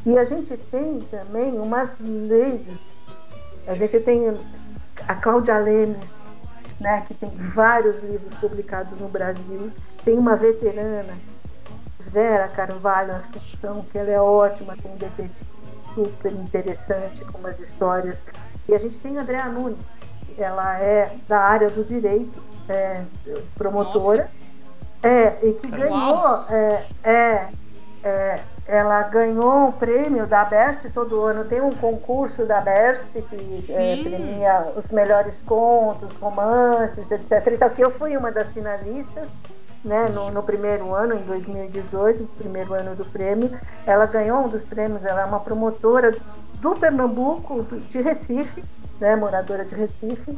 E 0.05 0.17
a 0.17 0.25
gente 0.25 0.57
tem 0.57 0.99
também 1.11 1.59
umas 1.59 1.89
leis. 1.99 2.61
A 3.67 3.75
gente 3.75 3.99
tem 3.99 4.33
a 5.07 5.15
Cláudia 5.15 5.57
Lemes, 5.57 5.97
né, 6.79 7.03
que 7.07 7.13
tem 7.13 7.29
vários 7.53 8.01
livros 8.03 8.33
publicados 8.39 8.99
no 8.99 9.07
Brasil. 9.07 9.71
Tem 10.03 10.17
uma 10.17 10.35
veterana, 10.35 11.13
Vera 12.11 12.47
Carvalho 12.47 13.15
Assunção, 13.15 13.85
que 13.91 13.97
ela 13.97 14.09
é 14.09 14.19
ótima, 14.19 14.75
tem 14.75 14.91
um 14.91 14.97
detetive 14.97 15.45
super 15.93 16.31
interessante 16.31 17.23
com 17.25 17.37
umas 17.37 17.59
histórias. 17.59 18.23
E 18.67 18.73
a 18.73 18.77
gente 18.77 18.99
tem 18.99 19.17
a 19.17 19.21
Andréa 19.21 19.45
Nunes, 19.45 19.79
ela 20.37 20.79
é 20.79 21.15
da 21.27 21.39
área 21.39 21.69
do 21.69 21.83
direito, 21.83 22.41
é, 22.69 23.01
promotora. 23.55 24.23
Nossa. 24.23 24.41
É, 25.03 25.37
e 25.43 25.53
que 25.53 25.67
ganhou. 25.67 26.45
É, 26.49 26.83
é, 27.03 27.47
é, 28.03 28.39
ela 28.67 29.01
ganhou 29.03 29.67
um 29.67 29.71
prêmio 29.71 30.25
da 30.25 30.45
Best 30.45 30.89
todo 30.91 31.21
ano. 31.23 31.43
Tem 31.45 31.61
um 31.61 31.71
concurso 31.71 32.45
da 32.45 32.61
Best 32.61 33.11
que 33.13 33.73
é, 33.73 33.97
premia 33.97 34.73
os 34.75 34.89
melhores 34.89 35.41
contos, 35.45 36.15
romances, 36.17 37.09
etc. 37.09 37.47
Então, 37.53 37.69
que 37.69 37.81
eu 37.83 37.91
fui 37.91 38.15
uma 38.15 38.31
das 38.31 38.51
finalistas. 38.53 39.27
Né, 39.83 40.09
no, 40.09 40.29
no, 40.29 40.43
primeiro 40.43 40.93
ano, 40.93 41.15
em 41.15 41.23
2018, 41.23 42.29
primeiro 42.37 42.71
ano 42.75 42.95
do 42.95 43.03
prêmio, 43.03 43.49
ela 43.83 44.05
ganhou 44.05 44.45
um 44.45 44.47
dos 44.47 44.61
prêmios, 44.61 45.03
ela 45.03 45.21
é 45.21 45.25
uma 45.25 45.39
promotora 45.39 46.15
do 46.59 46.75
Pernambuco, 46.75 47.63
de 47.89 47.99
Recife, 47.99 48.63
né, 48.99 49.15
moradora 49.15 49.65
de 49.65 49.73
Recife, 49.73 50.37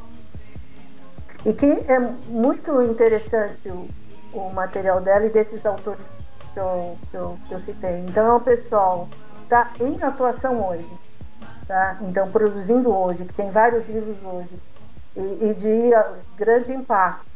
e 1.46 1.54
que 1.54 1.66
é 1.66 2.00
muito 2.28 2.82
interessante 2.84 3.68
o, 3.70 3.88
o 4.34 4.54
material 4.54 5.02
dela 5.02 5.26
e 5.26 5.30
desses 5.30 5.66
autores 5.66 6.06
que 6.54 6.60
eu, 6.60 6.98
que 7.10 7.18
eu, 7.18 7.40
que 7.48 7.54
eu 7.54 7.60
citei. 7.60 8.00
Então 8.00 8.26
é 8.26 8.34
um 8.34 8.40
pessoal 8.40 9.10
está 9.44 9.72
em 9.80 10.02
atuação 10.02 10.68
hoje, 10.68 10.90
tá? 11.68 11.98
então 12.02 12.30
produzindo 12.32 12.96
hoje, 12.96 13.26
que 13.26 13.34
tem 13.34 13.52
vários 13.52 13.88
livros 13.88 14.18
hoje, 14.24 14.60
e, 15.16 15.50
e 15.50 15.54
de 15.54 15.92
grande 16.36 16.72
impacto. 16.72 17.34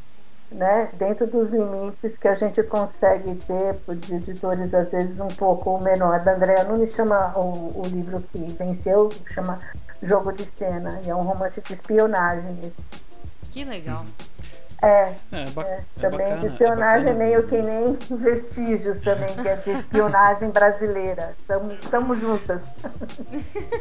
Né, 0.50 0.88
dentro 0.94 1.28
dos 1.28 1.50
limites 1.50 2.18
que 2.18 2.26
a 2.26 2.34
gente 2.34 2.64
consegue 2.64 3.36
ter 3.36 3.76
de 3.98 4.16
editores 4.16 4.74
às 4.74 4.92
vezes 4.92 5.20
um 5.20 5.28
pouco 5.28 5.78
menor. 5.82 6.22
Da 6.22 6.36
Andrea 6.36 6.64
Nunes 6.64 6.94
chama 6.94 7.38
o, 7.38 7.82
o 7.82 7.86
livro 7.86 8.22
que 8.32 8.38
venceu, 8.58 9.12
chama 9.34 9.60
Jogo 10.02 10.32
de 10.32 10.46
Cena, 10.46 11.02
e 11.04 11.10
é 11.10 11.14
um 11.14 11.24
romance 11.24 11.60
de 11.60 11.74
espionagem. 11.74 12.62
Que 13.58 13.66
legal. 13.66 14.06
É, 14.06 14.37
é, 14.82 14.88
é, 14.88 15.14
é 15.32 15.46
também 16.00 16.20
bacana, 16.20 16.38
de 16.38 16.46
é 16.46 16.48
espionagem, 16.48 17.14
meio 17.16 17.48
que 17.48 17.58
nem 17.62 17.98
vestígios 18.18 19.00
também, 19.00 19.36
que 19.36 19.48
é 19.48 19.56
de 19.56 19.72
espionagem 19.72 20.50
brasileira. 20.50 21.36
Estamos 21.84 22.20
juntas. 22.20 22.64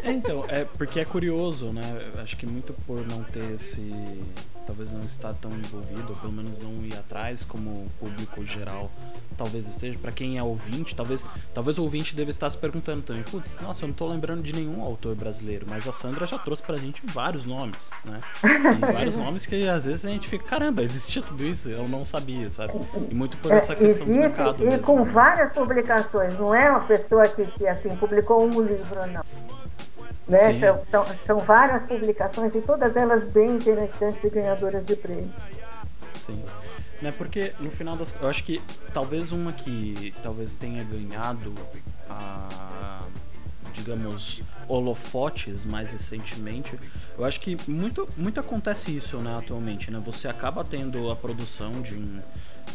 então, 0.05 0.45
é 0.49 0.65
porque 0.65 1.01
é 1.01 1.05
curioso, 1.05 1.73
né? 1.73 1.83
Acho 2.23 2.37
que 2.37 2.47
muito 2.47 2.73
por 2.87 3.07
não 3.07 3.23
ter 3.25 3.45
esse 3.53 3.93
talvez 4.67 4.91
não 4.91 5.03
está 5.03 5.33
tão 5.33 5.51
envolvido, 5.53 6.09
ou 6.09 6.17
pelo 6.17 6.33
menos 6.33 6.59
não 6.59 6.85
ir 6.85 6.97
atrás 6.97 7.45
como 7.45 7.71
o 7.71 7.91
público 8.01 8.45
geral 8.45 8.91
talvez 9.37 9.69
esteja. 9.69 9.99
Para 9.99 10.11
quem 10.11 10.39
é 10.39 10.43
ouvinte, 10.43 10.95
talvez, 10.95 11.25
talvez 11.55 11.79
o 11.79 11.83
ouvinte 11.83 12.15
deve 12.15 12.31
estar 12.31 12.51
se 12.51 12.59
perguntando 12.59 13.03
também, 13.03 13.23
putz, 13.23 13.61
nossa, 13.61 13.85
eu 13.85 13.89
não 13.89 13.95
tô 13.95 14.07
lembrando 14.09 14.43
de 14.43 14.53
nenhum 14.53 14.83
autor 14.83 15.15
brasileiro, 15.15 15.67
mas 15.69 15.87
a 15.87 15.93
Sandra 15.93 16.27
já 16.27 16.39
trouxe 16.39 16.63
pra 16.63 16.77
gente 16.79 17.03
vários 17.07 17.45
nomes, 17.45 17.91
né? 18.05 18.21
E 18.43 18.93
vários 18.93 19.17
nomes 19.19 19.47
que 19.47 19.69
às 19.69 19.85
vezes 19.85 20.05
a 20.05 20.09
gente 20.09 20.27
fica, 20.27 20.45
caramba, 20.45 20.83
existia 20.97 21.23
tudo 21.23 21.45
isso, 21.45 21.69
eu 21.69 21.89
não 21.89 22.05
sabia, 22.05 22.51
sabe? 22.51 22.73
E 23.11 23.15
muito 23.15 23.37
por 23.39 23.53
essa 23.53 23.75
questão 23.75 24.07
Existe, 24.07 24.07
do 24.07 24.15
mercado. 24.15 24.63
E 24.63 24.67
mesmo, 24.67 24.83
com 24.83 25.05
né? 25.05 25.13
várias 25.13 25.53
publicações, 25.53 26.39
não 26.39 26.55
é 26.55 26.71
uma 26.71 26.81
pessoa 26.81 27.29
que, 27.29 27.45
que 27.47 27.67
assim, 27.67 27.95
publicou 27.97 28.45
um 28.45 28.61
livro, 28.63 29.07
não. 29.07 29.25
Né? 30.27 30.59
São, 30.59 30.85
são, 30.91 31.07
são, 31.25 31.39
várias 31.41 31.85
publicações 31.85 32.55
e 32.55 32.61
todas 32.61 32.97
elas 32.97 33.23
bem 33.31 33.57
interessantes 33.57 34.25
e 34.25 34.31
ganhadoras 34.31 34.85
de 34.85 34.97
prêmio. 34.97 35.33
Sim. 36.21 36.43
Né, 37.01 37.13
porque 37.17 37.53
no 37.61 37.71
final 37.71 37.95
das 37.95 38.15
eu 38.21 38.29
acho 38.29 38.43
que 38.43 38.61
talvez 38.95 39.31
uma 39.31 39.53
que 39.53 40.15
talvez 40.23 40.57
tenha 40.57 40.83
ganhado 40.83 41.53
a 42.09 42.76
digamos 43.77 44.43
holofotes 44.69 45.65
mais 45.65 45.91
recentemente, 45.93 46.79
eu 47.17 47.25
acho 47.25 47.41
que 47.41 47.57
muito 47.71 48.09
muito 48.17 48.41
acontece 48.41 48.97
isso, 48.97 49.19
né, 49.19 49.37
atualmente, 49.37 49.91
né? 49.91 50.01
Você 50.05 50.29
acaba 50.29 50.65
tendo 50.65 51.11
a 51.11 51.17
produção 51.17 51.83
de 51.83 51.95
um 51.95 52.21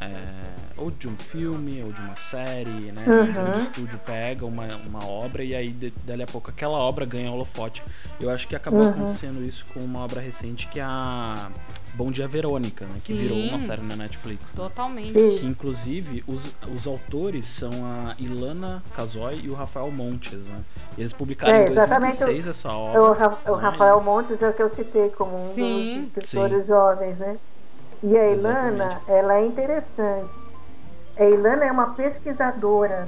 é, 0.01 0.81
ou 0.81 0.89
de 0.91 1.07
um 1.07 1.15
filme, 1.15 1.83
ou 1.83 1.91
de 1.91 2.01
uma 2.01 2.15
série, 2.15 2.91
né? 2.91 3.05
Uhum. 3.07 3.57
Um 3.57 3.61
estúdio 3.61 3.99
pega 4.05 4.45
uma, 4.45 4.65
uma 4.77 5.05
obra 5.05 5.43
e 5.43 5.53
aí 5.55 5.69
de, 5.71 5.91
dali 6.05 6.23
a 6.23 6.27
pouco 6.27 6.49
aquela 6.49 6.77
obra 6.77 7.05
ganha 7.05 7.31
holofote. 7.31 7.83
Eu 8.19 8.29
acho 8.29 8.47
que 8.47 8.55
acabou 8.55 8.81
Uhum. 8.81 8.89
acontecendo 8.89 9.43
isso 9.45 9.65
com 9.73 9.79
uma 9.79 9.99
obra 9.99 10.19
recente 10.21 10.67
que 10.67 10.79
é 10.79 10.83
a 10.83 11.49
Bom 11.93 12.09
Dia 12.09 12.27
Verônica, 12.27 12.85
né? 12.85 12.99
Que 13.03 13.13
virou 13.13 13.37
uma 13.37 13.59
série 13.59 13.81
na 13.81 13.95
Netflix. 13.95 14.53
Totalmente. 14.55 15.11
Sim. 15.13 15.37
Que 15.39 15.45
inclusive 15.45 16.23
os, 16.25 16.49
os 16.73 16.87
autores 16.87 17.45
são 17.45 17.71
a 17.85 18.15
Ilana 18.17 18.81
Casoy 18.95 19.41
e 19.43 19.49
o 19.49 19.53
Rafael 19.53 19.91
Montes, 19.91 20.47
né? 20.47 20.61
E 20.97 21.01
eles 21.01 21.13
publicaram 21.13 21.53
É, 21.53 21.67
em 21.67 21.71
exatamente 21.73 22.17
2006 22.19 22.47
essa 22.47 22.73
O, 22.73 22.81
obra. 22.81 23.13
Ra- 23.13 23.37
o 23.45 23.55
né? 23.57 23.61
Rafael 23.61 24.01
Montes 24.01 24.41
é 24.41 24.49
o 24.49 24.53
que 24.53 24.63
eu 24.63 24.69
citei 24.69 25.09
como 25.09 25.51
um 25.51 25.53
Sim. 25.53 26.09
dos 26.15 26.23
escritores 26.23 26.65
jovens, 26.65 27.19
né? 27.19 27.37
E 28.03 28.17
a 28.17 28.31
Ilana, 28.31 29.01
ela 29.07 29.35
é 29.35 29.45
interessante. 29.45 30.33
A 31.17 31.23
Ilana 31.23 31.65
é 31.65 31.71
uma 31.71 31.93
pesquisadora, 31.93 33.07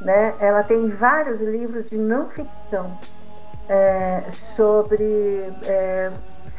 né? 0.00 0.34
Ela 0.38 0.62
tem 0.62 0.88
vários 0.88 1.40
livros 1.40 1.90
de 1.90 1.98
não 1.98 2.28
ficção 2.28 2.98
é, 3.68 4.22
sobre 4.30 5.52
é, 5.64 6.10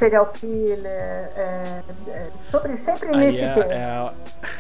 serial 0.03 0.25
killer, 0.33 0.85
é, 0.85 1.81
é, 2.07 2.29
sobre 2.51 2.75
sempre 2.75 3.09
Aí 3.09 3.17
nesse 3.17 3.37
tema. 3.39 3.63
é 3.73 3.83
a- 3.85 4.13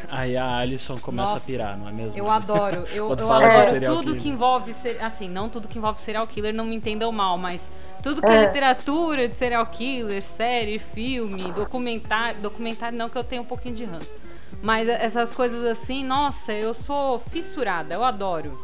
aí 0.09 0.37
a 0.37 0.57
Alison 0.57 0.97
começa 0.97 1.33
Nossa, 1.33 1.37
a 1.37 1.41
pirar, 1.41 1.77
não 1.77 1.89
é 1.89 1.91
mesmo? 1.91 2.17
Eu 2.17 2.29
adoro. 2.31 2.85
Eu, 2.93 3.09
eu 3.09 3.11
adoro 3.33 3.85
tudo 3.85 4.03
killer. 4.05 4.21
que 4.21 4.29
envolve. 4.29 4.73
ser- 4.73 5.01
Assim, 5.03 5.27
não 5.29 5.49
tudo 5.49 5.67
que 5.67 5.77
envolve 5.77 5.99
serial 5.99 6.25
killer, 6.27 6.53
não 6.53 6.65
me 6.65 6.75
entendam 6.75 7.11
mal, 7.11 7.37
mas 7.37 7.69
tudo 8.01 8.21
que 8.21 8.27
é, 8.31 8.35
É. 8.43 8.45
literatura 8.47 9.27
de 9.27 9.35
serial 9.35 9.65
killer, 9.65 10.21
série, 10.23 10.79
filme, 10.79 11.51
documentário. 11.51 12.39
Documentário 12.41 12.97
não, 12.97 13.09
que 13.09 13.17
eu 13.17 13.23
tenho 13.23 13.41
um 13.41 13.45
pouquinho 13.45 13.75
de 13.75 13.83
ranço. 13.85 14.15
Mas 14.61 14.87
essas 14.87 15.33
coisas 15.33 15.65
assim, 15.65 16.05
nossa, 16.05 16.53
eu 16.53 16.73
sou 16.73 17.19
fissurada, 17.19 17.93
eu 17.93 18.03
adoro. 18.03 18.57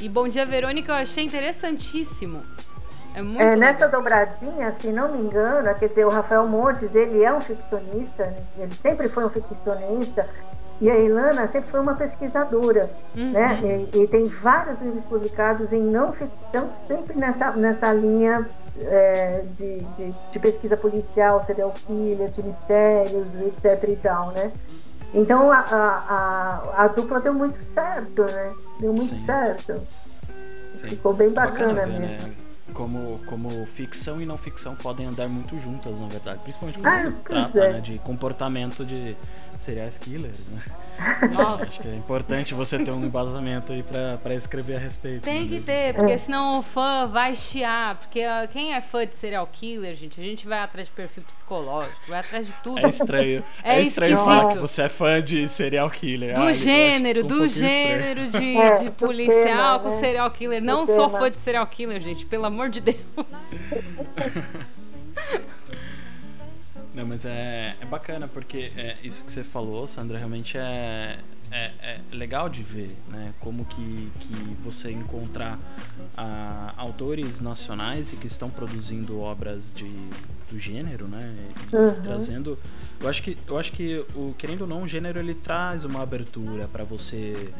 E 0.00 0.08
Bom 0.08 0.26
Dia 0.26 0.44
Verônica 0.46 0.90
eu 0.90 0.96
achei 0.96 1.24
interessantíssimo. 1.24 2.42
É 3.14 3.22
muito 3.22 3.40
É, 3.40 3.56
nessa 3.56 3.86
legal. 3.86 4.00
dobradinha, 4.00 4.74
se 4.80 4.88
não 4.92 5.10
me 5.12 5.18
engano, 5.18 5.74
quer 5.74 5.88
dizer, 5.88 6.06
o 6.06 6.10
Rafael 6.10 6.46
Montes, 6.46 6.94
ele 6.94 7.22
é 7.22 7.32
um 7.32 7.40
ficcionista, 7.40 8.26
né? 8.26 8.36
ele 8.58 8.74
sempre 8.74 9.08
foi 9.08 9.24
um 9.24 9.30
ficcionista, 9.30 10.28
e 10.80 10.88
a 10.88 10.96
Ilana 10.96 11.48
sempre 11.48 11.68
foi 11.70 11.80
uma 11.80 11.94
pesquisadora, 11.96 12.88
Uhum. 13.16 13.30
né? 13.32 13.60
E, 13.92 14.02
e 14.02 14.06
tem 14.06 14.26
vários 14.26 14.80
livros 14.80 15.02
publicados 15.04 15.72
em 15.72 15.82
não 15.82 16.12
ficção, 16.12 16.70
sempre 16.86 17.18
nessa, 17.18 17.50
nessa 17.52 17.92
linha 17.92 18.46
é, 18.82 19.42
de, 19.56 19.80
de, 19.80 20.14
de 20.30 20.38
pesquisa 20.38 20.76
policial, 20.76 21.44
serial 21.44 21.72
killer, 21.72 22.30
de 22.30 22.42
mistérios, 22.44 23.34
etc 23.34 23.88
e 23.88 23.96
tal, 23.96 24.30
né? 24.30 24.52
Então 25.12 25.50
a, 25.50 25.58
a, 25.58 26.04
a, 26.76 26.84
a 26.84 26.88
dupla 26.88 27.18
deu 27.20 27.34
muito 27.34 27.60
certo, 27.74 28.22
né? 28.22 28.52
Deu 28.78 28.92
muito 28.92 29.16
Sim. 29.16 29.24
certo. 29.24 29.80
Sim. 30.72 30.86
Ficou 30.90 31.12
bem 31.12 31.30
bacana, 31.30 31.86
ver, 31.86 31.98
mesmo. 31.98 32.28
né? 32.28 32.34
Como, 32.74 33.18
como 33.26 33.66
ficção 33.66 34.20
e 34.20 34.26
não 34.26 34.36
ficção 34.36 34.76
podem 34.76 35.06
andar 35.06 35.28
muito 35.28 35.58
juntas, 35.60 35.98
na 35.98 36.06
verdade. 36.06 36.40
Principalmente 36.42 36.78
quando 36.78 36.94
Ah, 36.94 37.00
se 37.00 37.12
trata 37.24 37.58
é. 37.58 37.72
né, 37.72 37.80
de 37.80 37.98
comportamento 37.98 38.84
de 38.84 39.16
serial 39.58 39.88
killers, 40.00 40.46
né? 40.48 40.62
Nossa. 41.32 41.64
Acho 41.64 41.80
que 41.80 41.88
é 41.88 41.94
importante 41.94 42.54
você 42.54 42.78
ter 42.78 42.90
um 42.90 43.04
embasamento 43.04 43.72
aí 43.72 43.82
pra, 43.82 44.16
pra 44.18 44.34
escrever 44.34 44.76
a 44.76 44.78
respeito. 44.78 45.22
Tem 45.22 45.40
né 45.42 45.46
que 45.46 45.50
mesmo? 45.52 45.66
ter, 45.66 45.94
porque 45.94 46.18
senão 46.18 46.58
o 46.58 46.62
fã 46.62 47.06
vai 47.06 47.34
chiar. 47.34 47.96
Porque 47.96 48.20
ah, 48.22 48.48
quem 48.50 48.74
é 48.74 48.80
fã 48.80 49.06
de 49.06 49.14
serial 49.14 49.46
killer, 49.50 49.94
gente, 49.94 50.20
a 50.20 50.24
gente 50.24 50.46
vai 50.48 50.58
atrás 50.60 50.86
de 50.88 50.92
perfil 50.92 51.22
psicológico, 51.22 51.96
vai 52.08 52.20
atrás 52.20 52.46
de 52.46 52.52
tudo. 52.62 52.84
É 52.84 52.88
estranho. 52.88 53.44
É 53.62 53.78
É, 53.78 53.82
estranho 53.82 54.14
esquisito. 54.14 54.36
falar 54.38 54.52
que 54.52 54.58
você 54.58 54.82
é 54.82 54.88
fã 54.88 55.22
de 55.22 55.48
serial 55.48 55.90
killer. 55.90 56.34
Do 56.34 56.42
Ah, 56.42 56.52
gênero, 56.52 57.24
um 57.24 57.26
do 57.26 57.44
estranho. 57.44 57.70
gênero 57.72 58.26
de, 58.30 58.56
É, 58.58 58.74
de 58.76 58.90
policial 58.90 59.80
com 59.80 59.88
né? 59.90 60.00
serial 60.00 60.30
killer. 60.30 60.62
Não 60.62 60.86
sou 60.86 61.08
fã 61.10 61.30
de 61.30 61.36
serial 61.36 61.66
killer, 61.66 62.00
gente, 62.00 62.24
pelo 62.26 62.46
amor 62.46 62.68
de 62.70 62.80
Deus. 62.80 62.96
Não, 66.98 67.06
mas 67.06 67.24
é, 67.24 67.76
é 67.80 67.84
bacana 67.84 68.26
porque 68.26 68.72
é, 68.76 68.96
isso 69.04 69.22
que 69.22 69.30
você 69.30 69.44
falou, 69.44 69.86
Sandra, 69.86 70.18
realmente 70.18 70.58
é, 70.58 71.16
é, 71.48 71.70
é 71.80 72.00
legal 72.10 72.48
de 72.48 72.60
ver, 72.60 72.90
né? 73.08 73.32
Como 73.38 73.64
que, 73.66 74.10
que 74.18 74.34
você 74.64 74.90
encontrar 74.90 75.60
ah, 76.16 76.74
autores 76.76 77.40
nacionais 77.40 78.12
e 78.12 78.16
que 78.16 78.26
estão 78.26 78.50
produzindo 78.50 79.20
obras 79.20 79.72
de, 79.72 79.88
do 80.50 80.58
gênero, 80.58 81.06
né? 81.06 81.36
E 81.72 81.76
Uhum. 81.76 82.02
trazendo. 82.02 82.58
Eu 83.00 83.08
acho 83.08 83.22
que, 83.22 83.38
eu 83.46 83.56
acho 83.56 83.70
que 83.70 84.04
o, 84.16 84.34
querendo 84.36 84.62
ou 84.62 84.66
não, 84.66 84.82
o 84.82 84.88
gênero 84.88 85.20
ele 85.20 85.34
traz 85.34 85.84
uma 85.84 86.02
abertura 86.02 86.66
para 86.66 86.82
você 86.82 87.52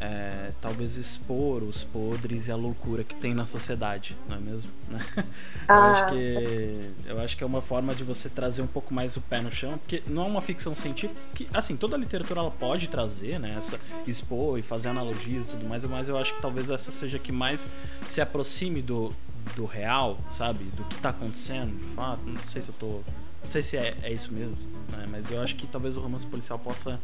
é, 0.00 0.50
talvez 0.60 0.96
expor 0.96 1.62
os 1.62 1.82
podres 1.84 2.48
e 2.48 2.52
a 2.52 2.56
loucura 2.56 3.02
que 3.04 3.14
tem 3.14 3.34
na 3.34 3.46
sociedade, 3.46 4.16
não 4.28 4.36
é 4.36 4.40
mesmo? 4.40 4.70
Né? 4.88 5.04
Eu 5.68 5.74
Ah. 5.74 5.90
acho 5.90 6.06
que 6.08 6.90
eu 7.06 7.20
acho 7.20 7.36
que 7.36 7.42
é 7.42 7.46
uma 7.46 7.60
forma 7.62 7.94
de 7.94 8.04
você 8.04 8.28
trazer 8.28 8.62
um 8.62 8.66
pouco 8.68 8.94
mais 8.94 9.16
o 9.16 9.20
pé 9.20 9.40
no 9.40 9.50
chão, 9.50 9.76
porque 9.78 10.02
não 10.06 10.24
é 10.24 10.28
uma 10.28 10.40
ficção 10.42 10.76
científica 10.76 11.18
que, 11.34 11.48
assim, 11.52 11.76
toda 11.76 11.96
a 11.96 11.98
literatura 11.98 12.40
ela 12.40 12.50
pode 12.52 12.88
trazer, 12.88 13.40
né, 13.40 13.54
essa 13.58 13.80
expor 14.06 14.58
e 14.58 14.62
fazer 14.62 14.88
analogias 14.90 15.46
e 15.46 15.50
tudo 15.50 15.66
mais, 15.68 15.84
mas 15.84 16.08
eu 16.08 16.16
acho 16.16 16.34
que 16.34 16.40
talvez 16.42 16.70
essa 16.70 16.92
seja 16.92 17.16
a 17.16 17.20
que 17.20 17.32
mais 17.32 17.66
se 18.06 18.20
aproxime 18.20 18.80
do, 18.80 19.12
do 19.56 19.64
real, 19.64 20.18
sabe, 20.30 20.64
do 20.76 20.84
que 20.84 20.96
tá 20.98 21.08
acontecendo, 21.08 21.76
de 21.76 21.84
fato. 21.94 22.24
Não 22.24 22.44
sei 22.46 22.62
se 22.62 22.68
eu 22.68 22.74
tô 22.78 23.00
não 23.42 23.50
sei 23.50 23.62
se 23.62 23.76
é, 23.76 23.96
é 24.02 24.12
isso 24.12 24.32
mesmo, 24.32 24.56
né? 24.90 25.06
mas 25.08 25.30
eu 25.30 25.40
acho 25.40 25.54
que 25.54 25.68
talvez 25.68 25.96
o 25.96 26.00
romance 26.00 26.26
policial 26.26 26.58
possa 26.58 26.98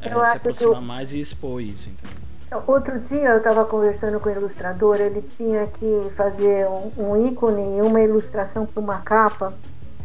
é, 0.00 0.10
Eu 0.14 0.24
se 0.24 0.36
aproximar 0.38 0.80
o- 0.80 0.82
mais 0.82 1.12
e 1.12 1.20
expor 1.20 1.60
isso, 1.62 1.90
entendeu? 1.90 2.16
Outro 2.66 2.98
dia 3.00 3.30
eu 3.30 3.38
estava 3.38 3.64
conversando 3.64 4.20
com 4.20 4.28
o 4.28 4.32
ilustrador, 4.32 4.96
ele 4.96 5.22
tinha 5.22 5.66
que 5.66 6.10
fazer 6.14 6.66
um, 6.66 6.92
um 6.98 7.26
ícone 7.26 7.78
e 7.78 7.80
uma 7.80 8.00
ilustração 8.00 8.66
para 8.66 8.80
uma 8.80 8.98
capa, 8.98 9.54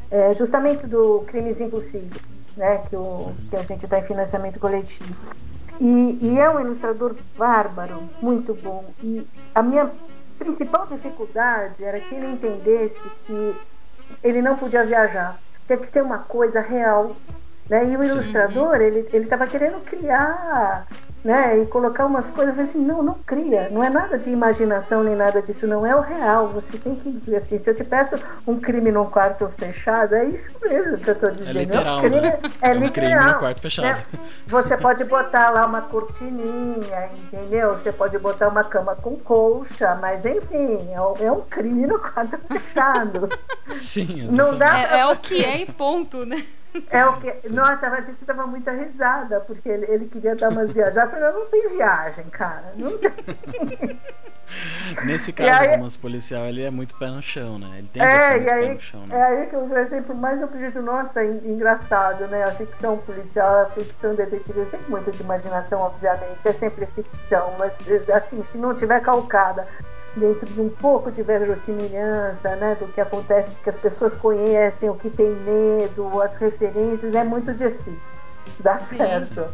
é, 0.10 0.34
justamente 0.34 0.88
do 0.88 1.24
Crimes 1.28 1.60
Impossíveis, 1.60 2.22
né, 2.56 2.78
que, 2.90 2.96
o, 2.96 3.34
que 3.50 3.56
a 3.56 3.64
gente 3.64 3.84
está 3.84 4.00
em 4.00 4.04
financiamento 4.04 4.60
coletivo. 4.60 5.14
E, 5.80 6.18
e 6.22 6.40
é 6.40 6.50
um 6.50 6.60
ilustrador 6.60 7.16
bárbaro, 7.38 8.02
muito 8.22 8.54
bom. 8.54 8.86
E 9.04 9.28
a 9.54 9.62
minha 9.62 9.92
principal 10.40 10.88
dificuldade 10.88 11.84
era 11.84 12.00
que 12.00 12.16
ele 12.16 12.28
entendesse 12.28 13.00
que 13.26 13.56
ele 14.24 14.42
não 14.42 14.56
podia 14.56 14.86
viajar, 14.86 15.38
tinha 15.66 15.78
que 15.78 15.88
ser 15.88 16.02
uma 16.02 16.20
coisa 16.20 16.62
real. 16.62 17.16
Né? 17.70 17.92
E 17.92 17.98
o 17.98 18.04
ilustrador, 18.04 18.76
ele 18.76 19.06
estava 19.12 19.46
querendo 19.46 19.84
criar 19.84 20.88
né? 21.24 21.60
E 21.60 21.66
colocar 21.66 22.06
umas 22.06 22.30
coisas, 22.30 22.50
eu 22.50 22.56
falei 22.56 22.70
assim, 22.70 22.86
não, 22.86 23.04
não 23.04 23.14
cria, 23.26 23.70
não 23.70 23.84
é 23.84 23.90
nada 23.90 24.18
de 24.18 24.30
imaginação 24.30 25.04
nem 25.04 25.16
nada 25.16 25.42
disso, 25.42 25.68
não 25.68 25.86
é 25.86 25.96
o 25.96 26.02
real. 26.02 26.48
Você 26.50 26.78
tem 26.78 26.96
que 26.96 27.10
ver 27.10 27.38
assim, 27.38 27.58
se 27.60 27.70
eu 27.70 27.76
te 27.76 27.84
peço 27.84 28.18
um 28.46 28.60
crime 28.60 28.92
num 28.92 29.06
quarto 29.06 29.50
fechado, 29.58 30.16
é 30.16 30.26
isso 30.26 30.48
mesmo 30.62 30.98
que 30.98 31.10
eu 31.10 31.14
estou 31.14 31.32
dizendo. 31.32 31.60
literal, 31.60 31.98
um 31.98 32.02
crime, 32.02 32.22
né? 32.22 32.40
É, 32.62 32.70
É 32.70 32.74
um 32.76 32.80
crime 32.90 33.08
literal, 33.08 33.34
no 33.34 33.40
quarto 33.40 33.60
fechado. 33.62 33.86
né? 33.88 34.06
Você 34.48 34.78
pode 34.78 35.04
botar 35.04 35.50
lá 35.50 35.66
uma 35.66 35.82
cortininha, 35.82 37.10
entendeu? 37.24 37.74
Você 37.74 37.92
pode 37.92 38.18
botar 38.20 38.48
uma 38.50 38.64
cama 38.64 38.96
com 38.96 39.18
colcha, 39.18 39.96
mas 39.96 40.26
enfim, 40.26 40.90
é 40.94 41.02
um- 41.02 41.14
é 41.20 41.32
um 41.32 41.42
crime 41.42 41.86
no 41.88 42.00
quarto 42.00 42.38
fechado. 42.48 43.30
Sim, 43.68 44.04
exatamente. 44.28 44.36
Não 44.36 44.58
dá 44.58 44.80
É, 44.80 45.00
é 45.00 45.06
o 45.08 45.16
que 45.18 45.44
é 45.44 45.62
e 45.62 45.66
ponto, 45.66 46.26
né? 46.26 46.46
É 46.92 47.06
o 47.06 47.20
que. 47.20 47.50
Nossa, 47.50 47.88
a 47.88 48.02
gente 48.02 48.24
dava 48.26 48.46
muita 48.46 48.72
risada, 48.72 49.40
porque 49.42 49.68
ele, 49.68 49.86
ele 49.90 50.06
queria 50.08 50.36
dar 50.36 50.50
umas 50.50 50.72
viagens. 50.72 50.98
Eu 50.98 51.10
falei, 51.10 51.32
não 51.32 51.46
tem 51.48 51.70
viagem, 51.70 52.26
cara. 52.26 52.74
Não 52.76 52.98
tem. 52.98 53.12
Nesse 55.04 55.34
caso, 55.34 55.62
aí- 55.62 55.68
o 55.68 55.72
romance 55.72 55.98
policial 55.98 56.46
ele 56.46 56.64
é 56.64 56.72
muito 56.72 56.96
pé 56.96 57.08
no 57.08 57.22
chão, 57.22 57.60
né? 57.60 57.80
Ele 57.80 57.90
tem 57.90 58.02
que 58.02 58.10
ser 58.10 58.18
É, 58.18 58.30
muito 58.32 58.42
e 58.42 58.46
pé 58.46 58.54
aí, 58.54 58.74
no 58.74 58.80
chão, 58.80 59.04
é 59.04 59.08
né? 59.08 59.24
aí 59.24 59.48
que 59.48 59.56
eu, 59.56 59.62
por 59.68 59.78
exemplo, 59.78 60.16
mais 60.16 60.40
eu 60.40 60.48
acredito, 60.48 60.82
nossa, 60.82 61.24
en- 61.24 61.42
engraçado, 61.46 62.28
né? 62.28 62.44
A 62.46 62.52
ficção 62.52 62.98
policial, 63.00 63.64
a 63.64 63.66
ficção 63.66 64.16
detetive 64.16 64.66
tem 64.68 64.80
muita 64.88 65.12
de 65.12 65.22
imaginação, 65.22 65.82
obviamente, 65.82 66.40
é 66.46 66.54
sempre 66.54 66.86
ficção, 66.86 67.54
mas 67.60 67.78
assim, 68.16 68.42
se 68.44 68.58
não 68.58 68.74
tiver 68.74 69.02
calcada 69.02 69.68
dentro 70.18 70.46
de 70.46 70.60
um 70.60 70.70
pouco 70.70 71.12
de 71.12 71.22
verossimilhança, 71.24 72.56
né, 72.58 72.76
do 72.80 72.88
que 72.88 73.00
acontece, 73.00 73.52
que 73.64 73.70
as 73.70 73.78
pessoas 73.78 74.16
conhecem, 74.16 74.90
o 74.90 74.96
que 74.96 75.10
tem 75.10 75.30
medo, 75.32 76.22
as 76.22 76.36
referências, 76.38 77.14
é 77.16 77.24
muito 77.24 77.54
difícil. 77.54 78.00
Dá 78.60 78.78
Sim. 78.80 78.98
certo. 78.98 79.46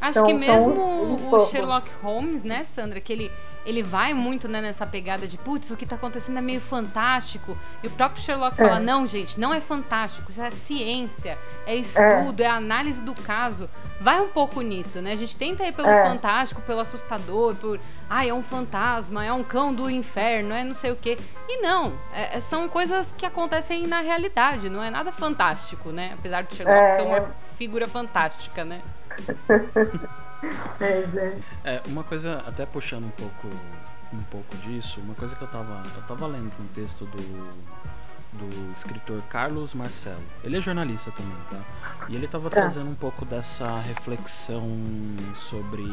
Acho 0.00 0.18
Então, 0.18 0.26
que 0.26 0.34
mesmo 0.34 0.80
um 0.80 1.14
o 1.14 1.30
pouco. 1.30 1.50
Sherlock 1.50 1.90
Holmes, 2.02 2.44
né, 2.44 2.62
Sandra, 2.64 3.00
que 3.00 3.12
ele, 3.12 3.32
ele 3.64 3.82
vai 3.82 4.12
muito 4.14 4.48
né, 4.48 4.60
nessa 4.60 4.86
pegada 4.86 5.26
de, 5.26 5.38
putz, 5.38 5.70
o 5.70 5.76
que 5.76 5.86
tá 5.86 5.96
acontecendo 5.96 6.38
é 6.38 6.42
meio 6.42 6.60
fantástico. 6.60 7.56
E 7.82 7.86
o 7.86 7.90
próprio 7.90 8.22
Sherlock 8.22 8.60
É. 8.60 8.64
fala, 8.68 8.80
não, 8.80 9.06
gente, 9.06 9.38
não 9.38 9.52
é 9.54 9.60
fantástico, 9.60 10.30
isso 10.30 10.42
é 10.42 10.50
ciência, 10.50 11.38
é 11.66 11.74
estudo, 11.76 12.40
é, 12.42 12.46
análise 12.46 13.02
do 13.02 13.14
caso. 13.14 13.68
Vai 14.00 14.20
um 14.20 14.28
pouco 14.28 14.60
nisso, 14.62 15.00
né? 15.00 15.12
A 15.12 15.16
gente 15.16 15.36
tenta 15.36 15.64
ir 15.64 15.72
pelo 15.72 15.88
É. 15.88 16.02
fantástico, 16.04 16.60
pelo 16.62 16.80
assustador, 16.80 17.54
por, 17.54 17.78
ai, 18.10 18.30
é 18.30 18.34
um 18.34 18.42
fantasma, 18.42 19.24
é 19.24 19.32
um 19.32 19.44
cão 19.44 19.72
do 19.72 19.88
inferno, 19.88 20.52
é 20.54 20.64
não 20.64 20.74
sei 20.74 20.90
o 20.90 20.96
quê. 20.96 21.16
E 21.48 21.60
não, 21.62 21.92
é- 22.12 22.36
é- 22.36 22.40
são 22.40 22.68
coisas 22.68 23.14
que 23.16 23.24
acontecem 23.24 23.86
na 23.86 24.00
realidade, 24.00 24.68
não 24.68 24.82
é 24.82 24.90
nada 24.90 25.12
fantástico, 25.12 25.90
né? 25.90 26.12
Apesar 26.18 26.42
do 26.42 26.54
Sherlock 26.54 26.78
É, 26.80 26.88
ser 26.96 27.02
uma 27.02 27.18
é. 27.18 27.26
figura 27.56 27.86
fantástica, 27.86 28.64
né? 28.64 28.80
É. 30.80 31.38
É, 31.64 31.82
uma 31.86 32.02
coisa, 32.02 32.42
até 32.46 32.66
puxando 32.66 33.04
um 33.04 33.10
pouco, 33.10 33.48
um 34.12 34.22
pouco 34.30 34.56
disso, 34.58 35.00
uma 35.00 35.14
coisa 35.14 35.34
que 35.36 35.42
eu 35.42 35.48
tava, 35.48 35.82
eu 35.94 36.02
tava 36.02 36.26
lendo 36.26 36.52
um 36.60 36.66
texto 36.74 37.04
do, 37.06 37.52
do 38.32 38.72
escritor 38.72 39.22
Carlos 39.28 39.74
Marcelo. 39.74 40.22
Ele 40.42 40.56
é 40.56 40.60
jornalista 40.60 41.10
também, 41.12 41.36
tá? 41.50 42.06
E 42.08 42.14
ele 42.16 42.26
tava 42.26 42.50
Tá. 42.50 42.56
trazendo 42.62 42.90
um 42.90 42.94
pouco 42.94 43.24
dessa 43.24 43.70
reflexão 43.80 44.68
sobre, 45.34 45.84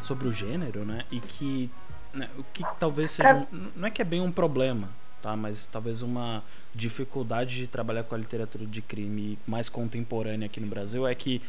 sobre 0.00 0.28
o 0.28 0.32
gênero, 0.32 0.84
né? 0.84 1.04
E 1.10 1.20
que 1.20 1.70
né, 2.12 2.28
o 2.36 2.42
que 2.52 2.64
talvez 2.78 3.12
seja. 3.12 3.28
Cara- 3.34 3.46
um- 3.52 3.70
não 3.76 3.86
é 3.86 3.90
que 3.90 4.02
é 4.02 4.04
bem 4.04 4.20
um 4.20 4.32
problema, 4.32 4.88
tá? 5.22 5.34
Mas 5.36 5.64
talvez 5.66 6.02
uma 6.02 6.42
dificuldade 6.74 7.56
de 7.56 7.66
trabalhar 7.66 8.02
com 8.02 8.14
a 8.14 8.18
literatura 8.18 8.66
de 8.66 8.82
crime 8.82 9.38
mais 9.46 9.68
contemporânea 9.68 10.46
aqui 10.46 10.60
no 10.60 10.66
Brasil 10.66 11.06
é 11.06 11.14
que 11.14 11.40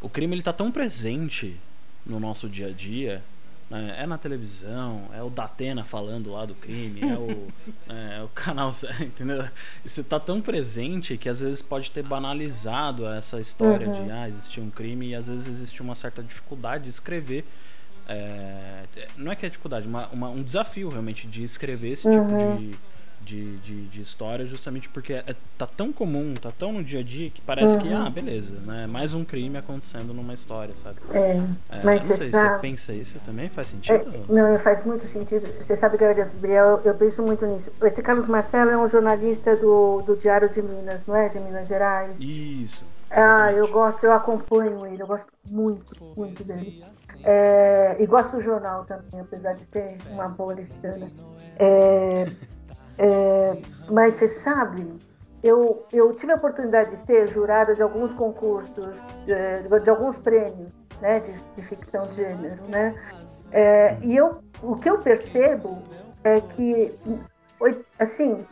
o 0.00 0.08
crime 0.08 0.34
ele 0.34 0.42
tá 0.42 0.52
tão 0.54 0.70
presente 0.72 1.54
no 2.06 2.20
nosso 2.20 2.48
dia 2.48 2.68
a 2.68 2.70
dia. 2.70 3.22
né? 3.68 3.96
É 3.98 4.06
na 4.06 4.16
televisão, 4.16 5.08
é 5.12 5.20
o 5.22 5.28
Datena 5.28 5.82
falando 5.84 6.30
lá 6.30 6.44
do 6.46 6.54
crime, 6.54 7.00
é 7.02 7.18
o, 7.18 7.48
é 7.92 8.22
o 8.22 8.28
canal, 8.28 8.70
entendeu? 9.00 9.44
Isso 9.84 10.02
tá 10.04 10.20
tão 10.20 10.40
presente 10.40 11.16
que 11.16 11.28
às 11.28 11.40
vezes 11.40 11.60
pode 11.62 11.90
ter 11.90 12.02
banalizado 12.04 13.06
essa 13.08 13.40
história 13.40 13.88
de 13.88 14.10
ah, 14.10 14.28
existia 14.28 14.62
um 14.62 14.70
crime 14.70 15.08
e 15.08 15.14
às 15.16 15.26
vezes 15.26 15.48
existe 15.48 15.82
uma 15.82 15.94
certa 15.96 16.22
dificuldade 16.22 16.84
de 16.84 16.90
escrever. 16.90 17.44
é, 18.08 18.84
não 19.16 19.32
é 19.32 19.34
que 19.36 19.44
é 19.44 19.48
dificuldade, 19.48 19.86
uma, 19.88 20.06
uma- 20.08 20.28
um 20.30 20.42
desafio 20.42 20.88
realmente 20.88 21.26
de 21.26 21.42
escrever 21.42 21.90
esse 21.90 22.08
tipo 22.08 22.36
de, 22.58 22.78
de, 23.20 23.56
de, 23.58 23.86
de 23.86 24.00
história, 24.00 24.46
justamente 24.46 24.88
porque 24.88 25.14
é, 25.14 25.34
tá 25.58 25.66
tão 25.66 25.92
comum, 25.92 26.34
tá 26.40 26.50
tão 26.56 26.72
no 26.72 26.84
dia 26.84 27.00
a 27.00 27.02
dia 27.02 27.28
que 27.30 27.40
parece 27.40 27.76
que, 27.78 27.92
ah, 27.92 28.08
beleza, 28.08 28.56
né? 28.64 28.86
Mais 28.86 29.12
um 29.12 29.24
crime 29.24 29.56
acontecendo 29.58 30.14
numa 30.14 30.32
história, 30.34 30.74
sabe? 30.74 30.98
É, 31.10 31.32
É, 31.70 31.82
mas 31.84 32.04
não 32.04 32.12
você 32.12 32.30
sei, 32.30 32.30
você 32.30 32.58
pensa 32.60 32.92
isso 32.92 33.18
também? 33.26 33.48
Faz 33.48 33.68
É, 33.68 33.70
sentido? 33.72 34.26
não, 34.28 34.58
faz 34.60 34.84
muito 34.84 35.06
sentido. 35.08 35.46
Você 35.66 35.76
sabe, 35.76 35.96
Gabriel, 35.96 36.80
eu 36.84 36.94
penso 36.94 37.22
muito 37.22 37.44
nisso. 37.46 37.72
Esse 37.82 38.02
Carlos 38.02 38.28
Marcelo 38.28 38.70
é 38.70 38.78
um 38.78 38.88
jornalista 38.88 39.56
do, 39.56 40.02
do 40.02 40.16
Diário 40.16 40.48
de 40.48 40.62
Minas, 40.62 41.04
não 41.06 41.16
é? 41.16 41.28
De 41.28 41.38
Minas 41.40 41.66
Gerais. 41.68 42.16
Isso. 42.20 42.84
Ah, 43.10 43.18
exatamente. 43.52 43.58
eu 43.58 43.68
gosto, 43.68 44.04
eu 44.04 44.12
acompanho 44.12 44.86
ele, 44.86 45.00
eu 45.02 45.06
gosto 45.06 45.28
muito, 45.44 46.04
muito 46.16 46.42
dele. 46.44 46.84
É, 47.22 47.96
e 48.00 48.06
gosto 48.06 48.36
do 48.36 48.40
jornal 48.42 48.84
também, 48.84 49.20
apesar 49.20 49.54
de 49.54 49.64
ser 49.64 49.96
uma 50.10 50.28
paulistana. 50.30 51.10
É, 51.58 52.30
é, 52.98 53.56
mas 53.90 54.14
você 54.14 54.28
sabe, 54.28 54.86
eu, 55.42 55.84
eu 55.92 56.14
tive 56.14 56.32
a 56.32 56.36
oportunidade 56.36 56.90
de 56.90 57.06
ser 57.06 57.28
jurada 57.28 57.74
de 57.74 57.82
alguns 57.82 58.12
concursos, 58.14 58.94
de, 59.26 59.80
de 59.80 59.90
alguns 59.90 60.18
prêmios 60.18 60.68
né, 61.00 61.20
de, 61.20 61.32
de 61.54 61.62
ficção 61.62 62.02
de 62.04 62.16
gênero, 62.16 62.62
né? 62.68 62.94
É, 63.52 63.96
e 64.02 64.16
eu, 64.16 64.38
o 64.62 64.76
que 64.76 64.88
eu 64.90 64.98
percebo 64.98 65.78
é 66.24 66.40
que, 66.40 66.92
assim, 67.98 68.44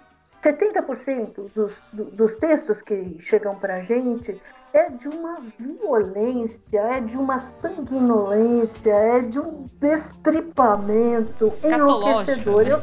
70% 0.42 1.51
dos, 1.55 1.82
do- 1.92 2.05
dos 2.05 2.36
textos 2.36 2.82
que 2.82 3.16
chegam 3.18 3.57
para 3.57 3.76
a 3.76 3.80
gente 3.80 4.38
é 4.72 4.90
de 4.90 5.09
uma 5.09 5.38
violência, 5.59 6.61
é 6.74 7.01
de 7.01 7.16
uma 7.16 7.38
sanguinolência, 7.40 8.90
é 8.92 9.20
de 9.20 9.38
um 9.38 9.66
destripamento 9.80 11.51
enlouquecedor. 11.64 12.64
né? 12.64 12.70
Eu 12.72 12.82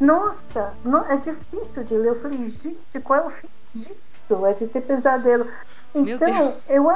Nossa, 0.00 0.78
no- 0.84 1.04
é 1.06 1.16
difícil 1.18 1.84
de 1.84 1.96
ler. 1.96 2.08
Eu 2.10 2.20
falei, 2.20 2.48
gente, 2.48 3.00
qual 3.02 3.20
é 3.20 3.26
o 3.26 3.30
fim 3.30 3.48
disso? 3.74 4.02
É 4.46 4.54
de 4.54 4.68
ter 4.68 4.82
pesadelo. 4.82 5.46
Então, 5.94 6.62
eu, 6.66 6.86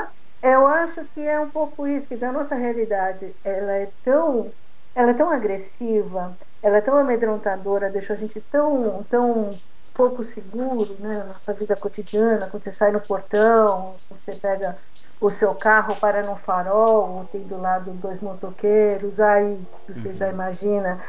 eu 0.42 0.66
acho 0.66 1.04
que 1.14 1.20
é 1.20 1.38
um 1.40 1.50
pouco 1.50 1.86
isso, 1.86 2.08
que 2.08 2.14
a 2.24 2.32
nossa 2.32 2.54
realidade 2.54 3.36
ela 3.44 3.72
é 3.72 3.92
tão, 4.02 4.54
ela 4.94 5.10
é 5.10 5.14
tão 5.14 5.30
agressiva, 5.30 6.38
ela 6.62 6.78
é 6.78 6.80
tão 6.80 6.96
amedrontadora, 6.96 7.90
deixa 7.90 8.14
a 8.14 8.16
gente 8.16 8.40
tão, 8.40 9.04
tão 9.04 9.60
pouco 9.94 10.24
seguro, 10.24 10.96
né, 11.00 11.18
na 11.18 11.24
nossa 11.26 11.52
vida 11.54 11.76
cotidiana, 11.76 12.48
quando 12.50 12.64
você 12.64 12.72
sai 12.72 12.92
no 12.92 13.00
portão, 13.00 14.00
você 14.08 14.34
pega 14.36 14.80
o 15.20 15.30
seu 15.30 15.54
carro 15.54 15.96
para 15.96 16.22
no 16.22 16.36
farol, 16.36 17.26
tem 17.28 17.46
do 17.46 17.56
lado 17.58 17.92
dois 17.94 18.20
motoqueiros, 18.20 19.18
aí 19.20 19.60
você 19.88 20.14
já 20.14 20.28
imagina 20.28 21.00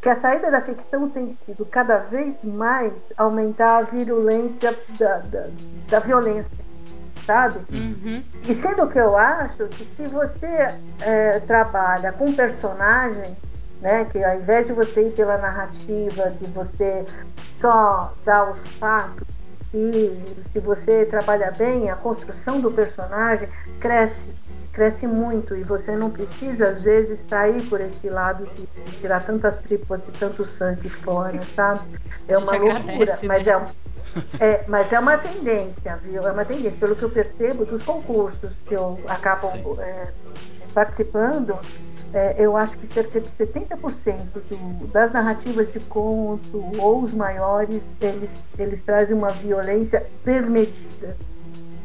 que 0.00 0.08
a 0.08 0.16
saída 0.16 0.50
da 0.50 0.60
ficção 0.60 1.08
tem 1.08 1.36
sido 1.44 1.64
cada 1.66 1.98
vez 1.98 2.38
mais 2.42 2.92
aumentar 3.16 3.78
a 3.78 3.82
virulência 3.82 4.76
da, 4.98 5.18
da, 5.18 5.48
da 5.88 5.98
violência, 5.98 6.50
sabe? 7.26 7.58
Uhum. 7.70 8.22
E 8.48 8.54
sendo 8.54 8.86
que 8.88 8.98
eu 8.98 9.16
acho 9.16 9.66
que 9.66 9.84
se 9.96 10.06
você 10.06 10.74
é, 11.00 11.40
trabalha 11.40 12.12
com 12.12 12.32
personagem, 12.32 13.36
né, 13.80 14.04
que 14.04 14.22
ao 14.22 14.36
invés 14.36 14.66
de 14.66 14.72
você 14.72 15.08
ir 15.08 15.12
pela 15.12 15.36
narrativa, 15.36 16.30
de 16.30 16.46
você 16.46 17.04
só 17.60 18.14
dar 18.24 18.50
os 18.50 18.68
fatos, 18.72 19.26
e 19.74 20.16
se 20.50 20.60
você 20.60 21.04
trabalha 21.04 21.50
bem, 21.50 21.90
a 21.90 21.96
construção 21.96 22.60
do 22.60 22.70
personagem 22.70 23.48
cresce, 23.80 24.30
cresce 24.78 25.08
muito 25.08 25.56
e 25.56 25.64
você 25.64 25.96
não 25.96 26.08
precisa 26.08 26.68
às 26.68 26.84
vezes 26.84 27.26
sair 27.28 27.60
por 27.68 27.80
esse 27.80 28.08
lado 28.08 28.48
de 28.54 28.64
tirar 29.00 29.26
tantas 29.26 29.58
tripas 29.58 30.06
e 30.06 30.12
tanto 30.12 30.46
sangue 30.46 30.88
fora, 30.88 31.42
sabe? 31.56 31.80
É 32.28 32.38
uma 32.38 32.52
gente 32.52 32.62
loucura, 32.62 32.92
agradece, 32.92 33.26
mas 33.26 33.44
né? 33.44 33.52
é 33.52 33.56
um 33.56 33.64
é, 34.38 34.64
mas 34.68 34.92
é 34.92 35.00
uma 35.00 35.18
tendência, 35.18 35.96
viu? 35.96 36.22
É 36.22 36.30
uma 36.30 36.44
tendência. 36.44 36.78
Pelo 36.78 36.94
que 36.94 37.02
eu 37.02 37.10
percebo 37.10 37.64
dos 37.64 37.82
concursos 37.82 38.52
que 38.66 38.74
eu 38.74 39.00
acabo 39.08 39.48
é, 39.80 40.12
participando, 40.72 41.58
é, 42.14 42.36
eu 42.38 42.56
acho 42.56 42.78
que 42.78 42.86
cerca 42.86 43.20
de 43.20 43.28
70% 43.30 44.16
do, 44.48 44.86
das 44.86 45.12
narrativas 45.12 45.70
de 45.72 45.80
conto 45.80 46.64
ou 46.78 47.02
os 47.02 47.12
maiores, 47.12 47.82
eles, 48.00 48.30
eles 48.56 48.80
trazem 48.80 49.16
uma 49.16 49.30
violência 49.30 50.06
desmedida. 50.24 51.16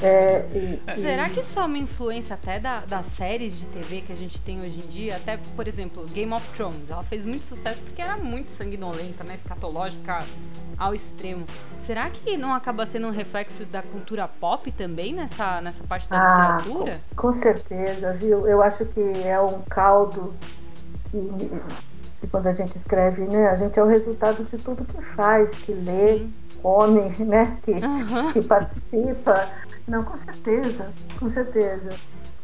É, 0.06 0.46
e- 0.54 0.80
e- 0.88 0.96
Será 1.00 1.30
que 1.30 1.40
isso 1.40 1.60
é 1.60 1.64
uma 1.64 1.78
influência 1.78 2.34
até 2.34 2.60
da, 2.60 2.82
das 2.82 3.06
séries 3.08 3.58
de 3.58 3.66
TV 3.68 4.02
que 4.02 4.12
a 4.12 4.16
gente 4.16 4.40
tem 4.42 4.62
hoje 4.62 4.80
em 4.80 4.88
dia? 4.88 5.16
Até, 5.18 5.38
por 5.56 5.68
exemplo, 5.68 6.06
Game 6.14 6.32
of 6.34 6.48
Thrones. 6.50 6.90
Ela 6.90 7.04
fez 7.04 7.24
muito 7.26 7.46
sucesso 7.46 7.80
porque 7.82 8.02
era 8.02 8.18
muito 8.18 8.52
sanguinolenta, 8.52 9.24
né? 9.24 9.36
Escatológica 9.36 10.20
ao 10.78 10.94
extremo. 10.94 11.46
Será 11.80 12.10
que 12.10 12.36
não 12.38 12.54
acaba 12.54 12.86
sendo 12.86 13.08
um 13.08 13.12
reflexo 13.12 13.66
da 13.66 13.82
cultura 13.82 14.28
pop 14.28 14.72
também 14.72 15.14
nessa, 15.14 15.62
nessa 15.62 15.84
parte 15.84 16.10
da 16.10 16.18
Ah, 16.18 16.58
literatura? 16.58 17.00
com, 17.16 17.28
com 17.28 17.34
certeza, 17.34 18.14
viu? 18.14 18.48
Eu 18.48 18.62
acho 18.62 18.86
que 18.86 19.02
é 19.24 19.40
um 19.40 19.62
caldo 19.62 20.34
que, 21.12 21.20
que 22.22 22.28
quando 22.28 22.48
a 22.48 22.52
gente 22.54 22.76
escreve, 22.78 23.22
né? 23.24 23.50
A 23.50 23.56
gente 23.56 23.78
é 23.78 23.84
o 23.84 23.88
resultado 23.88 24.44
de 24.46 24.58
tudo 24.58 24.84
que 24.86 25.02
faz, 25.16 25.50
que 25.52 25.72
lê, 25.74 26.20
Sim. 26.20 26.34
Come, 26.64 27.10
né? 27.20 27.58
Que, 27.64 27.74
Aham. 27.74 28.32
que 28.32 28.42
participa. 28.42 29.50
Não, 29.88 30.04
com 30.04 30.18
certeza, 30.18 30.88
com 31.20 31.30
certeza. 31.30 31.90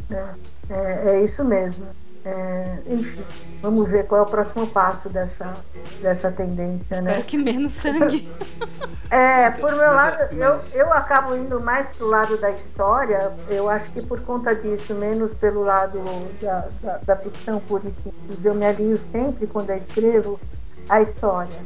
né? 0.09 0.35
É, 0.69 1.11
é 1.13 1.23
isso 1.23 1.43
mesmo. 1.43 1.85
É, 2.25 2.79
enfim, 2.85 3.23
vamos 3.61 3.87
ver 3.89 4.05
qual 4.05 4.19
é 4.19 4.23
o 4.23 4.29
próximo 4.29 4.67
passo 4.67 5.07
dessa, 5.09 5.53
dessa 6.01 6.29
tendência, 6.29 6.99
né? 7.01 7.11
Espero 7.11 7.25
que 7.25 7.37
menos 7.37 7.73
sangue. 7.73 8.29
É, 9.11 9.49
por 9.49 9.71
meu 9.71 9.77
Mas 9.91 10.05
é- 10.05 10.11
lado, 10.11 10.35
mas- 10.35 10.75
eu, 10.75 10.81
eu 10.85 10.93
acabo 10.93 11.35
indo 11.35 11.59
mais 11.59 11.87
pro 11.97 12.05
lado 12.07 12.37
da 12.37 12.51
história, 12.51 13.31
eu 13.49 13.67
acho 13.67 13.89
que 13.91 14.05
por 14.05 14.21
conta 14.21 14.53
disso, 14.53 14.93
menos 14.93 15.33
pelo 15.33 15.63
lado 15.63 15.99
da, 16.39 16.67
da, 16.83 16.97
da 16.99 17.15
ficção 17.15 17.59
pura 17.59 17.87
e 17.87 17.91
simples. 17.91 18.45
Eu 18.45 18.53
me 18.53 18.67
alio 18.67 18.95
sempre, 18.97 19.47
quando 19.47 19.71
eu 19.71 19.77
escrevo, 19.77 20.39
a 20.87 21.01
história, 21.01 21.57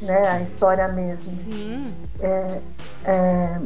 né? 0.00 0.28
A 0.28 0.40
história 0.40 0.88
mesmo. 0.88 1.32
Sim. 1.44 1.92
É, 2.20 2.60
é, 3.04 3.60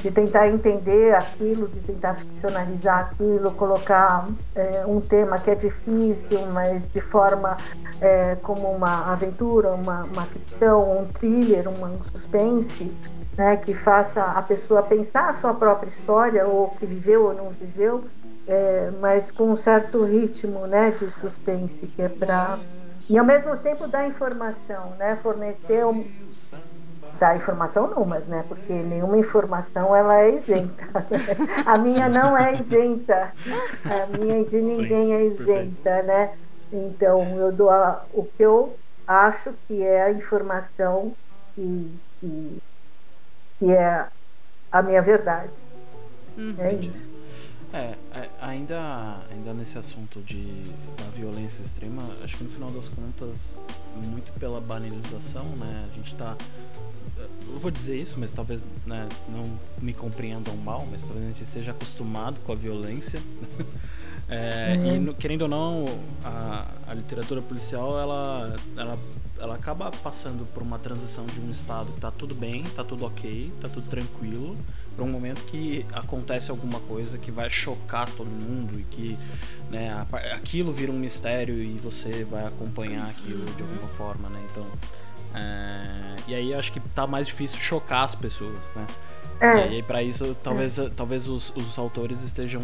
de 0.00 0.10
tentar 0.10 0.48
entender 0.48 1.14
aquilo, 1.14 1.68
de 1.68 1.80
tentar 1.80 2.14
ficcionalizar 2.14 3.00
aquilo, 3.00 3.50
colocar 3.52 4.28
é, 4.54 4.84
um 4.86 5.00
tema 5.00 5.38
que 5.38 5.50
é 5.50 5.54
difícil, 5.54 6.46
mas 6.52 6.88
de 6.88 7.00
forma 7.00 7.56
é, 8.00 8.36
como 8.42 8.70
uma 8.70 9.12
aventura, 9.12 9.70
uma, 9.70 10.04
uma 10.04 10.26
ficção, 10.26 11.00
um 11.00 11.06
thriller, 11.06 11.68
um 11.68 12.02
suspense, 12.04 12.92
né, 13.36 13.56
que 13.56 13.74
faça 13.74 14.22
a 14.22 14.42
pessoa 14.42 14.82
pensar 14.82 15.30
a 15.30 15.34
sua 15.34 15.54
própria 15.54 15.88
história, 15.88 16.46
ou 16.46 16.68
que 16.70 16.86
viveu 16.86 17.26
ou 17.26 17.34
não 17.34 17.50
viveu, 17.50 18.04
é, 18.46 18.90
mas 19.00 19.30
com 19.30 19.50
um 19.50 19.56
certo 19.56 20.04
ritmo 20.04 20.66
né, 20.66 20.90
de 20.90 21.10
suspense, 21.10 21.86
que 21.86 22.02
é 22.02 22.08
para. 22.08 22.58
E 23.08 23.18
ao 23.18 23.24
mesmo 23.24 23.58
tempo 23.62 23.88
dar 23.88 24.06
informação, 24.08 24.96
né, 24.96 25.16
fornecer 25.18 25.86
um, 25.86 26.10
da 27.12 27.36
informação 27.36 27.88
não, 27.90 28.04
mas 28.04 28.26
né, 28.26 28.42
porque 28.44 28.72
nenhuma 28.72 29.18
informação 29.18 29.94
ela 29.94 30.20
é 30.20 30.34
isenta. 30.34 30.84
A 31.66 31.78
minha 31.78 32.08
não 32.08 32.36
é 32.36 32.56
isenta. 32.60 33.34
A 33.88 34.06
minha 34.06 34.44
de 34.46 34.60
ninguém 34.62 35.14
é 35.14 35.24
isenta, 35.26 36.02
né? 36.02 36.34
Então 36.72 37.38
eu 37.40 37.52
dou 37.54 37.70
a- 37.70 38.06
o 38.10 38.26
que 38.26 38.42
eu 38.44 38.80
acho 39.06 39.54
que 39.68 39.82
é 39.82 40.04
a 40.04 40.12
informação 40.12 41.16
que, 41.56 42.00
que, 42.20 42.58
que 43.58 43.72
é 43.72 44.08
a 44.72 44.82
minha 44.82 45.02
verdade. 45.02 45.54
Uhum. 46.36 46.58
É 46.58 46.72
isso. 46.74 47.10
É, 47.74 47.96
é, 48.12 48.30
ainda, 48.40 49.18
ainda 49.32 49.52
nesse 49.52 49.76
assunto 49.76 50.20
de, 50.20 50.44
da 50.96 51.10
violência 51.12 51.64
extrema, 51.64 52.04
acho 52.22 52.36
que 52.36 52.44
no 52.44 52.50
final 52.50 52.70
das 52.70 52.86
contas, 52.86 53.58
muito 53.96 54.32
pela 54.38 54.60
banalização, 54.60 55.44
né? 55.56 55.88
A 55.90 55.94
gente 55.96 56.14
tá. 56.14 56.36
Eu 57.48 57.58
vou 57.58 57.72
dizer 57.72 58.00
isso, 58.00 58.14
mas 58.20 58.30
talvez 58.30 58.64
né, 58.86 59.08
não 59.28 59.58
me 59.82 59.92
compreendam 59.92 60.56
mal, 60.56 60.86
mas 60.88 61.02
talvez 61.02 61.24
a 61.24 61.28
gente 61.30 61.42
esteja 61.42 61.72
acostumado 61.72 62.38
com 62.46 62.52
a 62.52 62.54
violência. 62.54 63.20
é, 64.30 64.76
uhum. 64.78 64.94
E 64.94 64.98
no, 65.00 65.14
querendo 65.14 65.42
ou 65.42 65.48
não, 65.48 65.86
a, 66.24 66.66
a 66.86 66.94
literatura 66.94 67.42
policial 67.42 67.98
ela, 67.98 68.56
ela, 68.76 68.98
ela 69.40 69.54
acaba 69.56 69.90
passando 69.90 70.46
por 70.54 70.62
uma 70.62 70.78
transição 70.78 71.26
de 71.26 71.40
um 71.40 71.50
estado 71.50 71.90
que 71.92 72.00
tá 72.00 72.12
tudo 72.12 72.36
bem, 72.36 72.62
tá 72.76 72.84
tudo 72.84 73.04
ok, 73.04 73.52
tá 73.60 73.68
tudo 73.68 73.88
tranquilo 73.88 74.56
para 74.94 75.04
um 75.04 75.08
momento 75.08 75.44
que 75.44 75.84
acontece 75.92 76.50
alguma 76.50 76.80
coisa 76.80 77.18
que 77.18 77.30
vai 77.30 77.50
chocar 77.50 78.10
todo 78.10 78.28
mundo 78.28 78.78
e 78.78 78.82
que 78.84 79.18
né, 79.70 80.06
aquilo 80.32 80.72
vira 80.72 80.92
um 80.92 80.98
mistério 80.98 81.56
e 81.56 81.78
você 81.78 82.24
vai 82.24 82.46
acompanhar 82.46 83.08
aquilo 83.08 83.44
de 83.54 83.62
alguma 83.62 83.88
forma, 83.88 84.28
né? 84.28 84.40
Então, 84.50 84.66
é, 85.34 86.16
e 86.28 86.34
aí 86.34 86.54
acho 86.54 86.72
que 86.72 86.80
tá 86.80 87.06
mais 87.06 87.26
difícil 87.26 87.58
chocar 87.60 88.04
as 88.04 88.14
pessoas, 88.14 88.70
né? 88.76 88.86
É. 89.40 89.56
E 89.56 89.74
aí 89.74 89.82
para 89.82 90.02
isso 90.02 90.34
talvez, 90.42 90.78
é. 90.78 90.88
talvez 90.90 91.26
os, 91.26 91.52
os 91.56 91.76
autores 91.76 92.20
estejam 92.20 92.62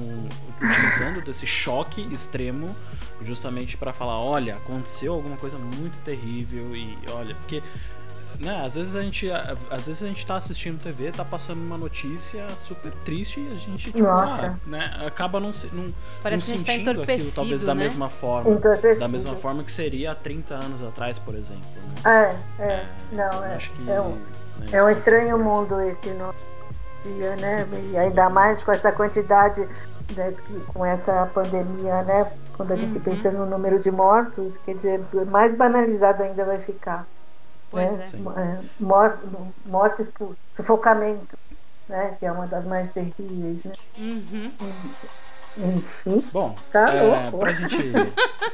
utilizando 0.63 1.21
desse 1.21 1.47
choque 1.47 2.01
extremo 2.13 2.75
justamente 3.23 3.77
para 3.77 3.93
falar, 3.93 4.19
olha, 4.21 4.57
aconteceu 4.57 5.13
alguma 5.13 5.37
coisa 5.37 5.59
muito 5.59 5.99
terrível 6.05 6.75
e 6.75 6.97
olha, 7.09 7.35
porque 7.35 7.63
né, 8.41 8.65
às 8.65 8.75
vezes 8.75 8.97
a 8.97 9.03
gente 9.03 9.31
às 9.31 9.87
vezes 9.87 10.03
a 10.03 10.07
gente 10.07 10.27
tá 10.27 10.37
assistindo 10.37 10.83
TV, 10.83 11.13
tá 11.13 11.25
passando 11.25 11.61
uma 11.61 11.77
notícia 11.77 12.49
super 12.57 12.91
triste 13.05 13.39
e 13.39 13.49
a 13.49 13.55
gente 13.55 13.93
tipo, 13.93 14.07
ah, 14.07 14.57
né, 14.67 14.91
acaba 15.07 15.39
não, 15.39 15.51
não, 15.73 15.93
Parece 16.23 16.53
não 16.53 16.59
tá 16.61 16.73
sentindo 16.73 17.05
tá 17.05 17.13
aquilo 17.13 17.31
talvez 17.33 17.65
da 17.65 17.75
né? 17.75 17.83
mesma 17.85 18.09
forma, 18.09 18.59
da 18.99 19.09
mesma 19.09 19.37
forma 19.37 19.63
que 19.63 19.71
seria 19.71 20.13
há 20.13 20.15
30 20.15 20.55
anos 20.55 20.83
atrás, 20.83 21.19
por 21.19 21.35
exemplo. 21.35 21.63
Né? 22.03 22.37
É, 22.59 22.63
é, 22.63 22.67
é, 22.67 22.87
não, 23.13 23.45
é, 23.45 23.59
que, 23.59 23.91
é 23.91 24.01
um, 24.01 24.11
né, 24.11 24.67
é 24.73 24.83
um 24.83 24.89
estranho 24.89 25.39
mundo 25.39 25.79
esse 25.83 26.09
no 26.11 26.35
dia, 27.05 27.37
né? 27.37 27.67
E 27.93 27.97
ainda 27.97 28.31
mais 28.31 28.63
com 28.63 28.73
essa 28.73 28.91
quantidade, 28.91 29.61
né, 30.17 30.35
com 30.69 30.85
essa 30.85 31.27
pandemia, 31.35 32.03
né? 32.03 32.33
Quando 32.57 32.73
a 32.73 32.77
gente 32.77 32.97
uhum. 32.97 33.05
pensa 33.05 33.31
no 33.31 33.47
número 33.47 33.79
de 33.81 33.91
mortos, 33.91 34.57
quer 34.65 34.75
dizer, 34.75 35.01
mais 35.31 35.55
banalizado 35.55 36.23
ainda 36.23 36.45
vai 36.45 36.59
ficar. 36.59 37.07
Pois 37.71 37.91
né? 37.93 38.07
é. 38.37 38.43
é 38.43 38.61
mortes 39.67 40.09
por 40.11 40.37
sufocamento, 40.55 41.39
né? 41.89 42.17
que 42.19 42.27
é 42.27 42.33
uma 42.33 42.47
das 42.47 42.65
mais 42.65 42.91
terríveis. 42.93 43.65
Né? 43.65 43.73
Uhum. 43.99 44.53
Enfim. 45.57 46.25
Bom, 46.33 46.55
tá 46.73 46.93
é, 46.95 47.31
pra, 47.31 47.53
gente, 47.53 47.77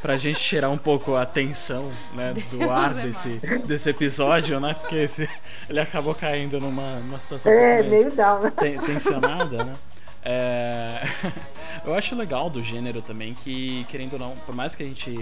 pra 0.01 0.17
gente 0.17 0.41
tirar 0.41 0.71
um 0.71 0.79
pouco 0.79 1.15
a 1.15 1.27
tensão 1.27 1.93
né, 2.15 2.33
do 2.51 2.59
Deus 2.59 2.71
ar 2.71 2.99
é 2.99 3.03
desse, 3.03 3.29
desse 3.67 3.91
episódio, 3.91 4.59
né? 4.59 4.75
Porque 4.75 4.97
esse, 4.97 5.29
ele 5.69 5.81
acabou 5.81 6.15
caindo 6.15 6.59
numa, 6.59 6.97
numa 7.01 7.21
situação 7.21 7.53
é, 7.53 7.83
meio 7.83 8.11
down, 8.13 8.41
né? 8.43 8.51
tensionada, 8.85 9.65
né? 9.65 9.75
É... 10.29 11.03
Eu 11.87 11.95
acho 11.95 12.17
legal 12.17 12.51
do 12.51 12.61
gênero 12.61 13.01
também 13.01 13.33
que, 13.33 13.87
querendo 13.89 14.15
ou 14.15 14.19
não, 14.19 14.37
por 14.39 14.53
mais 14.53 14.75
que 14.75 14.83
a 14.83 14.87
gente 14.87 15.15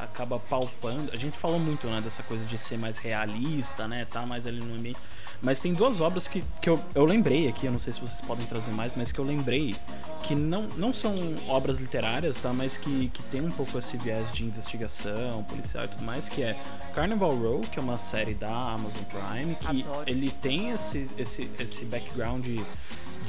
acaba 0.00 0.36
palpando, 0.40 1.12
a 1.12 1.16
gente 1.16 1.38
falou 1.38 1.60
muito, 1.60 1.86
né, 1.86 2.00
dessa 2.00 2.24
coisa 2.24 2.44
de 2.44 2.58
ser 2.58 2.76
mais 2.76 2.98
realista, 2.98 3.86
né, 3.86 4.04
tá 4.04 4.26
mais 4.26 4.44
ali 4.44 4.58
no 4.58 4.74
ambiente. 4.74 4.98
Mas 5.40 5.60
tem 5.60 5.72
duas 5.72 6.00
obras 6.00 6.26
que, 6.26 6.42
que 6.60 6.68
eu, 6.68 6.82
eu 6.92 7.04
lembrei 7.04 7.46
aqui, 7.46 7.66
eu 7.66 7.70
não 7.70 7.78
sei 7.78 7.92
se 7.92 8.00
vocês 8.00 8.20
podem 8.20 8.44
trazer 8.46 8.72
mais, 8.72 8.96
mas 8.96 9.12
que 9.12 9.20
eu 9.20 9.24
lembrei 9.24 9.76
que 10.24 10.34
não, 10.34 10.62
não 10.76 10.92
são 10.92 11.14
obras 11.46 11.78
literárias, 11.78 12.40
tá? 12.40 12.52
Mas 12.52 12.76
que, 12.76 13.08
que 13.14 13.22
tem 13.24 13.40
um 13.40 13.50
pouco 13.52 13.78
esse 13.78 13.96
viés 13.96 14.32
de 14.32 14.44
investigação, 14.44 15.44
policial 15.44 15.84
e 15.84 15.88
tudo 15.88 16.02
mais, 16.02 16.28
que 16.28 16.42
é 16.42 16.56
Carnival 16.92 17.36
Row, 17.36 17.60
que 17.60 17.78
é 17.78 17.82
uma 17.82 17.96
série 17.96 18.34
da 18.34 18.50
Amazon 18.50 19.04
Prime, 19.04 19.54
que 19.54 19.82
Adoro. 19.82 20.02
ele 20.08 20.30
tem 20.30 20.70
esse, 20.70 21.08
esse, 21.16 21.48
esse 21.60 21.84
background 21.84 22.44
de, 22.44 22.60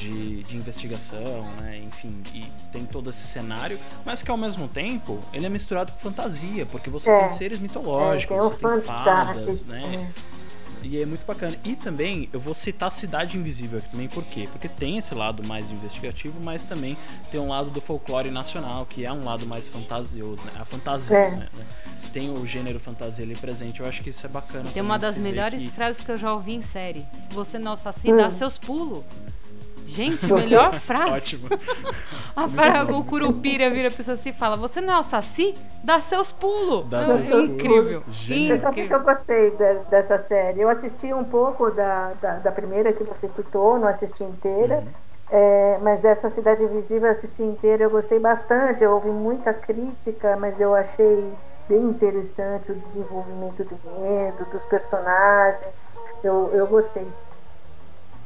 de 0.08 0.56
investigação, 0.56 1.44
né? 1.60 1.78
Enfim, 1.78 2.16
e 2.34 2.46
tem 2.72 2.86
todo 2.86 3.10
esse 3.10 3.28
cenário, 3.28 3.80
mas 4.06 4.22
que 4.22 4.32
ao 4.32 4.38
mesmo 4.38 4.68
tempo 4.68 5.20
ele 5.34 5.46
é 5.46 5.50
misturado 5.50 5.92
com 5.92 6.00
fantasia, 6.00 6.66
porque 6.66 6.90
você 6.90 7.10
é. 7.10 7.20
tem 7.20 7.30
seres 7.30 7.60
mitológicos, 7.60 8.36
é, 8.36 8.40
tem 8.40 8.50
você 8.50 8.56
tem 8.56 8.82
fadas, 8.82 9.62
né? 9.64 10.10
É. 10.26 10.40
E 10.82 11.02
é 11.02 11.06
muito 11.06 11.26
bacana. 11.26 11.56
E 11.66 11.76
também 11.76 12.30
eu 12.32 12.40
vou 12.40 12.54
citar 12.54 12.92
Cidade 12.92 13.38
Invisível 13.38 13.80
aqui 13.80 13.90
também, 13.90 14.08
por 14.08 14.24
quê? 14.24 14.48
Porque 14.52 14.68
tem 14.68 14.98
esse 14.98 15.14
lado 15.14 15.46
mais 15.46 15.70
investigativo, 15.70 16.40
mas 16.42 16.64
também 16.64 16.98
tem 17.30 17.40
um 17.40 17.50
lado 17.50 17.70
do 17.70 17.82
folclore 17.82 18.32
nacional, 18.32 18.86
que 18.86 19.06
é 19.06 19.12
um 19.12 19.24
lado 19.24 19.46
mais 19.46 19.68
fantasioso, 19.68 20.44
né? 20.46 20.54
A 20.58 20.66
fantasia, 20.66 21.18
é. 21.18 21.32
né? 21.32 21.50
Tem 22.14 22.32
o 22.32 22.46
gênero 22.46 22.80
fantasia 22.80 23.26
ali 23.26 23.36
presente, 23.36 23.82
eu 23.82 23.86
acho 23.86 24.02
que 24.02 24.10
isso 24.10 24.26
é 24.26 24.30
bacana. 24.30 24.70
Tem 24.72 24.82
uma 24.82 24.98
das 24.98 25.18
melhores 25.18 25.64
que... 25.64 25.70
frases 25.70 26.04
que 26.04 26.12
eu 26.12 26.18
já 26.18 26.34
ouvi 26.34 26.54
em 26.54 26.62
série. 26.62 27.06
Se 27.28 27.36
você 27.36 27.60
não 27.60 27.74
assassina, 27.74 28.14
hum. 28.14 28.18
dá 28.18 28.30
seus 28.30 28.58
pulos. 28.58 29.04
Gente, 29.90 30.32
melhor 30.32 30.80
frase. 30.80 31.12
Ótimo. 31.12 31.50
A 32.36 32.48
Farago, 32.48 32.98
o 32.98 33.04
Curupira 33.04 33.70
vira 33.72 33.90
pra 33.90 34.14
assim 34.14 34.30
e 34.30 34.34
fala: 34.34 34.56
Você 34.56 34.80
não 34.80 34.94
é 34.94 35.00
o 35.00 35.04
Saci? 35.04 35.56
Dá 35.84 36.00
seus 36.00 36.32
pulos. 36.32 36.88
Dá 36.88 37.06
seus 37.06 37.52
incrível. 37.52 38.04
Gente, 38.12 38.62
Por 38.62 38.72
que 38.72 38.88
eu 38.94 39.00
gostei 39.02 39.52
de, 39.52 39.74
dessa 39.90 40.20
série? 40.20 40.62
Eu 40.62 40.70
assisti 40.70 41.12
um 41.12 41.24
pouco 41.24 41.72
da, 41.72 42.14
da, 42.22 42.34
da, 42.34 42.52
primeira 42.52 42.94
que 42.94 43.04
você 43.04 43.28
citou, 43.28 43.80
não 43.80 43.88
assisti 43.88 44.24
inteira. 44.24 44.76
Uhum. 44.76 45.10
É, 45.32 45.80
mas 45.82 46.02
dessa 46.02 46.30
Cidade 46.30 46.64
Invisível 46.64 47.12
assisti 47.12 47.42
inteira, 47.42 47.84
eu 47.84 47.90
gostei 47.90 48.20
bastante. 48.20 48.84
Eu 48.84 48.92
ouvi 48.94 49.10
muita 49.10 49.54
crítica, 49.54 50.38
mas 50.38 50.60
eu 50.60 50.76
achei 50.76 51.34
bem 51.68 51.82
interessante 51.82 52.72
o 52.72 52.76
desenvolvimento 52.76 53.64
do 53.64 53.80
enredo, 53.98 54.46
dos 54.52 54.64
personagens. 54.66 55.68
Eu, 56.24 56.52
eu 56.54 56.68
gostei 56.68 57.08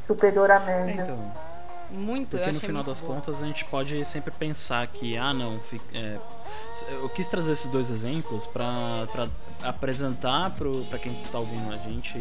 superioramente. 0.07 0.99
Então. 0.99 1.52
Muito, 1.93 2.37
Porque 2.37 2.51
no 2.51 2.59
final 2.59 2.83
das 2.83 2.99
boa. 2.99 3.13
contas 3.13 3.43
a 3.43 3.45
gente 3.45 3.63
pode 3.65 4.03
sempre 4.03 4.31
pensar 4.31 4.87
que, 4.87 5.15
ah, 5.15 5.31
não, 5.31 5.59
é, 5.93 6.17
eu 6.89 7.07
quis 7.09 7.27
trazer 7.27 7.51
esses 7.51 7.67
dois 7.67 7.91
exemplos 7.91 8.47
para 8.47 9.29
apresentar 9.61 10.49
para 10.89 10.97
quem 10.97 11.21
está 11.21 11.37
ouvindo 11.37 11.71
a 11.71 11.77
gente. 11.77 12.19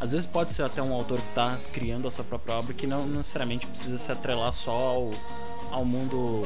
Às 0.00 0.10
vezes 0.10 0.26
pode 0.26 0.50
ser 0.50 0.64
até 0.64 0.82
um 0.82 0.92
autor 0.92 1.20
que 1.20 1.28
está 1.28 1.56
criando 1.72 2.08
a 2.08 2.10
sua 2.10 2.24
própria 2.24 2.56
obra 2.56 2.74
que 2.74 2.84
não 2.84 3.06
necessariamente 3.06 3.64
precisa 3.64 3.96
se 3.96 4.10
atrelar 4.10 4.52
só 4.52 4.72
ao, 4.72 5.10
ao 5.70 5.84
mundo 5.84 6.42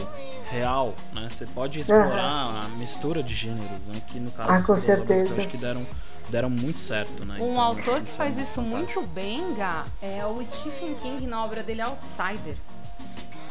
real, 0.51 0.95
né? 1.15 1.29
Você 1.31 1.47
pode 1.47 1.81
explorar 1.81 2.47
uhum. 2.47 2.61
a 2.61 2.69
mistura 2.77 3.23
de 3.23 3.35
gêneros, 3.35 3.87
né? 3.87 4.03
Que 4.07 4.21
no 4.21 4.31
caso 4.31 4.51
ah, 4.51 4.63
com 4.63 4.77
certeza. 4.77 5.25
que 5.25 5.33
eu 5.33 5.37
acho 5.39 5.49
que 5.49 5.57
deram 5.57 5.87
deram 6.29 6.51
muito 6.51 6.79
certo, 6.79 7.25
né? 7.25 7.37
Um 7.41 7.53
então, 7.53 7.61
autor 7.61 8.01
que 8.01 8.11
faz 8.11 8.39
é 8.39 8.43
isso 8.43 8.63
fantástico. 8.63 9.01
muito 9.01 9.15
bem, 9.15 9.55
Gá, 9.55 9.87
é 10.03 10.25
o 10.27 10.45
Stephen 10.45 10.95
King 10.97 11.27
na 11.27 11.45
obra 11.45 11.63
dele 11.63 11.83
Outsider. 11.83 12.57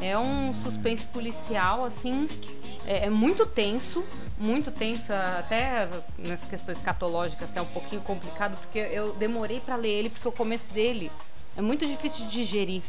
É 0.01 0.17
um 0.17 0.53
suspense 0.53 1.05
policial, 1.07 1.85
assim, 1.85 2.27
é, 2.85 3.05
é 3.05 3.09
muito 3.09 3.45
tenso, 3.45 4.03
muito 4.37 4.69
tenso, 4.69 5.13
até 5.13 5.87
nessa 6.17 6.45
questão 6.47 6.73
escatológica, 6.73 7.45
assim, 7.45 7.59
é 7.59 7.61
um 7.61 7.67
pouquinho 7.67 8.01
complicado, 8.01 8.57
porque 8.57 8.79
eu 8.79 9.13
demorei 9.13 9.61
para 9.61 9.75
ler 9.77 9.89
ele, 9.89 10.09
porque 10.09 10.27
o 10.27 10.31
começo 10.31 10.73
dele 10.73 11.09
é 11.55 11.61
muito 11.61 11.85
difícil 11.87 12.25
de 12.25 12.31
digerir. 12.31 12.81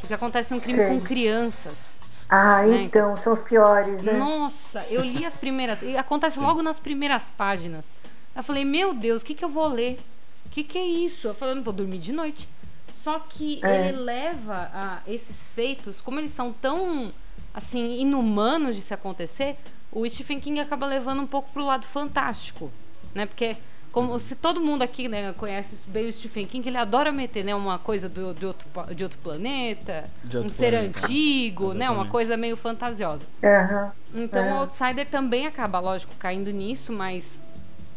Porque 0.00 0.14
acontece 0.14 0.52
um 0.52 0.60
crime 0.60 0.86
Sim. 0.86 0.98
com 0.98 1.00
crianças. 1.00 1.98
Ah, 2.28 2.62
né? 2.62 2.82
então, 2.82 3.16
são 3.16 3.32
os 3.32 3.40
piores, 3.40 4.02
né? 4.02 4.14
Nossa, 4.14 4.84
eu 4.90 5.02
li 5.02 5.24
as 5.24 5.36
primeiras. 5.36 5.82
E 5.82 5.96
acontece 5.96 6.38
Sim. 6.38 6.44
logo 6.44 6.62
nas 6.62 6.80
primeiras 6.80 7.30
páginas. 7.30 7.94
Eu 8.34 8.42
falei, 8.42 8.64
meu 8.64 8.94
Deus, 8.94 9.22
o 9.22 9.24
que, 9.24 9.34
que 9.34 9.44
eu 9.44 9.48
vou 9.48 9.68
ler? 9.68 10.00
O 10.46 10.48
que, 10.50 10.64
que 10.64 10.78
é 10.78 10.86
isso? 10.86 11.28
Eu 11.28 11.34
falei, 11.34 11.52
eu 11.52 11.56
não 11.56 11.62
vou 11.62 11.72
dormir 11.72 11.98
de 11.98 12.12
noite. 12.12 12.48
Só 12.92 13.18
que 13.18 13.60
é. 13.64 13.88
ele 13.88 13.98
leva 13.98 14.70
a 14.72 14.98
esses 15.06 15.48
feitos, 15.48 16.00
como 16.00 16.18
eles 16.20 16.32
são 16.32 16.52
tão 16.52 17.12
assim 17.52 18.00
inumanos 18.00 18.74
de 18.74 18.82
se 18.82 18.92
acontecer, 18.92 19.56
o 19.92 20.08
Stephen 20.08 20.40
King 20.40 20.58
acaba 20.58 20.86
levando 20.86 21.22
um 21.22 21.26
pouco 21.26 21.52
pro 21.52 21.64
lado 21.64 21.86
fantástico, 21.86 22.70
né? 23.14 23.26
Porque 23.26 23.56
como 23.92 24.18
se 24.18 24.34
todo 24.34 24.60
mundo 24.60 24.82
aqui 24.82 25.06
né, 25.06 25.32
conhece 25.34 25.78
bem 25.86 26.08
o 26.08 26.12
Stephen 26.12 26.46
King, 26.46 26.68
ele 26.68 26.76
adora 26.76 27.12
meter 27.12 27.44
né, 27.44 27.54
uma 27.54 27.78
coisa 27.78 28.08
do, 28.08 28.34
de, 28.34 28.44
outro, 28.44 28.66
de 28.92 29.04
outro 29.04 29.18
planeta, 29.22 30.10
de 30.24 30.36
outro 30.36 30.52
um 30.52 30.56
planeta. 30.56 30.98
ser 30.98 31.04
antigo, 31.06 31.72
né, 31.74 31.88
uma 31.88 32.08
coisa 32.08 32.36
meio 32.36 32.56
fantasiosa. 32.56 33.24
Uhum. 33.40 34.22
Então 34.24 34.42
uhum. 34.42 34.54
o 34.54 34.58
Outsider 34.62 35.06
também 35.06 35.46
acaba, 35.46 35.78
lógico, 35.78 36.12
caindo 36.18 36.50
nisso, 36.50 36.92
mas 36.92 37.40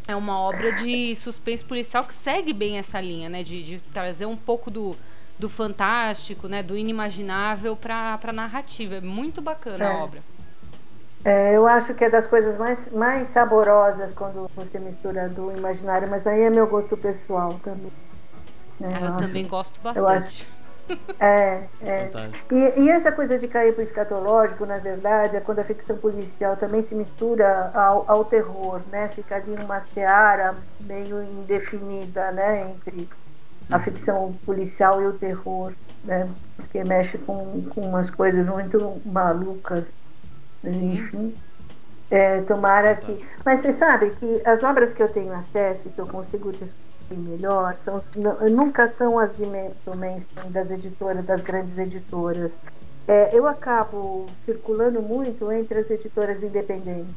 é 0.08 0.16
uma 0.16 0.40
obra 0.40 0.72
de 0.72 1.14
suspense 1.14 1.62
policial 1.62 2.02
que 2.04 2.14
segue 2.14 2.54
bem 2.54 2.78
essa 2.78 2.98
linha, 2.98 3.28
né? 3.28 3.42
De, 3.42 3.62
de 3.62 3.78
trazer 3.92 4.24
um 4.24 4.36
pouco 4.36 4.70
do, 4.70 4.96
do 5.38 5.50
fantástico, 5.50 6.48
né? 6.48 6.62
Do 6.62 6.74
inimaginável 6.76 7.76
para 7.76 8.18
a 8.24 8.32
narrativa. 8.32 8.96
É 8.96 9.00
muito 9.02 9.42
bacana 9.42 9.84
é. 9.84 9.86
a 9.86 9.96
obra. 9.98 10.20
É, 11.24 11.54
eu 11.54 11.66
acho 11.66 11.92
que 11.94 12.04
é 12.04 12.08
das 12.08 12.26
coisas 12.26 12.56
mais, 12.56 12.90
mais 12.90 13.28
saborosas 13.28 14.14
quando 14.14 14.50
você 14.56 14.78
mistura 14.78 15.28
do 15.28 15.52
imaginário, 15.52 16.08
mas 16.08 16.26
aí 16.26 16.40
é 16.40 16.48
meu 16.48 16.66
gosto 16.66 16.96
pessoal 16.96 17.60
também. 17.62 17.92
Né? 18.80 18.88
Ah, 18.94 18.98
eu, 18.98 19.06
eu 19.06 19.14
acho, 19.14 19.26
também 19.26 19.46
gosto 19.46 19.80
bastante. 19.80 20.48
É, 21.20 21.70
é. 21.80 22.14
E, 22.50 22.82
e 22.84 22.90
essa 22.90 23.10
coisa 23.12 23.38
de 23.38 23.48
cair 23.48 23.74
para 23.74 23.80
o 23.80 23.84
escatológico, 23.84 24.64
na 24.64 24.78
verdade, 24.78 25.36
é 25.36 25.40
quando 25.40 25.58
a 25.58 25.64
ficção 25.64 25.98
policial 25.98 26.56
também 26.56 26.80
se 26.82 26.94
mistura 26.94 27.70
ao, 27.74 28.08
ao 28.10 28.24
terror, 28.26 28.86
né? 28.88 29.08
Fica 29.10 29.36
ali 29.36 29.56
uma 29.56 29.80
seara 29.80 30.64
meio 30.78 31.20
indefinida, 31.22 32.30
né? 32.32 32.70
Entre 32.70 33.08
a 33.70 33.80
ficção 33.80 34.38
policial 34.44 35.02
e 35.02 35.06
o 35.08 35.18
terror, 35.18 35.76
né? 36.04 36.34
Porque 36.56 36.84
mexe 36.84 37.18
com, 37.18 37.64
com 37.68 37.88
umas 37.88 38.10
coisas 38.10 38.48
muito 38.48 39.02
malucas, 39.06 39.94
né? 40.62 40.72
enfim. 40.72 41.38
É, 42.10 42.42
tomara 42.42 42.96
que. 42.96 43.18
Mas 43.44 43.60
você 43.60 43.72
sabe 43.72 44.14
que 44.16 44.42
as 44.46 44.62
obras 44.62 44.94
que 44.94 45.02
eu 45.02 45.12
tenho 45.12 45.32
acesso 45.32 45.88
e 45.88 45.92
que 45.92 46.00
eu 46.00 46.08
consigo 46.08 46.52
melhor 47.16 47.76
são, 47.76 47.98
nunca 48.50 48.88
são 48.88 49.18
as 49.18 49.34
de 49.34 49.44
mainstream 49.46 50.50
das 50.50 50.70
editoras, 50.70 51.24
das 51.24 51.40
grandes 51.42 51.78
editoras. 51.78 52.60
É, 53.06 53.30
eu 53.32 53.46
acabo 53.46 54.26
circulando 54.44 55.00
muito 55.00 55.50
entre 55.50 55.78
as 55.78 55.90
editoras 55.90 56.42
independentes. 56.42 57.14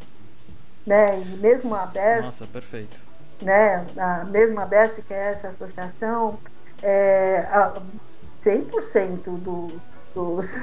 Né? 0.85 1.21
E 1.21 1.37
mesmo 1.37 1.75
a 1.75 1.85
Berce, 1.87 2.23
Nossa, 2.23 2.47
perfeito. 2.47 2.99
né, 3.41 3.85
a 3.97 4.23
mesma 4.23 4.65
Berce, 4.65 5.01
que 5.01 5.13
é 5.13 5.31
essa 5.31 5.49
associação, 5.49 6.39
é, 6.81 7.45
a 7.51 7.79
100% 8.43 9.23
do, 9.25 9.79
dos, 10.15 10.57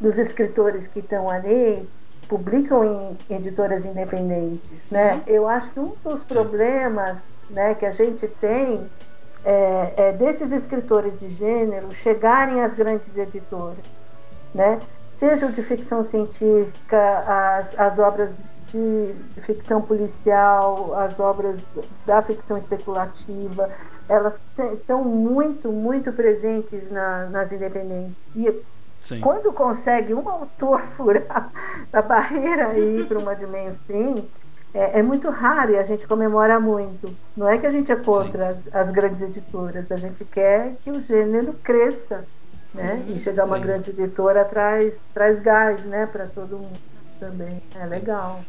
dos 0.00 0.18
escritores 0.18 0.86
que 0.86 0.98
estão 0.98 1.30
ali 1.30 1.88
publicam 2.28 3.16
em 3.30 3.34
editoras 3.34 3.84
independentes. 3.84 4.90
Né? 4.90 5.22
Eu 5.26 5.48
acho 5.48 5.70
que 5.70 5.80
um 5.80 5.94
dos 6.04 6.22
problemas 6.24 7.18
né, 7.50 7.74
que 7.74 7.86
a 7.86 7.90
gente 7.90 8.26
tem 8.26 8.88
é, 9.44 9.94
é 9.96 10.12
desses 10.12 10.50
escritores 10.50 11.18
de 11.18 11.28
gênero 11.30 11.94
chegarem 11.94 12.62
às 12.62 12.74
grandes 12.74 13.16
editoras. 13.16 13.84
Né? 14.54 14.80
Sejam 15.14 15.50
de 15.50 15.62
ficção 15.62 16.04
científica, 16.04 17.24
as, 17.26 17.78
as 17.78 17.98
obras 17.98 18.34
de 18.68 19.14
ficção 19.40 19.80
policial, 19.80 20.94
as 20.94 21.18
obras 21.18 21.66
da 22.06 22.22
ficção 22.22 22.56
especulativa, 22.56 23.70
elas 24.08 24.40
estão 24.74 25.02
muito, 25.04 25.70
muito 25.70 26.12
presentes 26.12 26.90
na, 26.90 27.26
nas 27.26 27.50
independentes. 27.50 28.26
E 28.36 28.62
Sim. 29.00 29.20
quando 29.20 29.52
consegue 29.52 30.12
um 30.12 30.28
autor 30.28 30.82
furar 30.96 31.50
a 31.92 32.02
barreira 32.02 32.78
e 32.78 33.00
ir 33.00 33.06
para 33.06 33.18
uma 33.18 33.34
de 33.34 33.46
mainstream, 33.46 34.24
é, 34.74 34.98
é 34.98 35.02
muito 35.02 35.30
raro 35.30 35.72
e 35.72 35.78
a 35.78 35.84
gente 35.84 36.06
comemora 36.06 36.60
muito. 36.60 37.14
Não 37.36 37.48
é 37.48 37.58
que 37.58 37.66
a 37.66 37.72
gente 37.72 37.90
é 37.90 37.96
contra 37.96 38.50
as, 38.50 38.74
as 38.74 38.90
grandes 38.90 39.22
editoras, 39.22 39.90
a 39.90 39.96
gente 39.96 40.24
quer 40.24 40.76
que 40.82 40.90
o 40.90 41.00
gênero 41.00 41.54
cresça. 41.62 42.24
Né? 42.74 43.02
E 43.08 43.18
chegar 43.20 43.46
uma 43.46 43.56
Sim. 43.56 43.62
grande 43.62 43.90
editora 43.90 44.44
traz, 44.44 44.94
traz 45.14 45.40
gás 45.40 45.82
né, 45.86 46.04
para 46.04 46.26
todo 46.26 46.58
mundo 46.58 46.78
também. 47.18 47.62
É 47.74 47.86
legal. 47.86 48.44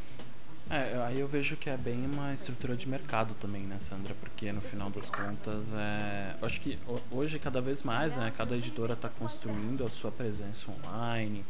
É, 0.69 1.01
aí 1.07 1.19
eu 1.19 1.27
vejo 1.27 1.55
que 1.55 1.69
é 1.69 1.77
bem 1.77 2.05
uma 2.05 2.31
estrutura 2.33 2.75
de 2.75 2.87
mercado 2.87 3.33
também, 3.41 3.61
né, 3.63 3.77
Sandra? 3.79 4.13
Porque 4.19 4.51
no 4.51 4.61
final 4.61 4.89
das 4.91 5.09
contas, 5.09 5.73
é... 5.73 6.35
eu 6.39 6.45
acho 6.45 6.59
que 6.61 6.77
ho- 6.87 6.99
hoje 7.09 7.39
cada 7.39 7.59
vez 7.61 7.81
mais, 7.81 8.17
né, 8.17 8.31
cada 8.37 8.55
editora 8.55 8.93
está 8.93 9.09
construindo 9.09 9.83
a 9.85 9.89
sua 9.89 10.11
presença 10.11 10.67
online, 10.69 11.43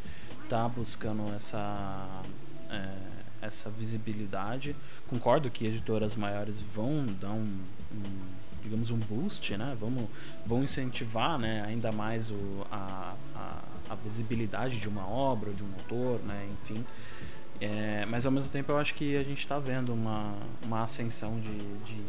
está 0.44 0.70
buscando 0.70 1.34
essa 1.36 2.08
é, 2.70 3.19
essa 3.42 3.70
visibilidade. 3.70 4.76
Concordo 5.08 5.50
que 5.50 5.66
editoras 5.66 6.16
maiores 6.16 6.62
vão 6.62 7.06
dar 7.20 7.32
um, 7.32 7.60
um, 7.92 8.04
digamos 8.64 8.92
um 8.92 8.98
boost, 8.98 9.56
né? 9.58 9.76
Vamos, 9.80 10.10
vão 10.46 10.64
incentivar, 10.64 11.38
né, 11.38 11.64
ainda 11.66 11.92
mais 11.92 12.30
o, 12.30 12.66
a, 12.72 13.16
a, 13.36 13.62
a 13.90 13.96
visibilidade 13.96 14.80
de 14.80 14.88
uma 14.88 15.08
obra, 15.08 15.52
de 15.52 15.64
um 15.64 15.74
autor, 15.76 16.20
né? 16.22 16.48
Enfim. 16.62 16.86
É, 17.62 18.06
mas 18.06 18.26
ao 18.26 18.32
mesmo 18.32 18.52
tempo 18.52 18.72
eu 18.72 18.78
acho 18.78 18.96
que 18.96 19.18
a 19.18 19.24
gente 19.24 19.40
está 19.40 19.60
vendo 19.60 19.94
uma, 19.94 20.34
uma 20.64 20.82
ascensão 20.84 21.40
de, 21.40 21.58
de. 21.84 22.04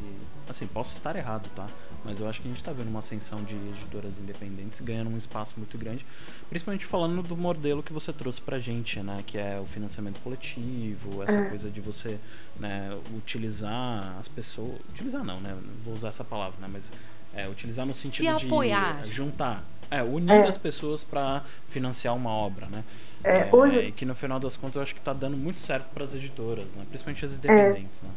Assim, 0.48 0.66
posso 0.66 0.94
estar 0.94 1.16
errado, 1.16 1.48
tá? 1.54 1.68
Mas 2.04 2.18
eu 2.18 2.28
acho 2.28 2.40
que 2.40 2.48
a 2.48 2.50
gente 2.50 2.56
está 2.60 2.72
vendo 2.72 2.88
uma 2.88 3.00
ascensão 3.00 3.44
de 3.44 3.54
editoras 3.54 4.18
independentes 4.18 4.80
ganhando 4.80 5.10
um 5.10 5.18
espaço 5.18 5.54
muito 5.58 5.76
grande, 5.76 6.04
principalmente 6.48 6.86
falando 6.86 7.22
do 7.22 7.36
modelo 7.36 7.82
que 7.82 7.92
você 7.92 8.12
trouxe 8.12 8.40
pra 8.40 8.58
gente, 8.58 9.00
né? 9.00 9.22
Que 9.26 9.36
é 9.36 9.60
o 9.60 9.66
financiamento 9.66 10.18
coletivo, 10.20 11.22
essa 11.22 11.44
coisa 11.48 11.68
de 11.70 11.80
você 11.80 12.18
né, 12.58 12.90
utilizar 13.16 14.16
as 14.18 14.28
pessoas. 14.28 14.72
Utilizar 14.90 15.22
não, 15.24 15.40
né? 15.40 15.54
Não 15.54 15.84
vou 15.84 15.94
usar 15.94 16.08
essa 16.08 16.24
palavra, 16.24 16.56
né? 16.60 16.68
Mas 16.72 16.92
é, 17.34 17.48
utilizar 17.48 17.84
no 17.86 17.94
sentido 17.94 18.34
de 18.36 18.46
apoiar. 18.46 19.04
juntar. 19.06 19.62
É, 19.90 20.02
unir 20.02 20.30
É. 20.32 20.46
as 20.46 20.56
pessoas 20.56 21.02
para 21.04 21.42
financiar 21.68 22.14
uma 22.16 22.30
obra, 22.30 22.66
né? 22.66 22.84
É, 23.22 23.48
hoje- 23.54 23.80
E 23.88 23.92
que 23.92 24.06
no 24.06 24.14
final 24.14 24.38
das 24.40 24.56
contas 24.56 24.76
eu 24.76 24.82
acho 24.82 24.94
que 24.94 25.00
tá 25.00 25.12
dando 25.12 25.36
muito 25.36 25.58
certo 25.60 25.86
para 25.92 26.04
as 26.04 26.14
editoras, 26.14 26.76
né? 26.76 26.84
principalmente 26.88 27.24
as 27.24 27.34
independentes. 27.36 28.00
Né? 28.02 28.08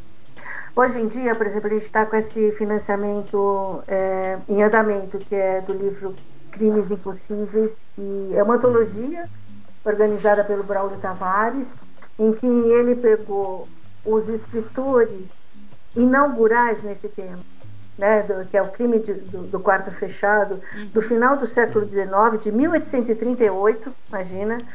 Hoje 0.76 1.00
em 1.00 1.08
dia, 1.08 1.36
por 1.36 1.46
exemplo, 1.46 1.68
a 1.68 1.72
gente 1.74 1.86
está 1.86 2.06
com 2.06 2.16
esse 2.16 2.52
financiamento 2.54 3.84
é, 3.88 4.40
em 4.48 4.64
andamento, 4.64 5.20
que 5.20 5.36
é 5.36 5.62
do 5.62 5.74
livro 5.74 6.16
Crimes 6.52 6.90
Impossíveis, 6.92 7.78
que 7.96 8.30
é 8.36 8.44
uma 8.44 8.56
antologia 8.56 9.28
organizada 9.86 10.44
pelo 10.44 10.64
Braulio 10.64 11.00
Tavares, 11.00 11.68
em 12.18 12.32
que 12.34 12.46
ele 12.48 12.96
pegou 12.96 13.68
os 14.06 14.28
escritores 14.28 15.30
inaugurais 15.96 16.82
nesse 16.84 17.08
tema, 17.10 17.40
né, 17.98 18.24
do- 18.24 18.46
que 18.48 18.58
é 18.58 18.62
o 18.62 18.72
crime 18.72 19.00
de- 19.00 19.14
do, 19.14 19.44
do 19.44 19.60
quarto 19.60 19.92
fechado, 19.92 20.60
do 20.92 21.02
final 21.02 21.38
do 21.38 21.46
século 21.46 21.86
XIX, 21.86 22.38
de 22.42 22.52
1838, 22.52 23.94
imagina, 24.10 24.66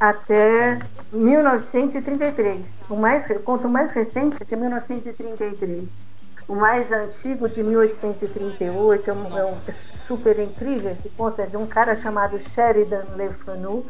até 0.00 0.78
1933. 1.12 2.66
O 2.88 2.96
mais, 2.96 3.28
o 3.30 3.40
conto 3.40 3.68
mais 3.68 3.90
recente 3.92 4.36
é 4.40 4.44
de 4.44 4.56
1933. 4.56 5.84
O 6.46 6.54
mais 6.54 6.92
antigo, 6.92 7.48
de 7.48 7.62
1838, 7.62 9.10
é, 9.10 9.12
é 9.12 9.44
um- 9.44 9.56
é 9.66 9.72
super 9.72 10.38
incrível 10.38 10.90
esse 10.90 11.08
conto, 11.10 11.40
é 11.40 11.46
de 11.46 11.56
um 11.56 11.66
cara 11.66 11.96
chamado 11.96 12.38
Sheridan 12.38 13.04
Le 13.16 13.30
Fanu. 13.44 13.86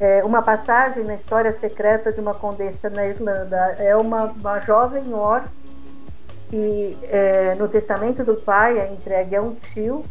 É 0.00 0.24
uma 0.24 0.42
passagem 0.42 1.04
na 1.04 1.14
história 1.14 1.52
secreta 1.52 2.10
de 2.12 2.18
uma 2.18 2.34
condessa 2.34 2.88
na 2.88 3.06
Irlanda. 3.06 3.56
É 3.78 3.94
uma, 3.94 4.24
uma 4.24 4.58
jovem 4.60 5.12
órfã 5.12 5.48
que 6.48 6.98
é, 7.04 7.54
no 7.54 7.68
testamento 7.68 8.24
do 8.24 8.34
pai 8.34 8.78
é 8.78 8.92
entregue 8.92 9.36
a 9.36 9.42
um 9.42 9.54
tio, 9.54 10.04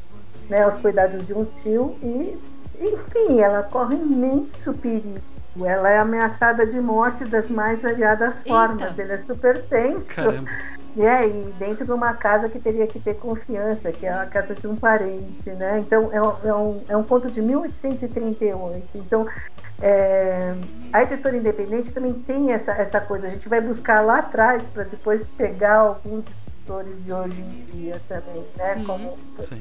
né, 0.49 0.63
aos 0.63 0.75
cuidados 0.77 1.27
de 1.27 1.33
um 1.33 1.45
tio, 1.45 1.95
e, 2.01 2.37
enfim, 2.81 3.39
ela 3.39 3.63
corre 3.63 3.95
imenso 3.95 4.73
perigo. 4.73 5.19
Ela 5.63 5.89
é 5.89 5.99
ameaçada 5.99 6.65
de 6.65 6.79
morte 6.79 7.25
das 7.25 7.49
mais 7.49 7.81
variadas 7.81 8.37
Eita. 8.37 8.47
formas. 8.47 8.97
Ele 8.97 9.11
é 9.11 9.17
super 9.17 9.61
tenso. 9.63 10.05
Caramba, 10.05 10.49
É, 10.97 11.25
e 11.25 11.53
dentro 11.57 11.85
de 11.85 11.91
uma 11.91 12.13
casa 12.13 12.49
que 12.49 12.59
teria 12.59 12.85
que 12.85 12.99
ter 12.99 13.13
confiança, 13.15 13.91
que 13.91 14.05
é 14.05 14.11
a 14.11 14.25
casa 14.25 14.53
de 14.55 14.67
um 14.67 14.75
parente, 14.75 15.49
né? 15.51 15.79
Então, 15.79 16.09
é 16.11 16.21
um, 16.21 16.33
é 16.43 16.53
um, 16.53 16.83
é 16.89 16.97
um 16.97 17.03
conto 17.03 17.29
de 17.31 17.41
1838. 17.41 18.85
Então, 18.95 19.25
é, 19.81 20.53
a 20.91 21.03
editora 21.03 21.37
independente 21.37 21.93
também 21.93 22.13
tem 22.13 22.51
essa, 22.51 22.71
essa 22.71 22.99
coisa. 22.99 23.27
A 23.27 23.29
gente 23.29 23.47
vai 23.47 23.61
buscar 23.61 24.01
lá 24.01 24.19
atrás 24.19 24.63
para 24.73 24.83
depois 24.83 25.25
pegar 25.37 25.77
alguns 25.77 26.25
escritores 26.25 27.05
de 27.05 27.13
hoje 27.13 27.41
em 27.41 27.65
dia 27.71 28.01
também, 28.07 28.45
né? 28.57 28.75
Sim. 28.75 28.85
Como 28.85 29.17
sim. 29.43 29.59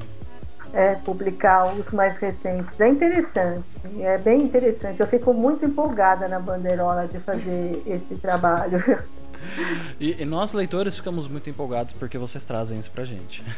É, 0.73 0.95
publicar 0.95 1.73
os 1.73 1.91
mais 1.91 2.17
recentes. 2.17 2.79
É 2.79 2.87
interessante, 2.87 3.65
é 3.99 4.17
bem 4.17 4.43
interessante. 4.43 4.99
Eu 4.99 5.07
fico 5.07 5.33
muito 5.33 5.65
empolgada 5.65 6.27
na 6.27 6.39
bandeirola 6.39 7.07
de 7.07 7.19
fazer 7.19 7.81
esse 7.85 8.15
trabalho. 8.19 8.81
E, 9.99 10.21
e 10.21 10.25
nós 10.25 10.53
leitores 10.53 10.95
ficamos 10.95 11.27
muito 11.27 11.49
empolgados 11.49 11.93
porque 11.93 12.15
vocês 12.15 12.45
trazem 12.45 12.77
isso 12.77 12.91
pra 12.91 13.03
gente. 13.03 13.43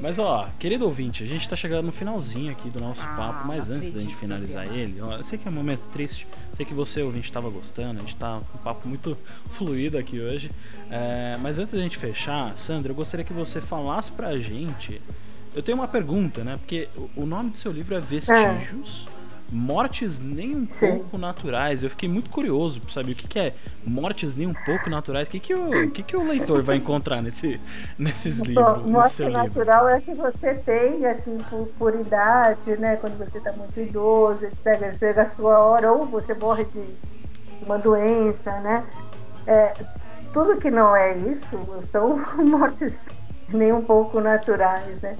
Mas 0.00 0.18
ó, 0.18 0.48
querido 0.58 0.86
ouvinte, 0.86 1.22
a 1.22 1.26
gente 1.26 1.46
tá 1.48 1.54
chegando 1.54 1.86
no 1.86 1.92
finalzinho 1.92 2.50
aqui 2.50 2.70
do 2.70 2.80
nosso 2.80 3.02
Ah, 3.02 3.14
papo, 3.16 3.46
mas 3.46 3.68
antes 3.70 3.92
da 3.92 4.00
gente 4.00 4.14
acredito, 4.14 4.18
finalizar 4.18 4.66
ele, 4.66 5.00
ó, 5.00 5.16
eu 5.18 5.24
sei 5.24 5.38
que 5.38 5.46
é 5.46 5.50
um 5.50 5.54
momento 5.54 5.88
triste, 5.90 6.26
sei 6.56 6.64
que 6.64 6.72
você 6.72 7.02
ouvinte 7.02 7.30
tava 7.30 7.50
gostando, 7.50 7.98
a 7.98 8.02
gente 8.02 8.16
tá 8.16 8.40
com 8.50 8.58
um 8.58 8.62
papo 8.62 8.88
muito 8.88 9.16
fluido 9.50 9.98
aqui 9.98 10.18
hoje. 10.18 10.50
É, 10.90 11.36
mas 11.42 11.58
antes 11.58 11.74
da 11.74 11.80
gente 11.80 11.98
fechar, 11.98 12.56
Sandra, 12.56 12.92
eu 12.92 12.96
gostaria 12.96 13.24
que 13.24 13.32
você 13.32 13.60
falasse 13.60 14.10
pra 14.10 14.38
gente. 14.38 15.02
Eu 15.54 15.62
tenho 15.62 15.76
uma 15.76 15.88
pergunta, 15.88 16.42
né? 16.44 16.56
Porque 16.56 16.88
o- 16.96 17.22
o 17.22 17.26
nome 17.26 17.50
do 17.50 17.56
seu 17.56 17.70
livro 17.72 17.94
é 17.94 18.00
Vestígios. 18.00 19.06
Mortes 19.50 20.20
nem 20.20 20.56
um 20.56 20.68
Sim. 20.68 20.98
pouco 20.98 21.18
naturais. 21.18 21.82
Eu 21.82 21.90
fiquei 21.90 22.08
muito 22.08 22.30
curioso 22.30 22.80
pra 22.80 22.90
saber 22.90 23.12
o 23.12 23.14
que, 23.14 23.26
que 23.26 23.38
é 23.38 23.54
mortes 23.84 24.36
nem 24.36 24.46
um 24.46 24.54
pouco 24.54 24.88
naturais. 24.88 25.26
O 25.26 25.30
que, 25.30 25.40
que, 25.40 25.54
o, 25.54 25.90
que, 25.90 26.02
que 26.02 26.16
o 26.16 26.26
leitor 26.26 26.62
vai 26.62 26.76
encontrar 26.76 27.20
nesse, 27.20 27.60
nesses 27.98 28.38
livros? 28.38 28.84
Morte 28.86 29.10
seu 29.10 29.28
livro? 29.28 29.42
natural 29.42 29.88
é 29.88 30.00
que 30.00 30.14
você 30.14 30.54
tem, 30.54 31.04
assim, 31.06 31.38
por, 31.48 31.66
por 31.78 31.94
idade, 31.94 32.76
né? 32.76 32.96
Quando 32.96 33.18
você 33.18 33.38
está 33.38 33.52
muito 33.52 33.78
idoso, 33.80 34.44
etc. 34.44 34.96
Chega 34.98 35.22
a 35.22 35.30
sua 35.30 35.58
hora, 35.58 35.92
ou 35.92 36.06
você 36.06 36.34
morre 36.34 36.64
de 36.64 36.84
uma 37.62 37.78
doença, 37.78 38.60
né? 38.60 38.84
É, 39.46 39.74
tudo 40.32 40.58
que 40.58 40.70
não 40.70 40.94
é 40.94 41.16
isso 41.16 41.48
são 41.90 42.20
mortes 42.46 42.92
nem 43.52 43.72
um 43.72 43.82
pouco 43.82 44.20
naturais, 44.20 45.00
né? 45.00 45.16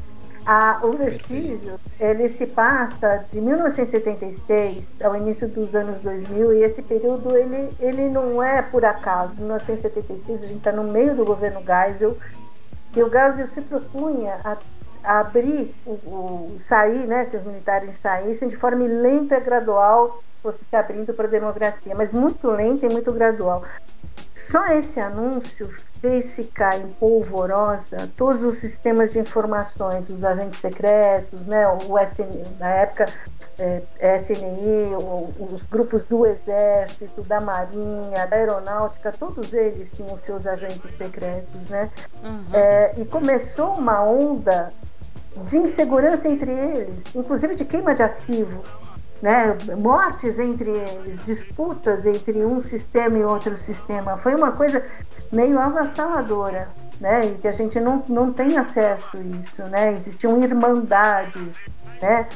A, 0.46 0.80
o 0.82 0.92
vestígio, 0.92 1.78
ele 1.98 2.28
se 2.30 2.46
passa 2.46 3.24
de 3.30 3.40
1976 3.40 4.88
ao 5.02 5.14
início 5.14 5.46
dos 5.46 5.74
anos 5.74 6.00
2000 6.00 6.54
e 6.54 6.62
esse 6.64 6.82
período 6.82 7.36
ele, 7.36 7.68
ele 7.78 8.08
não 8.08 8.42
é 8.42 8.62
por 8.62 8.84
acaso. 8.84 9.36
1976 9.36 10.42
a 10.42 10.46
gente 10.46 10.56
está 10.56 10.72
no 10.72 10.84
meio 10.84 11.14
do 11.14 11.24
governo 11.24 11.60
Geisel 11.60 12.16
e 12.96 13.02
o 13.02 13.10
Geisel 13.10 13.46
se 13.48 13.60
propunha 13.60 14.38
a, 14.42 14.56
a 15.04 15.20
abrir, 15.20 15.74
o, 15.86 15.90
o, 15.90 16.56
sair, 16.66 17.06
né, 17.06 17.26
que 17.26 17.36
os 17.36 17.44
militares 17.44 17.96
saíssem 17.98 18.48
de 18.48 18.56
forma 18.56 18.84
lenta 18.84 19.36
e 19.36 19.40
gradual, 19.40 20.22
fosse 20.42 20.64
se 20.64 20.74
abrindo 20.74 21.12
para 21.12 21.26
a 21.26 21.30
democracia, 21.30 21.94
mas 21.94 22.12
muito 22.12 22.50
lenta 22.50 22.86
e 22.86 22.88
muito 22.88 23.12
gradual. 23.12 23.62
Só 24.34 24.66
esse 24.68 24.98
anúncio 24.98 25.70
fez 26.00 26.34
ficar 26.34 26.78
em 26.78 26.88
polvorosa 26.92 28.10
todos 28.16 28.42
os 28.42 28.58
sistemas 28.58 29.12
de 29.12 29.18
informações, 29.18 30.08
os 30.08 30.24
agentes 30.24 30.60
secretos, 30.60 31.46
né, 31.46 31.66
o 31.68 31.98
SNI, 31.98 32.44
na 32.58 32.68
época 32.68 33.06
é, 33.58 33.82
SNI, 34.18 34.94
os 35.38 35.66
grupos 35.66 36.04
do 36.04 36.24
Exército, 36.24 37.22
da 37.22 37.40
Marinha, 37.40 38.26
da 38.26 38.36
Aeronáutica, 38.36 39.12
todos 39.12 39.52
eles 39.52 39.92
tinham 39.92 40.18
seus 40.18 40.46
agentes 40.46 40.90
secretos, 40.96 41.68
né? 41.68 41.90
Uhum. 42.22 42.44
É, 42.54 42.94
e 42.96 43.04
começou 43.04 43.74
uma 43.74 44.02
onda 44.02 44.72
de 45.44 45.58
insegurança 45.58 46.28
entre 46.28 46.50
eles, 46.50 47.04
inclusive 47.14 47.54
de 47.54 47.64
queima 47.64 47.94
de 47.94 48.02
ativo, 48.02 48.64
né? 49.22 49.56
mortes 49.78 50.38
entre 50.38 50.70
eles, 50.70 51.24
disputas 51.24 52.06
entre 52.06 52.44
um 52.44 52.62
sistema 52.62 53.18
e 53.18 53.24
outro 53.24 53.56
sistema. 53.56 54.16
Foi 54.16 54.34
uma 54.34 54.52
coisa 54.52 54.84
meio 55.32 55.58
avassaladora, 55.58 56.68
né? 57.00 57.26
E 57.26 57.34
que 57.38 57.48
a 57.48 57.52
gente 57.52 57.78
não, 57.78 58.02
não 58.08 58.32
tem 58.32 58.56
acesso 58.56 59.16
a 59.16 59.20
isso, 59.20 59.62
né? 59.64 59.92
Existiam 59.92 60.42
irmandades, 60.42 61.54
né? 62.00 62.28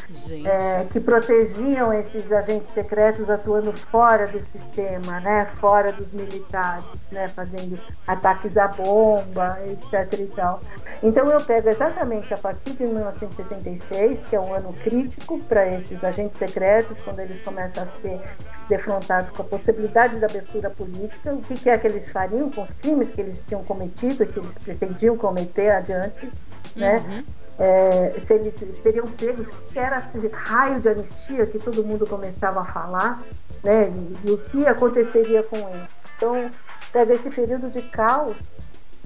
É, 0.44 0.84
que 0.92 1.00
protegiam 1.00 1.92
esses 1.92 2.30
agentes 2.30 2.70
secretos 2.72 3.30
atuando 3.30 3.72
fora 3.72 4.26
do 4.26 4.38
sistema, 4.44 5.20
né? 5.20 5.46
Fora 5.60 5.92
dos 5.92 6.12
militares, 6.12 6.84
né? 7.10 7.28
Fazendo 7.28 7.78
ataques 8.06 8.56
à 8.56 8.68
bomba, 8.68 9.58
etc. 9.66 10.20
E 10.20 10.26
tal. 10.26 10.60
Então 11.02 11.30
eu 11.30 11.40
pego 11.44 11.68
exatamente 11.68 12.32
a 12.32 12.38
partir 12.38 12.72
de 12.72 12.84
1976, 12.84 14.24
que 14.26 14.36
é 14.36 14.40
um 14.40 14.52
ano 14.54 14.72
crítico 14.72 15.38
para 15.40 15.66
esses 15.66 16.02
agentes 16.04 16.38
secretos, 16.38 16.98
quando 17.00 17.20
eles 17.20 17.42
começam 17.42 17.82
a 17.82 17.86
ser 17.86 18.20
defrontados 18.68 19.30
com 19.30 19.42
a 19.42 19.44
possibilidade 19.44 20.18
da 20.18 20.26
abertura 20.26 20.70
política, 20.70 21.32
o 21.32 21.42
que, 21.42 21.56
que 21.56 21.70
é 21.70 21.78
que 21.78 21.86
eles 21.86 22.10
fariam 22.10 22.50
com 22.50 22.62
os 22.62 22.72
crimes 22.74 23.10
que 23.10 23.20
eles 23.20 23.42
tinham 23.46 23.62
cometido, 23.64 24.26
que 24.26 24.38
eles 24.38 24.56
pretendiam 24.58 25.16
cometer 25.16 25.70
adiante, 25.70 26.32
né? 26.74 26.96
Uhum. 26.96 27.43
É, 27.59 28.14
se 28.18 28.34
eles 28.34 28.57
teriam 28.82 29.07
pegos, 29.07 29.48
que 29.48 29.78
era 29.78 29.98
esse 29.98 30.26
raio 30.28 30.80
de 30.80 30.88
anistia 30.88 31.46
que 31.46 31.59
todo 31.59 31.84
mundo 31.84 32.07
começava 32.07 32.61
a 32.61 32.64
falar, 32.64 33.22
né? 33.62 33.88
E, 33.88 34.28
e 34.28 34.32
o 34.32 34.38
que 34.38 34.66
aconteceria 34.66 35.42
com 35.42 35.57
ele. 35.57 35.86
Então, 36.16 36.50
pega 36.92 37.14
esse 37.14 37.30
período 37.30 37.70
de 37.70 37.82
caos 37.82 38.36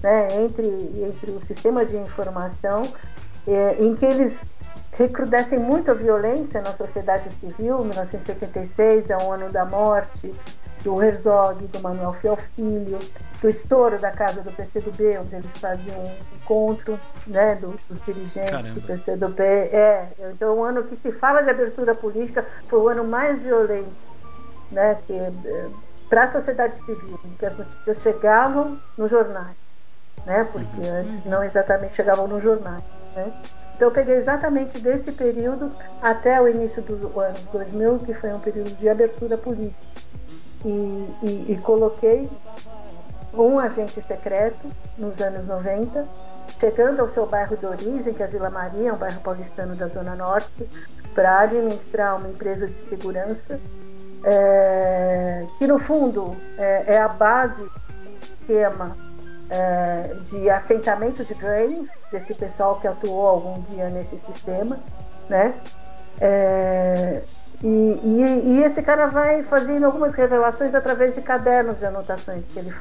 né, 0.03 0.43
entre, 0.43 0.67
entre 0.67 1.31
o 1.31 1.43
sistema 1.43 1.85
de 1.85 1.97
informação, 1.97 2.93
é, 3.47 3.83
em 3.83 3.95
que 3.95 4.05
eles 4.05 4.41
recrudescem 4.93 5.59
muito 5.59 5.91
a 5.91 5.95
violência 5.95 6.61
na 6.61 6.73
sociedade 6.75 7.31
civil. 7.31 7.79
1976 7.85 9.11
é 9.11 9.17
o 9.17 9.33
ano 9.33 9.51
da 9.51 9.65
morte 9.65 10.35
do 10.83 11.03
Herzog, 11.03 11.67
do 11.67 11.81
Manuel 11.81 12.15
Filho, 12.57 12.99
do 13.41 13.49
estouro 13.49 13.99
da 13.99 14.11
casa 14.11 14.41
do 14.43 14.53
PCdoB, 14.53 15.19
onde 15.19 15.37
eles 15.37 15.53
faziam 15.59 15.97
um 15.97 16.17
encontro 16.37 16.99
né, 17.27 17.57
dos 17.57 18.01
dirigentes 18.03 18.51
Caramba. 18.51 18.75
do 18.75 18.83
PCdoB. 18.83 19.43
É, 19.43 20.09
então, 20.35 20.59
o 20.59 20.65
ano 20.65 20.85
que 20.85 20.97
se 20.97 21.13
fala 21.13 21.43
de 21.43 21.51
abertura 21.51 21.95
política 21.95 22.45
foi 22.69 22.79
o 22.79 22.89
ano 22.89 23.05
mais 23.05 23.41
violento 23.41 24.09
né, 24.71 24.99
é, 25.09 25.33
para 26.09 26.25
a 26.25 26.33
sociedade 26.33 26.77
civil, 26.77 27.19
que 27.39 27.47
as 27.47 27.57
notícias 27.57 28.01
chegavam 28.01 28.79
nos 28.97 29.11
jornais, 29.11 29.57
né, 30.25 30.47
porque 30.51 30.81
uhum. 30.81 31.01
antes 31.01 31.25
não 31.25 31.45
exatamente 31.45 31.95
chegavam 31.95 32.27
nos 32.27 32.43
jornais. 32.43 32.83
Né. 33.15 33.33
Então, 33.77 33.89
eu 33.89 33.93
peguei 33.93 34.17
exatamente 34.17 34.81
desse 34.81 35.13
período 35.13 35.71
até 36.03 36.41
o 36.41 36.49
início 36.49 36.83
dos 36.83 37.17
anos 37.17 37.43
2000, 37.53 38.01
que 38.01 38.15
foi 38.15 38.33
um 38.33 38.41
período 38.41 38.71
de 38.77 38.89
abertura 38.89 39.39
política. 39.39 39.79
E, 40.65 40.69
e, 41.23 41.53
e 41.53 41.61
coloquei 41.63 42.29
um 43.33 43.59
agente 43.59 44.01
secreto 44.03 44.71
nos 44.97 45.21
anos 45.21 45.47
90, 45.47 46.07
chegando 46.59 47.01
ao 47.01 47.09
seu 47.09 47.27
bairro 47.27 47.57
de 47.57 47.67
origem, 47.67 48.13
que 48.13 48.23
é 48.23 48.27
a 48.27 48.29
Vila 48.29 48.51
Maria, 48.51 48.93
um 48.93 48.97
bairro 48.97 49.21
paulistano 49.21 49.77
da 49.77 49.87
Zona 49.87 50.17
Norte, 50.17 50.69
para 51.15 51.41
administrar 51.41 52.17
uma 52.17 52.29
empresa 52.29 52.67
de 52.67 52.77
segurança, 52.89 53.61
é, 54.25 55.47
que 55.59 55.67
no 55.67 55.79
fundo 55.79 56.37
é, 56.57 56.95
é 56.95 57.01
a 57.01 57.09
base 57.09 57.63
do 57.63 57.71
esquema 58.23 58.97
é, 59.51 60.15
de 60.25 60.51
assentamento 60.51 61.25
de 61.25 61.35
ganhos 61.35 61.89
desse 62.11 62.35
pessoal 62.35 62.81
que 62.81 62.87
atuou 62.87 63.27
algum 63.27 63.63
dia 63.63 63.89
nesse 63.89 64.19
sistema, 64.19 64.79
né? 65.29 65.55
E, 67.63 67.67
e, 67.67 68.43
e, 68.47 68.63
esse 68.63 68.83
cara 68.83 69.09
vai 69.09 69.43
fazendo 69.43 69.85
algumas 69.85 70.15
revelações 70.15 70.75
através 70.75 71.15
de 71.15 71.21
cadernos 71.21 71.79
de 71.79 71.87
anotações 71.87 72.47
que 72.47 72.59
ele, 72.59 72.73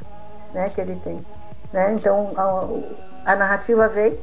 né, 0.54 0.70
que 0.70 0.80
ele 0.80 0.96
tem. 1.04 1.26
Né? 1.74 1.94
Então 1.94 2.32
a, 2.36 3.32
a 3.32 3.36
narrativa 3.36 3.88
vem 3.88 4.18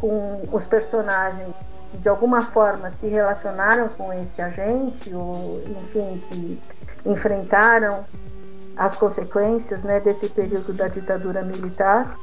com 0.00 0.42
os 0.52 0.64
personagens 0.66 1.52
que 1.90 1.98
de 1.98 2.08
alguma 2.08 2.42
forma 2.42 2.90
se 2.90 3.08
relacionaram 3.08 3.88
com 3.88 4.12
esse 4.12 4.40
agente, 4.40 5.12
ou 5.14 5.62
enfim, 5.66 6.22
que 6.28 6.60
enfrentaram 7.06 8.04
as 8.76 8.94
consequências 8.94 9.82
né, 9.82 9.98
desse 9.98 10.28
período 10.28 10.72
da 10.72 10.86
ditadura 10.86 11.42
militar 11.42 12.16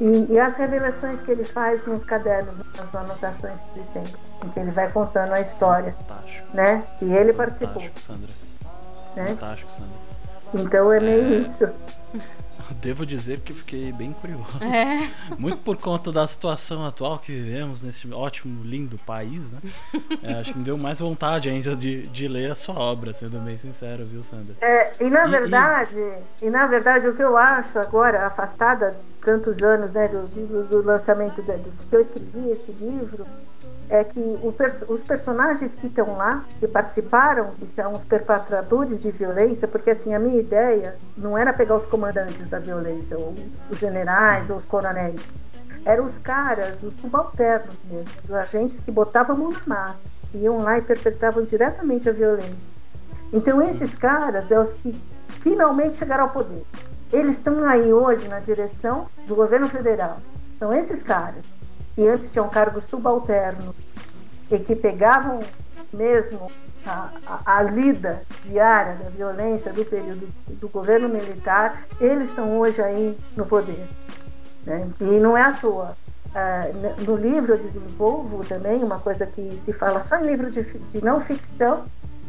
e, 0.00 0.32
e, 0.32 0.38
as 0.38 0.54
revelações 0.56 1.20
que 1.20 1.30
ele 1.30 1.44
faz 1.44 1.84
nos 1.84 2.04
cadernos, 2.04 2.56
nas 2.76 2.94
anotações 2.94 3.58
que 3.72 3.80
ele 3.80 3.88
tem, 3.92 4.04
em 4.44 4.48
que 4.48 4.60
ele 4.60 4.70
vai 4.70 4.90
contando 4.90 5.32
a 5.32 5.40
história, 5.40 5.94
Fantástico. 6.06 6.48
né? 6.54 6.84
E 7.02 7.12
ele 7.12 7.32
participou. 7.32 7.82
Fantástico, 7.82 8.00
Sandra. 8.00 8.30
Né? 9.16 9.26
Fantástico, 9.28 9.70
Sandra. 9.72 10.08
Então 10.54 10.92
é 10.92 11.00
meio 11.00 11.34
é... 11.34 11.38
isso. 11.38 11.68
Devo 12.80 13.06
dizer 13.06 13.40
que 13.40 13.52
fiquei 13.52 13.92
bem 13.92 14.12
curioso. 14.12 14.62
É. 14.62 15.10
Muito 15.38 15.58
por 15.58 15.76
conta 15.76 16.12
da 16.12 16.26
situação 16.26 16.86
atual 16.86 17.18
que 17.18 17.32
vivemos 17.32 17.82
nesse 17.82 18.12
ótimo, 18.12 18.62
lindo 18.62 18.98
país, 18.98 19.52
né? 19.52 19.60
É, 20.22 20.34
acho 20.34 20.52
que 20.52 20.58
me 20.58 20.64
deu 20.64 20.76
mais 20.76 21.00
vontade 21.00 21.48
ainda 21.48 21.74
de, 21.74 22.06
de 22.08 22.28
ler 22.28 22.50
a 22.50 22.54
sua 22.54 22.78
obra, 22.78 23.12
sendo 23.12 23.38
bem 23.40 23.56
sincero, 23.56 24.04
viu, 24.04 24.22
Sandra? 24.22 24.54
É, 24.60 24.92
e 25.00 25.08
na 25.08 25.26
e, 25.26 25.30
verdade, 25.30 25.98
e... 26.42 26.46
e... 26.46 26.50
na 26.50 26.66
verdade 26.66 27.08
o 27.08 27.16
que 27.16 27.22
eu 27.22 27.36
acho 27.36 27.78
agora, 27.78 28.26
afastada 28.26 28.94
tantos 29.24 29.62
anos 29.62 29.90
né, 29.92 30.08
do, 30.08 30.26
do, 30.26 30.64
do 30.64 30.82
lançamento 30.82 31.42
de, 31.42 31.56
de 31.56 31.86
que 31.86 31.96
eu 31.96 32.00
escrevi 32.00 32.50
esse 32.50 32.72
livro, 32.72 33.26
é 33.90 34.04
que 34.04 34.38
os 34.86 35.02
personagens 35.02 35.74
que 35.74 35.86
estão 35.86 36.16
lá, 36.16 36.44
que 36.60 36.68
participaram, 36.68 37.52
que 37.54 37.66
são 37.68 37.92
os 37.92 38.04
perpetradores 38.04 39.00
de 39.00 39.10
violência, 39.10 39.66
porque 39.66 39.90
assim, 39.90 40.14
a 40.14 40.18
minha 40.18 40.38
ideia 40.38 40.96
não 41.16 41.36
era 41.36 41.52
pegar 41.52 41.76
os 41.76 41.86
comandantes 41.86 42.48
da 42.48 42.58
violência, 42.58 43.18
ou 43.18 43.34
os 43.70 43.78
generais, 43.78 44.50
ou 44.50 44.56
os 44.56 44.64
coronéis. 44.64 45.20
Eram 45.84 46.04
os 46.04 46.18
caras, 46.18 46.82
os 46.82 46.92
subalternos 47.00 47.74
mesmo, 47.90 48.08
os 48.24 48.32
agentes 48.32 48.78
que 48.80 48.90
botavam 48.90 49.36
a 49.36 49.38
mão 49.38 49.50
na 49.50 49.62
massa, 49.66 50.00
iam 50.34 50.58
lá 50.58 50.78
e 50.78 50.82
perpetravam 50.82 51.44
diretamente 51.44 52.08
a 52.08 52.12
violência. 52.12 52.68
Então 53.32 53.62
esses 53.62 53.94
caras 53.94 54.48
são 54.48 54.62
os 54.62 54.74
que 54.74 54.92
finalmente 55.40 55.96
chegaram 55.96 56.24
ao 56.24 56.30
poder. 56.30 56.62
Eles 57.10 57.38
estão 57.38 57.64
aí 57.64 57.90
hoje 57.90 58.28
na 58.28 58.40
direção 58.40 59.06
do 59.26 59.34
governo 59.34 59.68
federal. 59.68 60.18
São 60.58 60.72
esses 60.74 61.02
caras 61.02 61.42
que 61.98 62.06
antes 62.06 62.30
tinham 62.30 62.48
cargos 62.48 62.84
subalternos 62.84 63.74
e 64.48 64.56
que 64.60 64.76
pegavam 64.76 65.40
mesmo 65.92 66.48
a, 66.86 67.10
a, 67.26 67.56
a, 67.56 67.62
lida 67.62 68.22
diária 68.44 68.94
da 68.94 69.10
violência 69.10 69.72
do 69.72 69.84
período 69.84 70.28
do 70.46 70.68
governo 70.68 71.08
militar, 71.08 71.82
eles 72.00 72.28
estão 72.28 72.56
hoje 72.56 72.80
aí 72.80 73.18
no 73.36 73.44
poder. 73.44 73.84
Né? 74.64 74.88
E 75.00 75.18
não 75.18 75.36
é 75.36 75.42
à 75.42 75.50
toa. 75.50 75.96
É, 76.32 76.72
no 77.02 77.16
livro 77.16 77.54
eu 77.54 77.58
desenvolvo 77.58 78.44
também 78.44 78.84
uma 78.84 79.00
coisa 79.00 79.26
que 79.26 79.60
se 79.64 79.72
fala 79.72 80.00
só 80.00 80.20
em 80.20 80.26
livro 80.28 80.52
de, 80.52 80.62
de 80.62 81.04
não 81.04 81.20
ficção, 81.20 81.84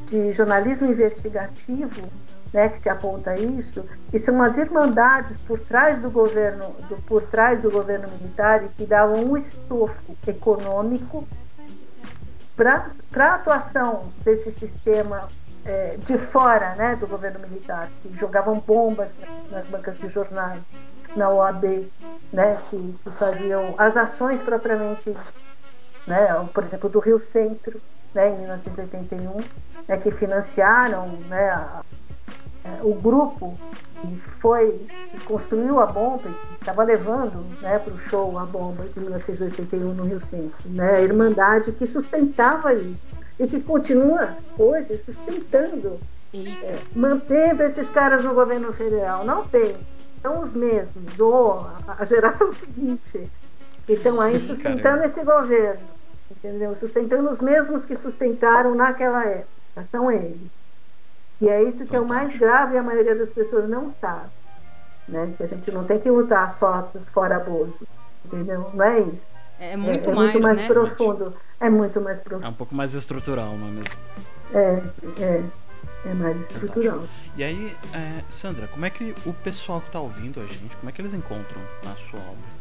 de 0.07 0.32
jornalismo 0.32 0.88
investigativo, 0.88 2.09
né, 2.53 2.69
que 2.69 2.79
se 2.79 2.89
aponta 2.89 3.39
isso, 3.39 3.85
que 4.09 4.17
são 4.17 4.41
as 4.41 4.57
irmandades 4.57 5.37
por 5.37 5.59
trás 5.59 6.01
do 6.01 6.09
governo, 6.09 6.65
do, 6.87 6.97
por 7.03 7.21
trás 7.23 7.61
do 7.61 7.69
governo 7.69 8.07
militar 8.19 8.63
e 8.63 8.69
que 8.69 8.85
davam 8.85 9.23
um 9.23 9.37
estofo 9.37 10.15
econômico 10.27 11.27
para 12.55 12.87
a 13.17 13.35
atuação 13.35 14.11
desse 14.23 14.51
sistema 14.51 15.27
é, 15.63 15.97
de 15.97 16.17
fora 16.17 16.75
né, 16.75 16.95
do 16.95 17.07
governo 17.07 17.39
militar, 17.39 17.89
que 18.01 18.15
jogavam 18.17 18.59
bombas 18.59 19.09
nas 19.51 19.65
bancas 19.67 19.97
de 19.97 20.09
jornais, 20.09 20.61
na 21.15 21.29
OAB, 21.29 21.89
né, 22.33 22.57
que, 22.69 22.95
que 23.03 23.09
faziam 23.11 23.75
as 23.77 23.95
ações 23.95 24.41
propriamente 24.41 25.15
né, 26.09 26.27
por 26.53 26.63
exemplo, 26.63 26.89
do 26.89 26.99
Rio 26.99 27.19
Centro, 27.19 27.79
né, 28.13 28.29
em 28.29 28.39
1981, 28.39 29.37
né, 29.87 29.97
que 29.97 30.11
financiaram 30.11 31.07
né, 31.27 31.49
a, 31.51 31.81
o 32.82 32.93
grupo 32.93 33.57
que 34.01 34.18
foi 34.39 34.88
que 35.12 35.20
construiu 35.26 35.80
a 35.80 35.86
bomba, 35.86 36.24
que 36.24 36.55
estava 36.60 36.84
levando 36.84 37.45
né, 37.62 37.80
para 37.80 37.93
o 37.93 37.99
show 37.99 38.38
a 38.38 38.45
bomba 38.45 38.86
de 38.86 38.99
1981 38.99 39.93
no 39.93 40.03
Rio 40.03 40.20
Centro, 40.20 40.70
né, 40.70 40.95
a 40.95 41.01
Irmandade 41.01 41.72
que 41.72 41.86
sustentava 41.86 42.74
isso 42.74 43.01
e 43.39 43.47
que 43.47 43.62
continua 43.62 44.36
hoje 44.57 44.97
sustentando, 44.97 45.99
é, 46.34 46.80
mantendo 46.93 47.64
esses 47.64 47.89
caras 47.89 48.24
no 48.24 48.34
governo 48.34 48.74
federal. 48.74 49.24
Não 49.24 49.45
tem, 49.47 49.76
são 50.22 50.41
os 50.41 50.53
mesmos, 50.53 51.03
do, 51.16 51.66
a 51.88 52.03
geração 52.05 52.53
seguinte, 52.53 53.30
que 53.86 53.93
estão 53.93 54.20
aí 54.20 54.39
sustentando 54.45 55.03
esse 55.03 55.24
governo, 55.24 55.88
entendeu? 56.30 56.76
Sustentando 56.76 57.30
os 57.30 57.39
mesmos 57.39 57.86
que 57.86 57.95
sustentaram 57.95 58.76
naquela 58.76 59.26
época, 59.26 59.47
são 59.89 60.12
eles. 60.12 60.59
E 61.41 61.47
é 61.47 61.63
isso 61.63 61.85
que 61.85 61.95
é 61.95 61.99
o 61.99 62.07
mais 62.07 62.37
grave 62.37 62.75
e 62.75 62.77
a 62.77 62.83
maioria 62.83 63.15
das 63.15 63.29
pessoas 63.29 63.69
não 63.69 63.91
sabe. 64.01 64.29
Né? 65.07 65.33
Que 65.37 65.43
a 65.43 65.47
gente 65.47 65.71
não 65.71 65.85
tem 65.85 65.99
que 65.99 66.09
lutar 66.09 66.51
só 66.51 66.91
fora 67.13 67.39
Bozo. 67.39 67.79
Entendeu? 68.25 68.69
Não 68.73 68.85
é 68.85 68.99
isso. 68.99 69.25
É 69.59 69.75
muito 69.75 70.09
é, 70.09 70.11
é 70.11 70.15
mais, 70.15 70.33
muito 70.33 70.43
mais 70.43 70.57
né? 70.57 70.67
profundo. 70.67 71.33
É 71.59 71.69
muito 71.69 72.01
mais 72.01 72.19
profundo. 72.19 72.45
É 72.45 72.49
um 72.49 72.53
pouco 72.53 72.75
mais 72.75 72.93
estrutural, 72.93 73.57
não 73.57 73.67
é 73.67 73.71
mesmo? 73.71 73.95
É, 74.53 74.83
é. 75.21 75.43
É 76.05 76.13
mais 76.13 76.39
estrutural. 76.39 77.03
E 77.35 77.43
aí, 77.43 77.75
é, 77.93 78.23
Sandra, 78.29 78.67
como 78.67 78.85
é 78.85 78.89
que 78.89 79.13
o 79.25 79.33
pessoal 79.33 79.81
que 79.81 79.91
tá 79.91 79.99
ouvindo 79.99 80.39
a 80.39 80.45
gente, 80.45 80.77
como 80.77 80.89
é 80.89 80.93
que 80.93 81.01
eles 81.01 81.13
encontram 81.13 81.61
a 81.83 81.93
sua 81.97 82.21
obra? 82.21 82.59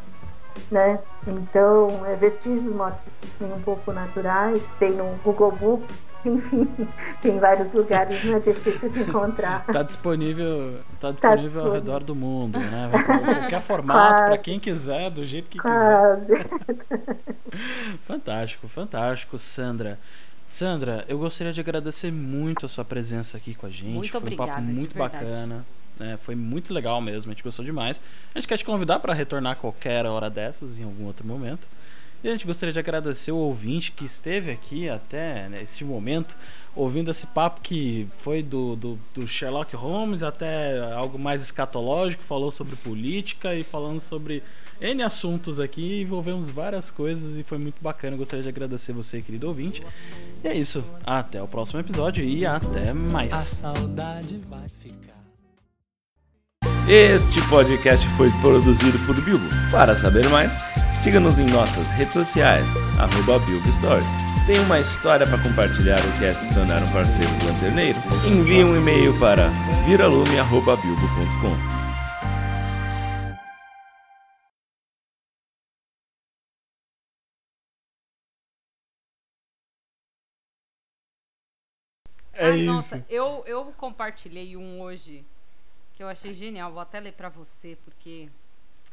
né? 0.70 1.00
Então, 1.28 2.06
é 2.06 2.16
vestígios 2.16 2.72
mortos 2.72 3.12
um 3.42 3.60
pouco 3.62 3.92
naturais, 3.92 4.64
tem 4.78 4.92
no 4.92 5.18
Google 5.24 5.52
Books, 5.52 5.96
enfim, 6.26 6.68
tem 7.22 7.40
vários 7.40 7.72
lugares, 7.72 8.24
não 8.24 8.36
é 8.36 8.40
difícil 8.40 8.90
de 8.90 9.02
encontrar. 9.02 9.64
Está 9.68 9.84
disponível, 9.84 10.80
tá 11.00 11.12
disponível 11.12 11.62
tá 11.62 11.68
ao 11.68 11.74
redor 11.74 12.04
do 12.04 12.16
mundo, 12.16 12.60
né? 12.60 12.92
Qualquer 13.40 13.62
formato, 13.62 14.24
para 14.24 14.38
quem 14.38 14.60
quiser, 14.60 15.10
do 15.12 15.26
jeito 15.26 15.50
que 15.50 15.58
Quase. 15.58 16.26
quiser. 16.26 16.48
fantástico, 18.02 18.68
fantástico, 18.68 19.38
Sandra. 19.40 20.00
Sandra, 20.48 21.04
eu 21.08 21.18
gostaria 21.18 21.52
de 21.52 21.60
agradecer 21.60 22.12
muito 22.12 22.66
a 22.66 22.70
sua 22.70 22.86
presença 22.86 23.38
aqui 23.38 23.56
com 23.56 23.66
a 23.66 23.70
gente. 23.70 23.86
Muito 23.86 24.12
Foi 24.12 24.20
obrigada, 24.20 24.52
um 24.52 24.56
papo 24.56 24.62
muito 24.62 24.98
bacana. 24.98 25.66
Né? 26.00 26.18
Foi 26.18 26.36
muito 26.36 26.74
legal 26.74 27.02
mesmo, 27.02 27.32
a 27.32 27.34
gente 27.34 27.44
gostou 27.44 27.64
demais. 27.64 28.02
A 28.34 28.40
gente 28.40 28.48
quer 28.48 28.58
te 28.58 28.66
convidar 28.66 29.00
para 29.00 29.14
retornar 29.14 29.56
qualquer 29.56 30.06
hora 30.06 30.30
dessas, 30.30 30.78
em 30.80 30.84
algum 30.84 31.06
outro 31.06 31.26
momento. 31.26 31.68
E 32.26 32.28
a 32.28 32.32
gente 32.32 32.48
gostaria 32.48 32.74
de 32.74 32.80
agradecer 32.80 33.32
o 33.32 33.38
ouvinte 33.38 33.92
que 33.92 34.04
esteve 34.04 34.50
aqui 34.50 34.90
até 34.90 35.48
né, 35.48 35.62
esse 35.62 35.84
momento, 35.86 36.36
ouvindo 36.76 37.12
esse 37.12 37.28
papo 37.28 37.62
que 37.62 38.08
foi 38.18 38.42
do, 38.42 38.76
do, 38.76 39.00
do, 39.14 39.28
Sherlock 39.28 39.76
Holmes 39.76 40.24
até 40.24 40.92
algo 40.94 41.20
mais 41.20 41.44
escatológico, 41.44 42.24
falou 42.24 42.50
sobre 42.50 42.76
política 42.78 43.54
e 43.54 43.64
falando 43.64 44.00
sobre 44.00 44.42
N 44.82 45.04
assuntos 45.04 45.60
aqui, 45.60 46.02
envolvemos 46.02 46.50
várias 46.50 46.90
coisas 46.90 47.38
e 47.38 47.44
foi 47.44 47.60
muito 47.60 47.76
bacana. 47.80 48.18
Gostaria 48.18 48.42
de 48.42 48.50
agradecer 48.50 48.92
você, 48.92 49.22
querido 49.22 49.48
ouvinte. 49.48 49.84
E 50.44 50.48
é 50.48 50.58
isso. 50.58 50.84
Até 51.06 51.44
o 51.44 51.48
próximo 51.48 51.80
episódio 51.80 52.26
e 52.26 52.44
até 52.44 52.92
mais. 52.92 53.34
A 53.34 53.38
saudade 53.38 54.42
vai 54.50 54.68
ficar. 54.68 55.14
Este 56.90 57.40
podcast 57.50 58.10
foi 58.16 58.32
produzido 58.42 58.98
por 59.06 59.22
Bilbo. 59.22 59.46
Para 59.70 59.96
saber 59.96 60.28
mais, 60.30 60.58
siga-nos 60.96 61.40
em 61.40 61.46
nossas 61.46 61.90
redes 61.92 62.14
sociais, 62.14 62.70
arroba 63.00 63.40
Bilbo 63.46 63.72
Stories. 63.72 64.06
Tem 64.48 64.60
uma 64.60 64.80
história 64.80 65.26
para 65.26 65.38
compartilhar 65.42 66.00
ou 66.06 66.12
quer 66.20 66.34
se 66.34 66.54
tornar 66.54 66.82
um 66.84 66.88
parceiro 66.88 67.32
do 67.38 67.46
Lanterneiro? 67.48 68.00
Envie 68.28 68.64
um 68.64 68.78
e-mail 68.78 69.18
para 69.20 69.48
viralume.bilbo.com. 69.86 71.76
É 82.34 82.48
Ai, 82.48 82.58
isso. 82.60 82.66
nossa, 82.66 83.06
eu, 83.10 83.44
eu 83.48 83.66
compartilhei 83.78 84.58
um 84.58 84.82
hoje 84.82 85.26
que 85.94 86.04
eu 86.04 86.08
achei 86.08 86.34
genial. 86.34 86.72
Vou 86.72 86.82
até 86.82 87.00
ler 87.00 87.14
pra 87.14 87.30
você, 87.30 87.78
porque 87.86 88.30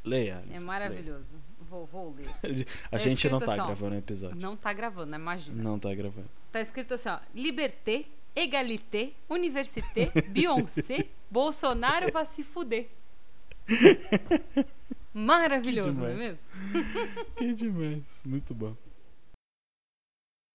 Leia. 0.04 0.34
é 0.34 0.36
Alice, 0.36 0.64
maravilhoso. 0.64 1.38
Vou, 1.72 1.86
vou 1.86 2.14
ler. 2.14 2.28
A 2.92 2.96
É 2.96 2.98
gente 2.98 3.30
não 3.30 3.38
escrito 3.38 3.46
tá 3.46 3.52
assim, 3.52 3.60
ó. 3.62 3.66
gravando 3.66 3.94
o 3.94 3.98
episódio. 3.98 4.36
Não 4.38 4.54
tá 4.58 4.72
gravando, 4.74 5.10
né? 5.10 5.16
Imagina. 5.16 5.62
Não 5.62 5.78
tá 5.78 5.94
gravando. 5.94 6.28
Tá 6.52 6.60
escrito 6.60 6.92
assim, 6.92 7.08
ó. 7.08 7.18
Liberté, 7.34 8.04
égalité, 8.36 9.12
université, 9.26 10.12
Beyoncé, 10.28 11.06
Bolsonaro 11.30 12.12
vai 12.12 12.26
se 12.26 12.44
fuder. 12.44 12.90
Maravilhoso, 15.14 16.00
não 16.00 16.08
é 16.08 16.14
mesmo? 16.14 16.46
Que 17.36 17.54
demais. 17.54 18.22
Muito 18.26 18.54
bom. 18.54 18.76